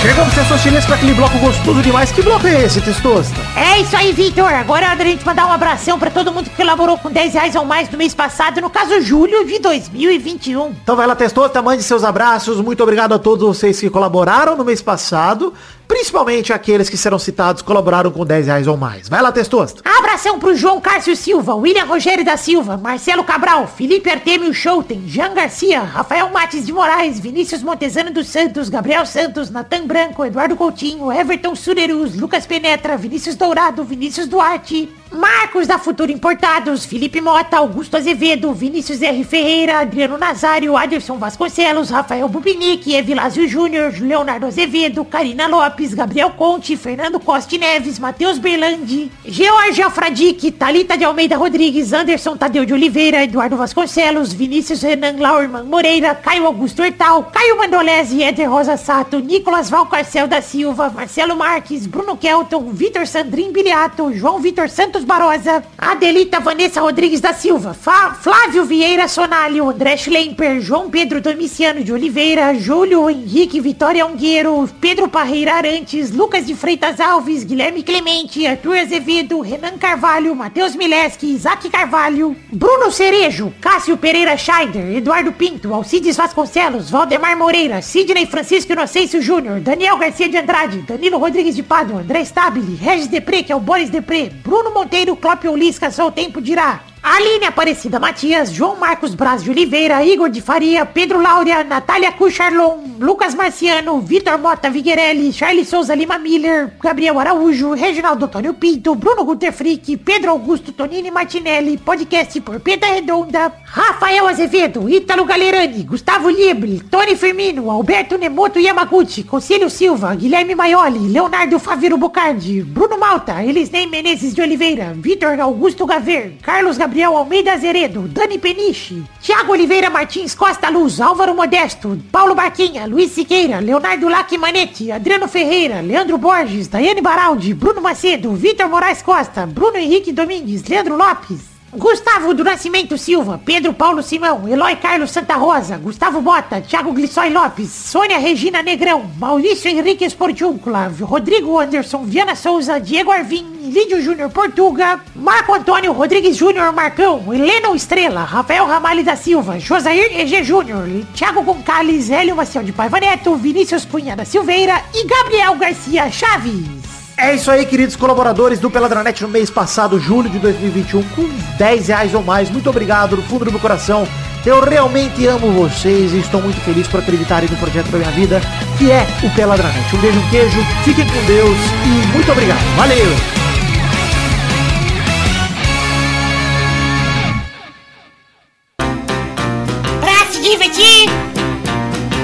Chegamos, 0.06 0.34
Testosterinhas, 0.36 0.86
para 0.86 0.94
aquele 0.94 1.14
bloco 1.14 1.36
gostoso 1.38 1.82
demais. 1.82 2.12
Que 2.12 2.22
bloco 2.22 2.46
é 2.46 2.62
esse, 2.62 2.80
Testosta? 2.80 3.34
É 3.56 3.80
isso 3.80 3.96
aí, 3.96 4.12
Vitor. 4.12 4.44
Agora 4.44 4.86
é 4.86 4.88
hora 4.90 4.96
da 4.98 5.04
gente 5.04 5.26
mandar 5.26 5.48
um 5.48 5.52
abração 5.52 5.98
pra 5.98 6.12
todo 6.12 6.32
mundo 6.32 6.48
que 6.48 6.54
colaborou 6.54 6.96
com 6.96 7.10
10 7.10 7.34
reais 7.34 7.56
ou 7.56 7.64
mais 7.64 7.90
no 7.90 7.98
mês 7.98 8.14
passado, 8.14 8.60
no 8.60 8.70
caso, 8.70 9.00
julho 9.00 9.44
de 9.44 9.58
2021. 9.58 10.68
Então 10.80 10.94
vai 10.94 11.08
lá, 11.08 11.16
Testosta, 11.16 11.60
mande 11.60 11.82
seus 11.82 12.04
abraços. 12.04 12.60
Muito 12.60 12.84
obrigado 12.84 13.14
a 13.14 13.18
todos 13.18 13.48
vocês 13.48 13.80
que 13.80 13.90
colaboraram 13.90 14.56
no 14.56 14.64
mês 14.64 14.80
passado. 14.80 15.52
Principalmente 15.88 16.52
aqueles 16.52 16.88
que 16.88 16.96
serão 16.96 17.18
citados 17.18 17.62
colaboraram 17.62 18.10
com 18.10 18.24
10 18.24 18.46
reais 18.46 18.66
ou 18.66 18.76
mais. 18.76 19.08
Vai 19.08 19.22
lá, 19.22 19.30
Testosta. 19.30 19.82
Abração 19.84 20.38
pro 20.38 20.54
João 20.54 20.80
Cássio 20.80 21.14
Silva, 21.14 21.54
William 21.54 21.84
Rogério 21.84 22.24
da 22.24 22.36
Silva, 22.36 22.76
Marcelo 22.76 23.22
Cabral, 23.24 23.66
Felipe 23.66 24.10
Artemio 24.10 24.52
Schouten, 24.52 25.04
Jean 25.06 25.32
Garcia, 25.34 25.80
Rafael 25.80 26.28
Mates 26.30 26.66
de 26.66 26.72
Moraes, 26.72 27.20
Vinícius 27.20 27.62
Montezano 27.62 28.10
dos 28.10 28.26
Santos, 28.26 28.68
Gabriel 28.68 29.06
Santos, 29.06 29.50
Natan 29.50 29.86
Branco, 29.86 30.24
Eduardo 30.24 30.56
Coutinho, 30.56 31.12
Everton 31.12 31.54
Surerus, 31.54 32.14
Lucas 32.14 32.46
Penetra, 32.46 32.96
Vinícius 32.96 33.36
Dourado, 33.36 33.84
Vinícius 33.84 34.26
Duarte, 34.26 34.88
Marcos 35.16 35.66
da 35.66 35.78
Futuro 35.78 36.12
Importados, 36.12 36.84
Felipe 36.84 37.20
Mota, 37.22 37.56
Augusto 37.56 37.96
Azevedo, 37.96 38.52
Vinícius 38.52 39.00
R. 39.00 39.24
Ferreira, 39.24 39.80
Adriano 39.80 40.18
Nazário, 40.18 40.76
Aderson 40.76 41.16
Vasconcelos, 41.16 41.88
Rafael 41.88 42.28
Bubinic, 42.28 42.86
Evilásio 42.92 43.48
Júnior, 43.48 43.94
Leonardo 43.98 44.46
Azevedo, 44.46 45.04
Karina 45.06 45.48
Lopes, 45.48 45.94
Gabriel 45.94 46.30
Conte, 46.32 46.76
Fernando 46.76 47.18
Costa 47.18 47.56
Neves, 47.56 47.98
Matheus 47.98 48.38
Berlandi, 48.38 49.10
George 49.24 49.80
Alfradique, 49.80 50.50
Talita 50.50 50.98
de 50.98 51.04
Almeida 51.04 51.36
Rodrigues, 51.36 51.94
Anderson 51.94 52.36
Tadeu 52.36 52.66
de 52.66 52.74
Oliveira, 52.74 53.24
Eduardo 53.24 53.56
Vasconcelos, 53.56 54.34
Vinícius 54.34 54.82
Renan 54.82 55.18
Laurman 55.18 55.64
Moreira, 55.64 56.14
Caio 56.14 56.44
Augusto 56.44 56.84
Hertal, 56.84 57.30
Caio 57.32 57.56
Mandolese, 57.56 58.22
Éder 58.22 58.50
Rosa 58.50 58.76
Sato, 58.76 59.20
Nicolas 59.20 59.70
Valcarcel 59.70 60.28
da 60.28 60.42
Silva, 60.42 60.90
Marcelo 60.90 61.36
Marques, 61.36 61.86
Bruno 61.86 62.18
Kelton, 62.18 62.70
Vitor 62.72 63.06
Sandrin 63.06 63.50
Biliato, 63.50 64.12
João 64.12 64.40
Vitor 64.40 64.68
Santos 64.68 65.05
Barosa, 65.06 65.62
Adelita 65.78 66.40
Vanessa 66.40 66.80
Rodrigues 66.80 67.20
da 67.20 67.32
Silva, 67.32 67.72
Flávio 67.72 68.64
Vieira 68.64 69.06
Sonalho, 69.06 69.70
André 69.70 69.96
Schlemper, 69.96 70.60
João 70.60 70.90
Pedro 70.90 71.20
Domiciano 71.20 71.84
de 71.84 71.92
Oliveira, 71.92 72.52
Júlio 72.54 73.08
Henrique 73.08 73.60
Vitória 73.60 74.04
Ungueiro, 74.04 74.68
Pedro 74.80 75.06
Parreira 75.08 75.54
Arantes, 75.54 76.10
Lucas 76.10 76.44
de 76.44 76.56
Freitas 76.56 76.98
Alves, 76.98 77.44
Guilherme 77.44 77.84
Clemente, 77.84 78.44
Arthur 78.48 78.78
Azevedo, 78.78 79.40
Renan 79.40 79.78
Carvalho, 79.78 80.34
Matheus 80.34 80.74
Mileski, 80.74 81.34
Isaac 81.34 81.70
Carvalho, 81.70 82.34
Bruno 82.52 82.90
Cerejo, 82.90 83.54
Cássio 83.60 83.96
Pereira 83.96 84.36
Scheider, 84.36 84.96
Eduardo 84.96 85.32
Pinto, 85.32 85.72
Alcides 85.72 86.16
Vasconcelos, 86.16 86.90
Valdemar 86.90 87.36
Moreira, 87.36 87.80
Sidney 87.80 88.26
Francisco 88.26 88.72
Inocêncio 88.72 89.22
Júnior, 89.22 89.60
Daniel 89.60 89.98
Garcia 89.98 90.28
de 90.28 90.36
Andrade, 90.36 90.78
Danilo 90.78 91.18
Rodrigues 91.18 91.54
de 91.54 91.62
Pádua, 91.62 92.00
André 92.00 92.24
Stabile, 92.24 92.74
Regis 92.74 93.06
Depré, 93.06 93.44
que 93.44 93.52
é 93.52 93.56
o 93.56 93.60
Boris 93.60 93.88
Depré, 93.88 94.32
Bruno 94.42 94.74
Monteiro, 94.74 94.85
Clópio 95.16 95.54
Lisca, 95.56 95.90
só 95.90 96.06
o 96.06 96.12
tempo 96.12 96.40
dirá. 96.40 96.80
Aline 97.08 97.46
Aparecida 97.46 98.00
Matias, 98.00 98.50
João 98.50 98.74
Marcos 98.74 99.14
Braz 99.14 99.40
de 99.40 99.48
Oliveira, 99.48 100.04
Igor 100.04 100.28
de 100.28 100.40
Faria, 100.40 100.84
Pedro 100.84 101.22
Laura, 101.22 101.62
Natália 101.62 102.10
Cucharlon, 102.10 102.96
Lucas 102.98 103.32
Marciano, 103.32 104.00
Vitor 104.00 104.36
Mota 104.38 104.68
Viguerelli, 104.68 105.32
Charles 105.32 105.68
Souza 105.68 105.94
Lima 105.94 106.18
Miller, 106.18 106.72
Gabriel 106.82 107.20
Araújo, 107.20 107.74
Reginaldo 107.74 108.24
Antônio 108.24 108.54
Pinto, 108.54 108.96
Bruno 108.96 109.24
Guter 109.24 109.52
Frick, 109.52 109.96
Pedro 109.98 110.32
Augusto 110.32 110.72
Tonini 110.72 111.12
Martinelli, 111.12 111.78
podcast 111.78 112.40
por 112.40 112.58
Peta 112.58 112.88
Redonda, 112.88 113.52
Rafael 113.64 114.26
Azevedo, 114.26 114.88
Ítalo 114.88 115.24
Galerani, 115.24 115.84
Gustavo 115.84 116.28
Libre, 116.28 116.80
Tony 116.90 117.14
Firmino, 117.14 117.70
Alberto 117.70 118.18
Nemoto 118.18 118.58
Yamaguchi, 118.58 119.22
Conselho 119.22 119.70
Silva, 119.70 120.12
Guilherme 120.16 120.56
Maioli, 120.56 121.08
Leonardo 121.08 121.60
Faviro 121.60 121.96
Bocardi, 121.96 122.62
Bruno 122.62 122.98
Malta, 122.98 123.44
Elisnei 123.44 123.86
Menezes 123.86 124.34
de 124.34 124.42
Oliveira, 124.42 124.92
Vitor 124.92 125.38
Augusto 125.40 125.86
Gaver, 125.86 126.38
Carlos 126.42 126.76
Gabriel 126.76 126.95
Almeida 127.04 127.52
Azeredo, 127.52 128.06
Dani 128.08 128.38
Peniche, 128.38 129.02
Thiago 129.20 129.52
Oliveira 129.52 129.90
Martins 129.90 130.34
Costa 130.34 130.70
Luz, 130.70 131.00
Álvaro 131.00 131.34
Modesto, 131.34 131.98
Paulo 132.10 132.34
Barquinha, 132.34 132.86
Luiz 132.86 133.12
Siqueira, 133.12 133.60
Leonardo 133.60 134.08
Lac 134.08 134.32
Manetti, 134.38 134.90
Adriano 134.90 135.26
Ferreira, 135.28 135.80
Leandro 135.80 136.18
Borges, 136.18 136.68
Daiane 136.68 137.00
Baraldi, 137.00 137.52
Bruno 137.54 137.80
Macedo, 137.80 138.32
Vitor 138.32 138.68
Moraes 138.68 139.02
Costa, 139.02 139.46
Bruno 139.46 139.76
Henrique 139.76 140.12
Domingues, 140.12 140.66
Leandro 140.68 140.96
Lopes, 140.96 141.55
Gustavo 141.72 142.32
do 142.32 142.44
Nascimento 142.44 142.96
Silva, 142.96 143.40
Pedro 143.44 143.74
Paulo 143.74 144.00
Simão, 144.00 144.48
Eloy 144.48 144.76
Carlos 144.76 145.10
Santa 145.10 145.34
Rosa, 145.34 145.76
Gustavo 145.76 146.20
Bota, 146.20 146.60
Thiago 146.60 146.92
Glissói 146.92 147.28
Lopes, 147.28 147.68
Sônia 147.70 148.18
Regina 148.18 148.62
Negrão, 148.62 149.10
Maurício 149.18 149.68
Henrique 149.68 150.04
Esportiúncula, 150.04 150.92
Rodrigo 151.00 151.58
Anderson, 151.58 152.04
Viana 152.04 152.36
Souza, 152.36 152.78
Diego 152.78 153.10
Arvim, 153.10 153.44
Lídio 153.64 154.00
Júnior 154.00 154.30
Portuga, 154.30 155.00
Marco 155.14 155.52
Antônio 155.52 155.92
Rodrigues 155.92 156.36
Júnior 156.36 156.72
Marcão, 156.72 157.34
Helena 157.34 157.74
Estrela, 157.74 158.22
Rafael 158.22 158.64
Ramalho 158.64 159.04
da 159.04 159.16
Silva, 159.16 159.58
Josair 159.58 160.20
EG 160.20 160.44
Júnior, 160.44 160.86
Thiago 161.14 161.42
Goncalves, 161.42 162.10
Hélio 162.10 162.36
Maciel 162.36 162.62
de 162.62 162.72
Paiva 162.72 163.00
Neto, 163.00 163.34
Vinícius 163.34 163.84
Cunha 163.84 164.14
da 164.14 164.24
Silveira 164.24 164.82
e 164.94 165.04
Gabriel 165.04 165.56
Garcia 165.56 166.10
Chaves. 166.12 166.85
É 167.18 167.34
isso 167.34 167.50
aí, 167.50 167.64
queridos 167.64 167.96
colaboradores 167.96 168.58
do 168.58 168.70
Peladranet 168.70 169.22
no 169.22 169.28
mês 169.28 169.48
passado, 169.48 169.98
julho 169.98 170.28
de 170.28 170.38
2021, 170.38 171.02
com 171.10 171.26
10 171.56 171.88
reais 171.88 172.14
ou 172.14 172.22
mais. 172.22 172.50
Muito 172.50 172.68
obrigado 172.68 173.16
do 173.16 173.22
fundo 173.22 173.46
do 173.46 173.50
meu 173.50 173.60
coração. 173.60 174.06
Eu 174.44 174.60
realmente 174.60 175.26
amo 175.26 175.50
vocês 175.50 176.12
e 176.12 176.18
estou 176.18 176.42
muito 176.42 176.60
feliz 176.60 176.86
por 176.86 177.00
acreditarem 177.00 177.48
no 177.48 177.56
projeto 177.56 177.88
da 177.88 177.98
minha 177.98 178.10
vida, 178.10 178.40
que 178.76 178.90
é 178.90 179.06
o 179.24 179.34
Peladranet. 179.34 179.96
Um 179.96 179.98
beijo, 179.98 180.18
um 180.18 180.28
queijo, 180.28 180.58
fiquem 180.84 181.06
com 181.06 181.24
Deus 181.24 181.56
e 181.84 182.06
muito 182.12 182.30
obrigado. 182.30 182.76
Valeu! 182.76 183.06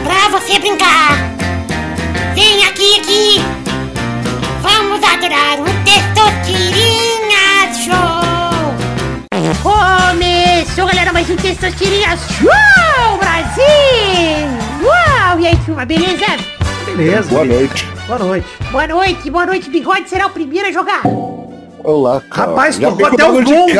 Pra 0.04 0.28
você 0.38 0.58
brincar. 0.58 1.01
Galera, 10.92 11.10
mais 11.10 11.30
um 11.30 11.36
Testosterinha 11.36 12.14
Show, 12.18 13.18
Brasil. 13.18 13.64
Uau, 14.82 15.40
e 15.40 15.46
aí, 15.46 15.56
turma, 15.64 15.86
beleza? 15.86 16.26
Beleza. 16.84 17.30
Boa 17.30 17.44
noite. 17.46 17.88
Boa 18.06 18.18
noite. 18.18 18.46
Boa 18.70 18.86
noite, 18.86 19.30
boa 19.30 19.46
noite, 19.46 19.70
Bigode 19.70 20.10
será 20.10 20.26
o 20.26 20.30
primeiro 20.30 20.68
a 20.68 20.72
jogar. 20.72 21.00
Olá, 21.82 22.20
cara. 22.20 22.50
Rapaz, 22.50 22.76
Já 22.76 22.90
tocou 22.90 23.06
até 23.06 23.24
o 23.24 23.42
gongo. 23.42 23.70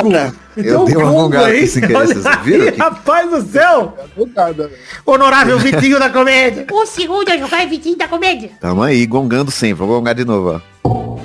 Então, 0.57 0.81
Eu 0.81 0.85
dei 0.87 0.97
uma 0.97 1.05
gongo 1.05 1.23
gongada 1.23 1.47
aí, 1.49 1.67
sem 1.67 1.83
querer, 1.83 2.07
vocês 2.07 2.25
viram 2.43 2.63
aí, 2.63 2.69
aqui? 2.71 2.81
Rapaz 2.81 3.31
do 3.31 3.43
céu! 3.43 3.95
Velho. 4.17 4.71
Honorável 5.05 5.59
Vitinho 5.59 5.99
da 5.99 6.09
comédia. 6.09 6.67
O 6.73 6.87
segundo 6.87 7.29
a 7.29 7.37
jogar 7.37 7.63
é 7.63 7.67
Vitinho 7.67 7.99
da 7.99 8.09
Comédia. 8.09 8.53
Tamo 8.59 8.83
aí, 8.83 9.05
gongando 9.05 9.51
sempre. 9.51 9.85
Vou 9.85 9.89
gongar 9.89 10.15
de 10.15 10.25
novo, 10.25 10.63
ó. 10.85 11.19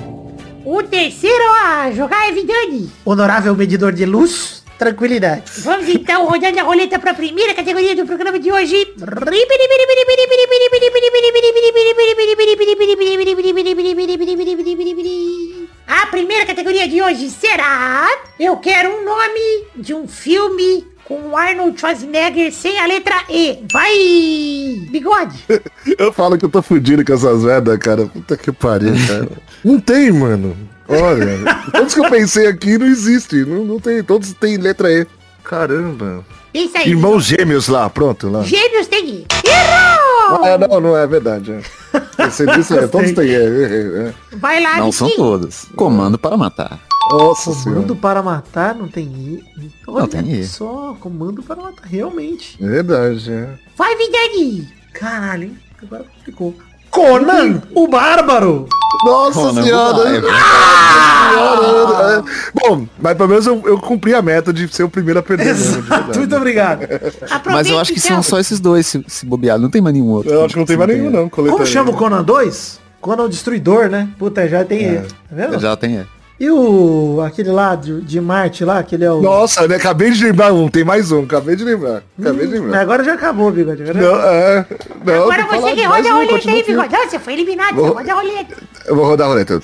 O 0.66 0.82
terceiro 0.82 1.44
a 1.64 1.90
jogar 1.92 2.28
é 2.28 2.32
Vidani. 2.32 2.90
Honorável 3.06 3.56
medidor 3.56 3.92
de 3.92 4.04
luz. 4.04 4.62
Tranquilidade. 4.78 5.44
Vamos 5.58 5.88
então 5.88 6.26
rodando 6.26 6.60
a 6.60 6.62
roleta 6.62 6.98
para 6.98 7.10
a 7.10 7.14
primeira 7.14 7.52
categoria 7.52 7.96
do 7.96 8.06
programa 8.06 8.38
de 8.38 8.50
hoje. 8.50 8.94
A 15.86 16.06
primeira 16.06 16.46
categoria 16.46 16.88
de 16.88 17.02
hoje 17.02 17.28
será... 17.30 18.06
Eu 18.38 18.56
quero 18.58 18.90
um 18.90 19.04
nome 19.04 19.66
de 19.76 19.92
um 19.92 20.06
filme 20.06 20.86
com 21.04 21.36
Arnold 21.36 21.80
Schwarzenegger 21.80 22.52
sem 22.52 22.78
a 22.78 22.86
letra 22.86 23.16
E. 23.30 23.64
Vai, 23.72 24.90
bigode. 24.90 25.42
Eu 25.98 26.12
falo 26.12 26.36
que 26.36 26.44
eu 26.44 26.50
tô 26.50 26.60
fudido 26.60 27.02
com 27.02 27.14
essas 27.14 27.42
merdas, 27.42 27.78
cara. 27.78 28.06
Puta 28.06 28.36
que 28.36 28.52
pariu, 28.52 28.92
cara. 29.06 29.28
Não 29.64 29.80
tem, 29.80 30.12
mano. 30.12 30.54
Olha, 30.88 31.38
todos 31.70 31.94
que 31.94 32.00
eu 32.00 32.10
pensei 32.10 32.46
aqui 32.46 32.78
não 32.78 32.86
existem. 32.86 33.44
Não, 33.44 33.64
não 33.64 33.78
tem. 33.78 34.02
Todos 34.02 34.32
têm 34.32 34.56
letra 34.56 34.90
E. 34.90 35.06
Caramba. 35.44 36.24
Isso 36.52 36.76
aí. 36.78 36.88
Irmãos 36.88 37.24
gêmeos 37.24 37.68
lá, 37.68 37.88
pronto, 37.90 38.28
lá. 38.28 38.42
Gêmeos 38.42 38.86
tem 38.86 39.06
E. 39.06 39.26
Errou! 39.44 40.44
Ah, 40.44 40.58
não, 40.58 40.80
não 40.80 40.96
é 40.96 41.06
verdade. 41.06 41.52
É. 41.52 42.26
Você 42.30 42.46
disse, 42.46 42.76
é, 42.76 42.86
todos 42.86 43.12
têm 43.12 43.26
E. 43.26 43.34
é, 43.34 43.38
é, 43.38 44.08
é. 44.08 44.36
Vai 44.36 44.62
lá, 44.62 44.78
Não 44.78 44.90
são 44.90 45.10
todos. 45.10 45.66
Comando 45.76 46.18
para 46.18 46.36
matar. 46.36 46.80
Nossa 47.10 47.52
senhora. 47.52 47.80
Comando 47.80 47.96
para 47.96 48.22
matar 48.22 48.74
não 48.74 48.88
tem 48.88 49.04
I. 49.06 49.44
Olha 49.86 50.06
tem 50.06 50.40
I. 50.40 50.44
só, 50.44 50.96
comando 51.00 51.42
para 51.42 51.56
matar, 51.56 51.86
realmente. 51.86 52.58
É 52.62 52.66
verdade, 52.66 53.30
é. 53.32 53.48
Vai, 53.76 53.96
Vidani. 53.96 54.68
Caralho, 54.92 55.44
hein? 55.44 55.58
Agora 55.82 56.04
complicou. 56.04 56.54
Conan, 56.90 57.62
o 57.74 57.86
Bárbaro. 57.88 58.66
Nossa 59.04 59.40
Conan, 59.40 59.62
senhora. 59.62 60.16
é. 60.16 60.20
Bom, 62.54 62.86
mas 62.98 63.16
pelo 63.16 63.28
menos 63.28 63.46
eu, 63.46 63.62
eu 63.64 63.78
cumpri 63.78 64.14
a 64.14 64.22
meta 64.22 64.52
de 64.52 64.66
ser 64.68 64.82
o 64.82 64.88
primeiro 64.88 65.20
a 65.20 65.22
perder. 65.22 65.48
Exato, 65.48 66.18
muito 66.18 66.34
obrigado. 66.36 66.80
Mas 67.46 67.68
eu 67.68 67.78
acho 67.78 67.92
que 67.92 68.00
são 68.00 68.22
só 68.22 68.38
esses 68.38 68.58
dois, 68.60 68.86
se, 68.86 69.04
se 69.06 69.26
bobear. 69.26 69.58
Não 69.58 69.70
tem 69.70 69.80
mais 69.80 69.94
nenhum 69.94 70.08
outro. 70.08 70.32
Eu 70.32 70.44
acho 70.44 70.54
que 70.54 70.60
não 70.60 70.66
tem 70.66 70.76
mais 70.76 70.90
nenhum, 70.90 71.10
não. 71.10 71.28
coleta 71.28 71.54
Como 71.54 71.66
chama 71.66 71.90
o 71.90 71.94
Conan 71.94 72.22
2? 72.22 72.80
Conan 73.00 73.24
o 73.24 73.28
Destruidor, 73.28 73.88
né? 73.88 74.08
Puta, 74.18 74.48
já 74.48 74.64
tem 74.64 74.82
E. 74.82 74.96
Tá 74.98 75.06
vendo? 75.30 75.58
Já 75.60 75.76
tem. 75.76 75.98
é. 75.98 76.17
E 76.40 76.48
o 76.50 77.20
aquele 77.20 77.50
lá 77.50 77.74
de, 77.74 78.00
de 78.00 78.20
Marte 78.20 78.64
lá, 78.64 78.80
que 78.82 78.94
ele 78.94 79.04
é 79.04 79.10
o. 79.10 79.20
Nossa, 79.20 79.66
né? 79.66 79.74
acabei 79.74 80.10
de 80.12 80.22
lembrar 80.22 80.52
um, 80.52 80.68
tem 80.68 80.84
mais 80.84 81.10
um, 81.10 81.24
acabei 81.24 81.56
de 81.56 81.64
lembrar. 81.64 82.02
Acabei 82.18 82.46
de 82.46 82.52
lembrar. 82.52 82.70
Mas 82.70 82.80
agora 82.80 83.02
já 83.04 83.14
acabou, 83.14 83.50
Bigode. 83.50 83.82
Agora, 83.82 84.00
não, 84.00 84.20
é, 84.20 84.66
não, 85.04 85.22
agora 85.24 85.46
você 85.46 85.74
que 85.74 85.84
roda 85.84 86.08
a 86.08 86.12
roleta 86.12 86.50
aí, 86.50 86.62
Bigode. 86.62 86.96
Você 87.08 87.18
foi 87.18 87.32
eliminado, 87.32 87.74
vou, 87.74 87.92
roda 87.92 88.12
a 88.12 88.14
roleta. 88.14 88.56
Eu 88.86 88.94
vou 88.94 89.04
rodar 89.04 89.26
a 89.26 89.30
roleta. 89.30 89.60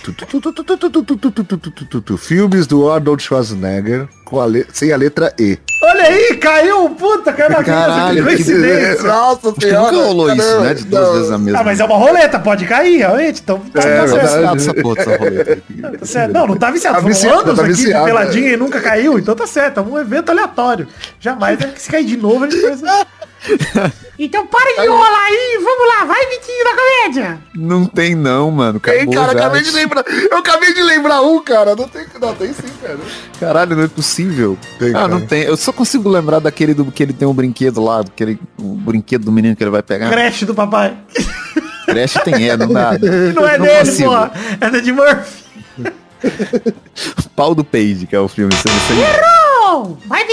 Filmes 2.19 2.67
do 2.67 2.91
Arnold 2.91 3.23
Schwarzenegger 3.23 4.09
com 4.25 4.41
a 4.41 4.47
le- 4.47 4.67
sem 4.73 4.93
a 4.93 4.97
letra 4.97 5.33
E. 5.39 5.59
Olha 5.83 6.03
aí, 6.05 6.37
caiu, 6.39 6.89
puta, 6.91 7.33
caiu 7.33 7.51
na 7.51 7.63
Caralho, 7.63 8.25
que 8.25 8.31
que 8.31 8.37
coincidência. 8.37 9.03
Nossa 9.03 9.53
que 9.53 9.67
nunca 9.71 9.97
rolou 9.97 10.33
isso, 10.33 10.61
né? 10.61 10.75
De 10.75 10.85
duas 10.85 11.13
vezes 11.15 11.31
a 11.31 11.39
mesma. 11.39 11.61
Ah, 11.61 11.65
mas 11.65 11.79
é 11.81 11.85
uma 11.85 11.97
roleta, 11.97 12.39
pode 12.39 12.65
cair, 12.65 12.97
realmente. 12.99 13.43
Então 13.43 13.59
tá, 13.73 13.81
É, 13.83 13.99
tá 14.01 14.09
certo. 14.09 14.57
essa 14.57 14.75
porra, 14.75 15.01
essa 15.03 15.17
roleta. 15.19 15.59
Tá 16.01 16.07
certo. 16.07 16.33
Não, 16.33 16.47
não 16.47 16.57
tá 16.57 16.71
viciado. 16.71 16.97
Tá 16.97 17.03
Foram 17.03 17.15
viciado, 17.15 17.41
anos 17.43 17.57
tá 17.57 17.63
aqui 17.65 17.73
de 17.75 17.83
viciado, 17.85 18.05
peladinha 18.07 18.53
e 18.53 18.57
nunca 18.57 18.81
caiu, 18.81 19.19
então 19.19 19.35
tá 19.37 19.47
certo. 19.47 19.81
É 19.81 19.83
um 19.83 19.99
evento 19.99 20.31
aleatório. 20.31 20.89
Jamais 21.21 21.61
é 21.61 21.67
que 21.67 21.83
se 21.83 21.91
cair 21.91 22.05
de 22.05 22.17
novo, 22.17 22.45
a 22.45 22.51
gente 22.51 22.63
vai... 22.81 23.05
Então 24.19 24.47
para 24.47 24.75
de 24.75 24.87
enrolar 24.87 25.25
aí, 25.25 25.59
vamos 25.63 25.89
lá, 25.89 26.05
vai, 26.05 26.27
Vitinho 26.27 26.65
da 26.65 26.71
comédia. 26.77 27.41
Não 27.55 27.85
tem 27.85 28.15
não, 28.15 28.51
mano. 28.51 28.81
Ei, 28.87 29.01
Acabou 29.01 29.15
cara, 29.15 29.33
já. 29.33 29.39
acabei 29.39 29.63
de 29.63 29.71
lembrar. 29.73 30.05
Eu 30.31 30.39
acabei 30.39 30.73
de 30.73 30.83
lembrar 30.83 31.21
um, 31.23 31.41
cara. 31.43 31.75
Não 31.75 31.89
tem, 31.89 32.07
não, 32.21 32.35
tem 32.35 32.53
sim, 32.53 32.69
cara. 32.81 32.99
Caralho, 33.41 33.77
não 33.77 33.83
é 33.83 33.89
possível. 33.89 34.57
Tem, 34.79 34.91
ah, 34.91 34.93
cara. 34.93 35.09
não 35.09 35.21
tem. 35.21 35.43
Eu 35.43 35.57
só 35.57 35.73
consigo 35.73 36.09
lembrar 36.09 36.39
daquele 36.39 36.75
do 36.75 36.85
que 36.93 37.03
ele 37.03 37.13
tem 37.13 37.27
um 37.27 37.35
brinquedo 37.35 37.83
lá, 37.83 38.01
aquele 38.01 38.39
o 38.59 38.75
brinquedo 38.75 39.25
do 39.25 39.33
menino 39.33 39.57
que 39.57 39.65
ele 39.65 39.71
vai 39.71 39.83
pegar. 39.83 40.09
Creche 40.11 40.45
do 40.45 40.55
papai. 40.55 40.97
Crash 41.87 42.15
tem 42.25 42.49
é, 42.49 42.57
não 42.57 42.69
dá. 42.69 42.93
Não 43.35 43.47
é 43.47 43.59
Não 43.59 43.67
dele, 43.67 43.79
consigo. 43.91 44.09
porra. 44.11 44.33
É 44.61 44.71
da 44.71 44.81
de 44.81 44.93
Murphy. 44.93 45.45
Pau 47.37 47.55
do 47.55 47.65
Page, 47.65 48.07
que 48.07 48.17
é 48.17 48.21
o 48.21 48.29
filme. 48.29 48.55
Você, 48.55 48.69
você... 48.69 48.93
Errou! 48.95 49.99
Vai, 50.07 50.24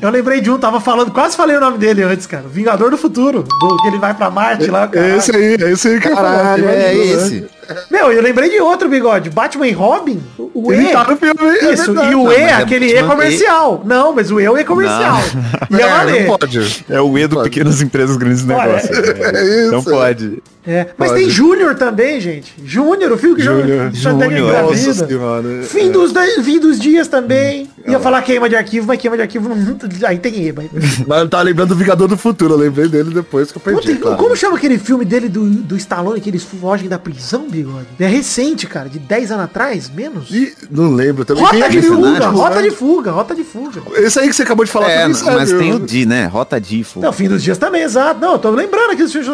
Eu 0.00 0.10
lembrei 0.10 0.40
de 0.40 0.50
um, 0.50 0.58
tava 0.58 0.80
falando, 0.80 1.10
quase 1.10 1.36
falei 1.36 1.56
o 1.56 1.60
nome 1.60 1.78
dele 1.78 2.02
antes, 2.02 2.26
cara. 2.26 2.44
Vingador 2.46 2.90
do 2.90 2.96
Futuro. 2.98 3.42
Do 3.60 3.76
que 3.78 3.88
ele 3.88 3.98
vai 3.98 4.14
pra 4.14 4.30
Marte 4.30 4.70
lá, 4.70 4.86
cara. 4.86 5.06
É 5.06 5.16
esse 5.16 5.34
aí, 5.34 5.56
é 5.60 5.70
esse 5.72 5.88
aí 5.88 6.00
que. 6.00 6.08
Caralho, 6.08 6.68
é 6.68 6.72
né? 6.74 6.94
esse. 6.96 7.46
Meu, 7.90 8.12
eu 8.12 8.20
lembrei 8.20 8.50
de 8.50 8.60
outro 8.60 8.88
bigode. 8.88 9.30
Batman 9.30 9.66
e 9.68 9.72
Robin. 9.72 10.20
O, 10.36 10.66
o 10.66 10.72
Ele 10.72 10.88
E. 10.88 10.92
tá 10.92 11.04
no 11.04 11.16
filme, 11.16 11.40
é 11.42 11.72
Isso, 11.72 11.86
verdade. 11.92 12.12
e 12.12 12.14
o 12.14 12.24
Não, 12.24 12.32
E, 12.32 12.38
mas 12.38 12.48
é 12.48 12.52
aquele 12.54 12.86
E 12.98 13.02
comercial. 13.04 13.82
Não, 13.84 14.12
mas 14.12 14.30
o 14.30 14.40
E 14.40 14.44
é 14.44 14.50
o 14.50 14.58
E 14.58 14.64
comercial. 14.64 15.18
E 15.70 15.76
é, 15.80 15.82
É, 15.82 16.26
não 16.26 16.36
pode. 16.38 16.84
É 16.90 17.00
o 17.00 17.16
E 17.16 17.26
do 17.26 17.42
Pequenas 17.42 17.80
Empresas 17.80 18.16
Grandes 18.16 18.44
Olha, 18.44 18.56
Negócios. 18.66 18.98
É 19.32 19.62
isso. 19.62 19.72
Não 19.72 19.82
pode. 19.82 20.42
É, 20.66 20.88
Mas 20.96 21.10
Pode. 21.10 21.20
tem 21.22 21.30
Júnior 21.30 21.74
também, 21.74 22.20
gente. 22.20 22.54
Júnior, 22.64 23.12
o 23.12 23.18
filme 23.18 23.36
que 23.36 23.42
Júnior. 23.42 23.90
Schwarzenegger 23.94 24.38
Júnior, 24.38 24.76
senhora. 24.94 25.62
Fim 25.64 25.90
dos, 25.90 26.12
de- 26.12 26.42
fim 26.42 26.60
dos 26.60 26.78
dias 26.78 27.08
também. 27.08 27.68
Ia 27.86 27.98
falar 27.98 28.22
queima 28.22 28.48
de 28.48 28.54
arquivo, 28.54 28.86
mas 28.86 29.00
queima 29.00 29.16
de 29.16 29.22
arquivo 29.22 29.48
não. 29.48 29.56
Aí 30.06 30.18
tem 30.18 30.46
E, 30.46 30.52
mas. 30.56 30.68
Mas 31.06 31.20
eu 31.22 31.28
tava 31.28 31.42
lembrando 31.42 31.70
do 31.70 31.74
Vingador 31.74 32.06
do 32.06 32.16
Futuro. 32.16 32.54
Eu 32.54 32.58
lembrei 32.58 32.86
dele 32.86 33.12
depois 33.12 33.50
que 33.50 33.58
eu 33.58 33.62
perdi. 33.62 33.78
Ontem, 33.80 33.96
claro. 33.96 34.16
Como 34.16 34.36
chama 34.36 34.56
aquele 34.56 34.78
filme 34.78 35.04
dele 35.04 35.28
do, 35.28 35.44
do 35.50 35.76
Stallone 35.76 36.20
que 36.20 36.30
eles 36.30 36.44
fogem 36.44 36.88
da 36.88 36.98
prisão, 36.98 37.48
bigode? 37.50 37.86
É 37.98 38.06
recente, 38.06 38.66
cara, 38.68 38.88
de 38.88 39.00
10 39.00 39.32
anos 39.32 39.44
atrás, 39.46 39.90
menos. 39.90 40.30
Ih, 40.30 40.52
não 40.70 40.94
lembro 40.94 41.24
também. 41.24 41.42
Rota 41.42 41.56
Tem 41.56 41.70
de 41.70 41.82
fuga, 41.82 42.28
rota 42.28 42.62
de 42.62 42.70
fuga, 42.70 43.10
rota 43.10 43.34
de 43.34 43.42
fuga. 43.44 43.82
Esse 43.96 44.20
aí 44.20 44.28
que 44.28 44.34
você 44.36 44.42
acabou 44.44 44.64
de 44.64 44.70
falar 44.70 44.88
É, 44.90 45.12
serve. 45.12 45.36
mas 45.36 45.52
tem 45.52 45.72
o 45.74 45.80
D, 45.80 46.06
né? 46.06 46.26
Rota 46.26 46.60
Difo. 46.60 47.00
Não, 47.00 47.12
fim 47.12 47.26
dos 47.28 47.42
dias 47.42 47.58
também, 47.58 47.82
exato. 47.82 48.20
Não, 48.20 48.34
eu 48.34 48.38
tô 48.38 48.50
lembrando 48.50 48.92
aqui 48.92 49.02
dos 49.02 49.10
filmes. 49.12 49.28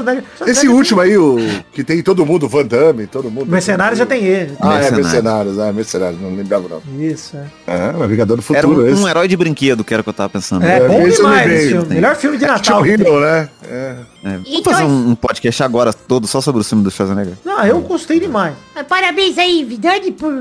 Esse 0.47 0.69
último 0.69 1.01
aí, 1.03 1.18
o 1.19 1.39
que 1.73 1.83
tem 1.85 2.03
todo 2.03 2.25
mundo, 2.25 2.49
Van 2.49 2.65
Damme, 2.65 3.07
todo 3.07 3.31
mundo. 3.31 3.47
Mercenário 3.51 3.97
já 3.97 4.07
tem 4.07 4.25
E. 4.25 4.51
Ah, 4.61 4.75
é, 4.77 4.91
Mercenários. 4.91 4.97
Mercenários, 5.07 5.59
ah, 5.59 5.73
Mercenários, 5.73 6.21
não 6.21 6.35
lembrava 6.35 6.69
não. 6.69 6.83
Isso, 7.05 7.37
é. 7.37 7.45
Ah, 7.67 7.95
mas 7.99 8.09
Vingador 8.09 8.37
do 8.37 8.45
Era 8.55 8.63
Futuro, 8.63 8.85
um, 8.87 8.89
esse. 8.89 9.03
um 9.03 9.09
herói 9.09 9.29
de 9.29 9.37
brinquedo, 9.37 9.85
que 9.85 9.93
era 9.93 10.01
o 10.01 10.05
que 10.05 10.11
eu 10.11 10.15
tava 10.15 10.29
pensando. 10.31 10.65
É, 10.65 10.79
É, 10.79 10.89
bom 10.89 11.09
demais 11.09 11.53
esse 11.53 11.69
filme. 11.69 11.95
Melhor 11.95 12.17
filme 12.17 12.37
de 12.39 12.45
Tinha 12.45 12.55
Natal. 12.57 12.81
o 12.81 12.83
Riddle, 12.83 13.21
né? 13.21 13.49
É. 13.71 13.95
É. 14.25 14.29
Vamos 14.31 14.49
Então- 14.49 14.73
fazer 14.73 14.85
um, 14.85 15.11
um 15.11 15.15
podcast 15.15 15.63
agora 15.63 15.93
todo 15.93 16.27
só 16.27 16.41
sobre 16.41 16.61
o 16.61 16.65
filme 16.65 16.83
do 16.83 16.91
Schwarzenegger? 16.91 17.35
Não, 17.45 17.65
eu 17.65 17.81
gostei 17.81 18.19
demais. 18.19 18.55
Parabéns 18.89 19.37
aí, 19.39 19.65
Vidani, 19.65 20.11
por... 20.13 20.33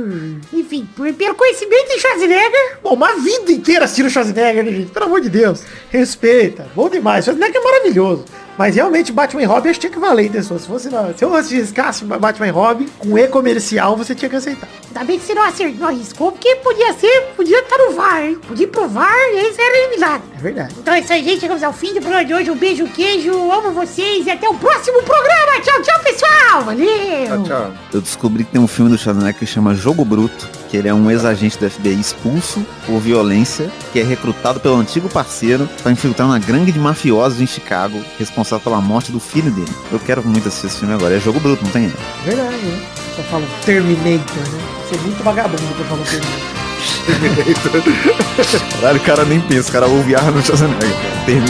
Enfim, 0.53 0.87
por, 0.95 1.11
pelo 1.13 1.35
conhecimento 1.35 1.87
de 1.93 1.99
Schwarzenegger. 1.99 2.77
Bom, 2.83 2.93
uma 2.93 3.13
vida 3.15 3.51
inteira 3.51 3.85
assistindo 3.85 4.09
Schwarzenegger, 4.09 4.63
né, 4.63 4.71
gente? 4.71 4.91
Pelo 4.91 5.05
amor 5.05 5.21
de 5.21 5.29
Deus. 5.29 5.61
Respeita. 5.89 6.65
Bom 6.75 6.89
demais. 6.89 7.25
Schwarzenegger 7.25 7.61
é 7.61 7.63
maravilhoso. 7.63 8.25
Mas 8.57 8.75
realmente, 8.75 9.11
Batman 9.11 9.43
e 9.43 9.45
Robin 9.45 9.69
acho 9.69 9.79
que 9.79 9.87
tinha 9.87 9.93
que 9.93 9.99
valer, 9.99 10.35
hein, 10.35 10.41
Se 10.41 10.59
fosse 10.59 10.89
na... 10.89 11.13
Se 11.13 11.23
eu 11.23 11.33
arriscasse 11.33 12.03
Batman 12.05 12.47
e 12.47 12.51
Robin 12.51 12.87
com 12.97 13.17
E 13.17 13.27
comercial, 13.27 13.95
você 13.95 14.15
tinha 14.15 14.29
que 14.29 14.35
aceitar. 14.35 14.67
Ainda 14.87 15.03
bem 15.03 15.19
que 15.19 15.25
você 15.25 15.33
não, 15.33 15.43
acertou, 15.43 15.79
não 15.79 15.87
arriscou, 15.89 16.31
porque 16.31 16.55
podia 16.57 16.91
ser, 16.93 17.33
podia 17.35 17.59
estar 17.59 17.77
no 17.77 17.91
VAR, 17.91 18.23
hein? 18.23 18.39
Podia 18.47 18.65
ir 18.65 18.69
pro 18.69 18.87
VAR 18.87 19.13
e 19.33 19.39
aí 19.39 19.53
você 19.53 19.61
era 19.61 19.77
eliminado. 19.77 20.23
É 20.35 20.41
verdade. 20.41 20.75
Então 20.79 20.93
é 20.93 20.99
isso 20.99 21.13
aí, 21.13 21.23
gente. 21.23 21.39
Chegamos 21.39 21.61
ao 21.61 21.73
fim 21.73 21.93
do 21.93 21.99
programa 21.99 22.25
de 22.25 22.33
hoje. 22.33 22.49
Um 22.49 22.55
beijo, 22.55 22.87
queijo. 22.87 23.31
Amo 23.51 23.71
vocês 23.71 24.25
e 24.25 24.31
até 24.31 24.49
o 24.49 24.55
próximo 24.55 25.03
programa. 25.03 25.61
Tchau, 25.61 25.81
tchau, 25.83 25.99
pessoal. 26.03 26.61
Valeu. 26.63 26.87
Tchau, 27.27 27.43
tchau. 27.43 27.73
Eu 27.93 28.01
descobri 28.01 28.43
que 28.43 28.51
tem 28.53 28.61
um 28.61 28.67
filme 28.67 28.89
do 28.89 28.97
Schwarzenegger 28.97 29.39
que 29.39 29.45
chama 29.45 29.75
Jogo 29.75 30.03
Bruto, 30.03 30.49
que 30.69 30.77
ele 30.77 30.87
é 30.87 30.93
um 30.93 31.09
ex-agente 31.09 31.57
do 31.57 31.69
FBI 31.69 31.99
expulso 31.99 32.65
por 32.85 32.99
violência, 32.99 33.69
que 33.91 33.99
é 33.99 34.03
recrutado 34.03 34.59
pelo 34.59 34.75
antigo 34.75 35.09
parceiro 35.09 35.67
para 35.81 35.91
infiltrar 35.91 36.27
uma 36.27 36.39
gangue 36.39 36.71
de 36.71 36.79
mafiosos 36.79 37.41
em 37.41 37.47
Chicago, 37.47 38.01
responsável 38.17 38.63
pela 38.63 38.81
morte 38.81 39.11
do 39.11 39.19
filho 39.19 39.51
dele. 39.51 39.71
Eu 39.91 39.99
quero 39.99 40.23
muito 40.25 40.47
assistir 40.47 40.67
esse 40.67 40.79
filme 40.79 40.93
agora. 40.93 41.15
É 41.15 41.19
Jogo 41.19 41.39
Bruto, 41.39 41.63
não 41.63 41.71
tem 41.71 41.91
verdade, 42.25 42.57
né? 42.57 42.85
Só 43.15 43.23
falam 43.23 43.47
Terminator, 43.65 44.37
né? 44.37 44.59
Você 44.87 44.95
é 44.95 44.97
muito 44.99 45.23
vagabundo 45.23 45.61
pra 45.75 45.85
falar 45.85 46.03
Terminator. 46.05 46.57
Caralho, 48.81 48.99
o 48.99 49.03
cara 49.03 49.25
nem 49.25 49.39
pensa, 49.41 49.69
o 49.69 49.71
cara 49.71 49.87
ouve 49.87 50.15
Arnold 50.15 50.45
Schwarzenegger. 50.45 50.95
Termina. 51.25 51.47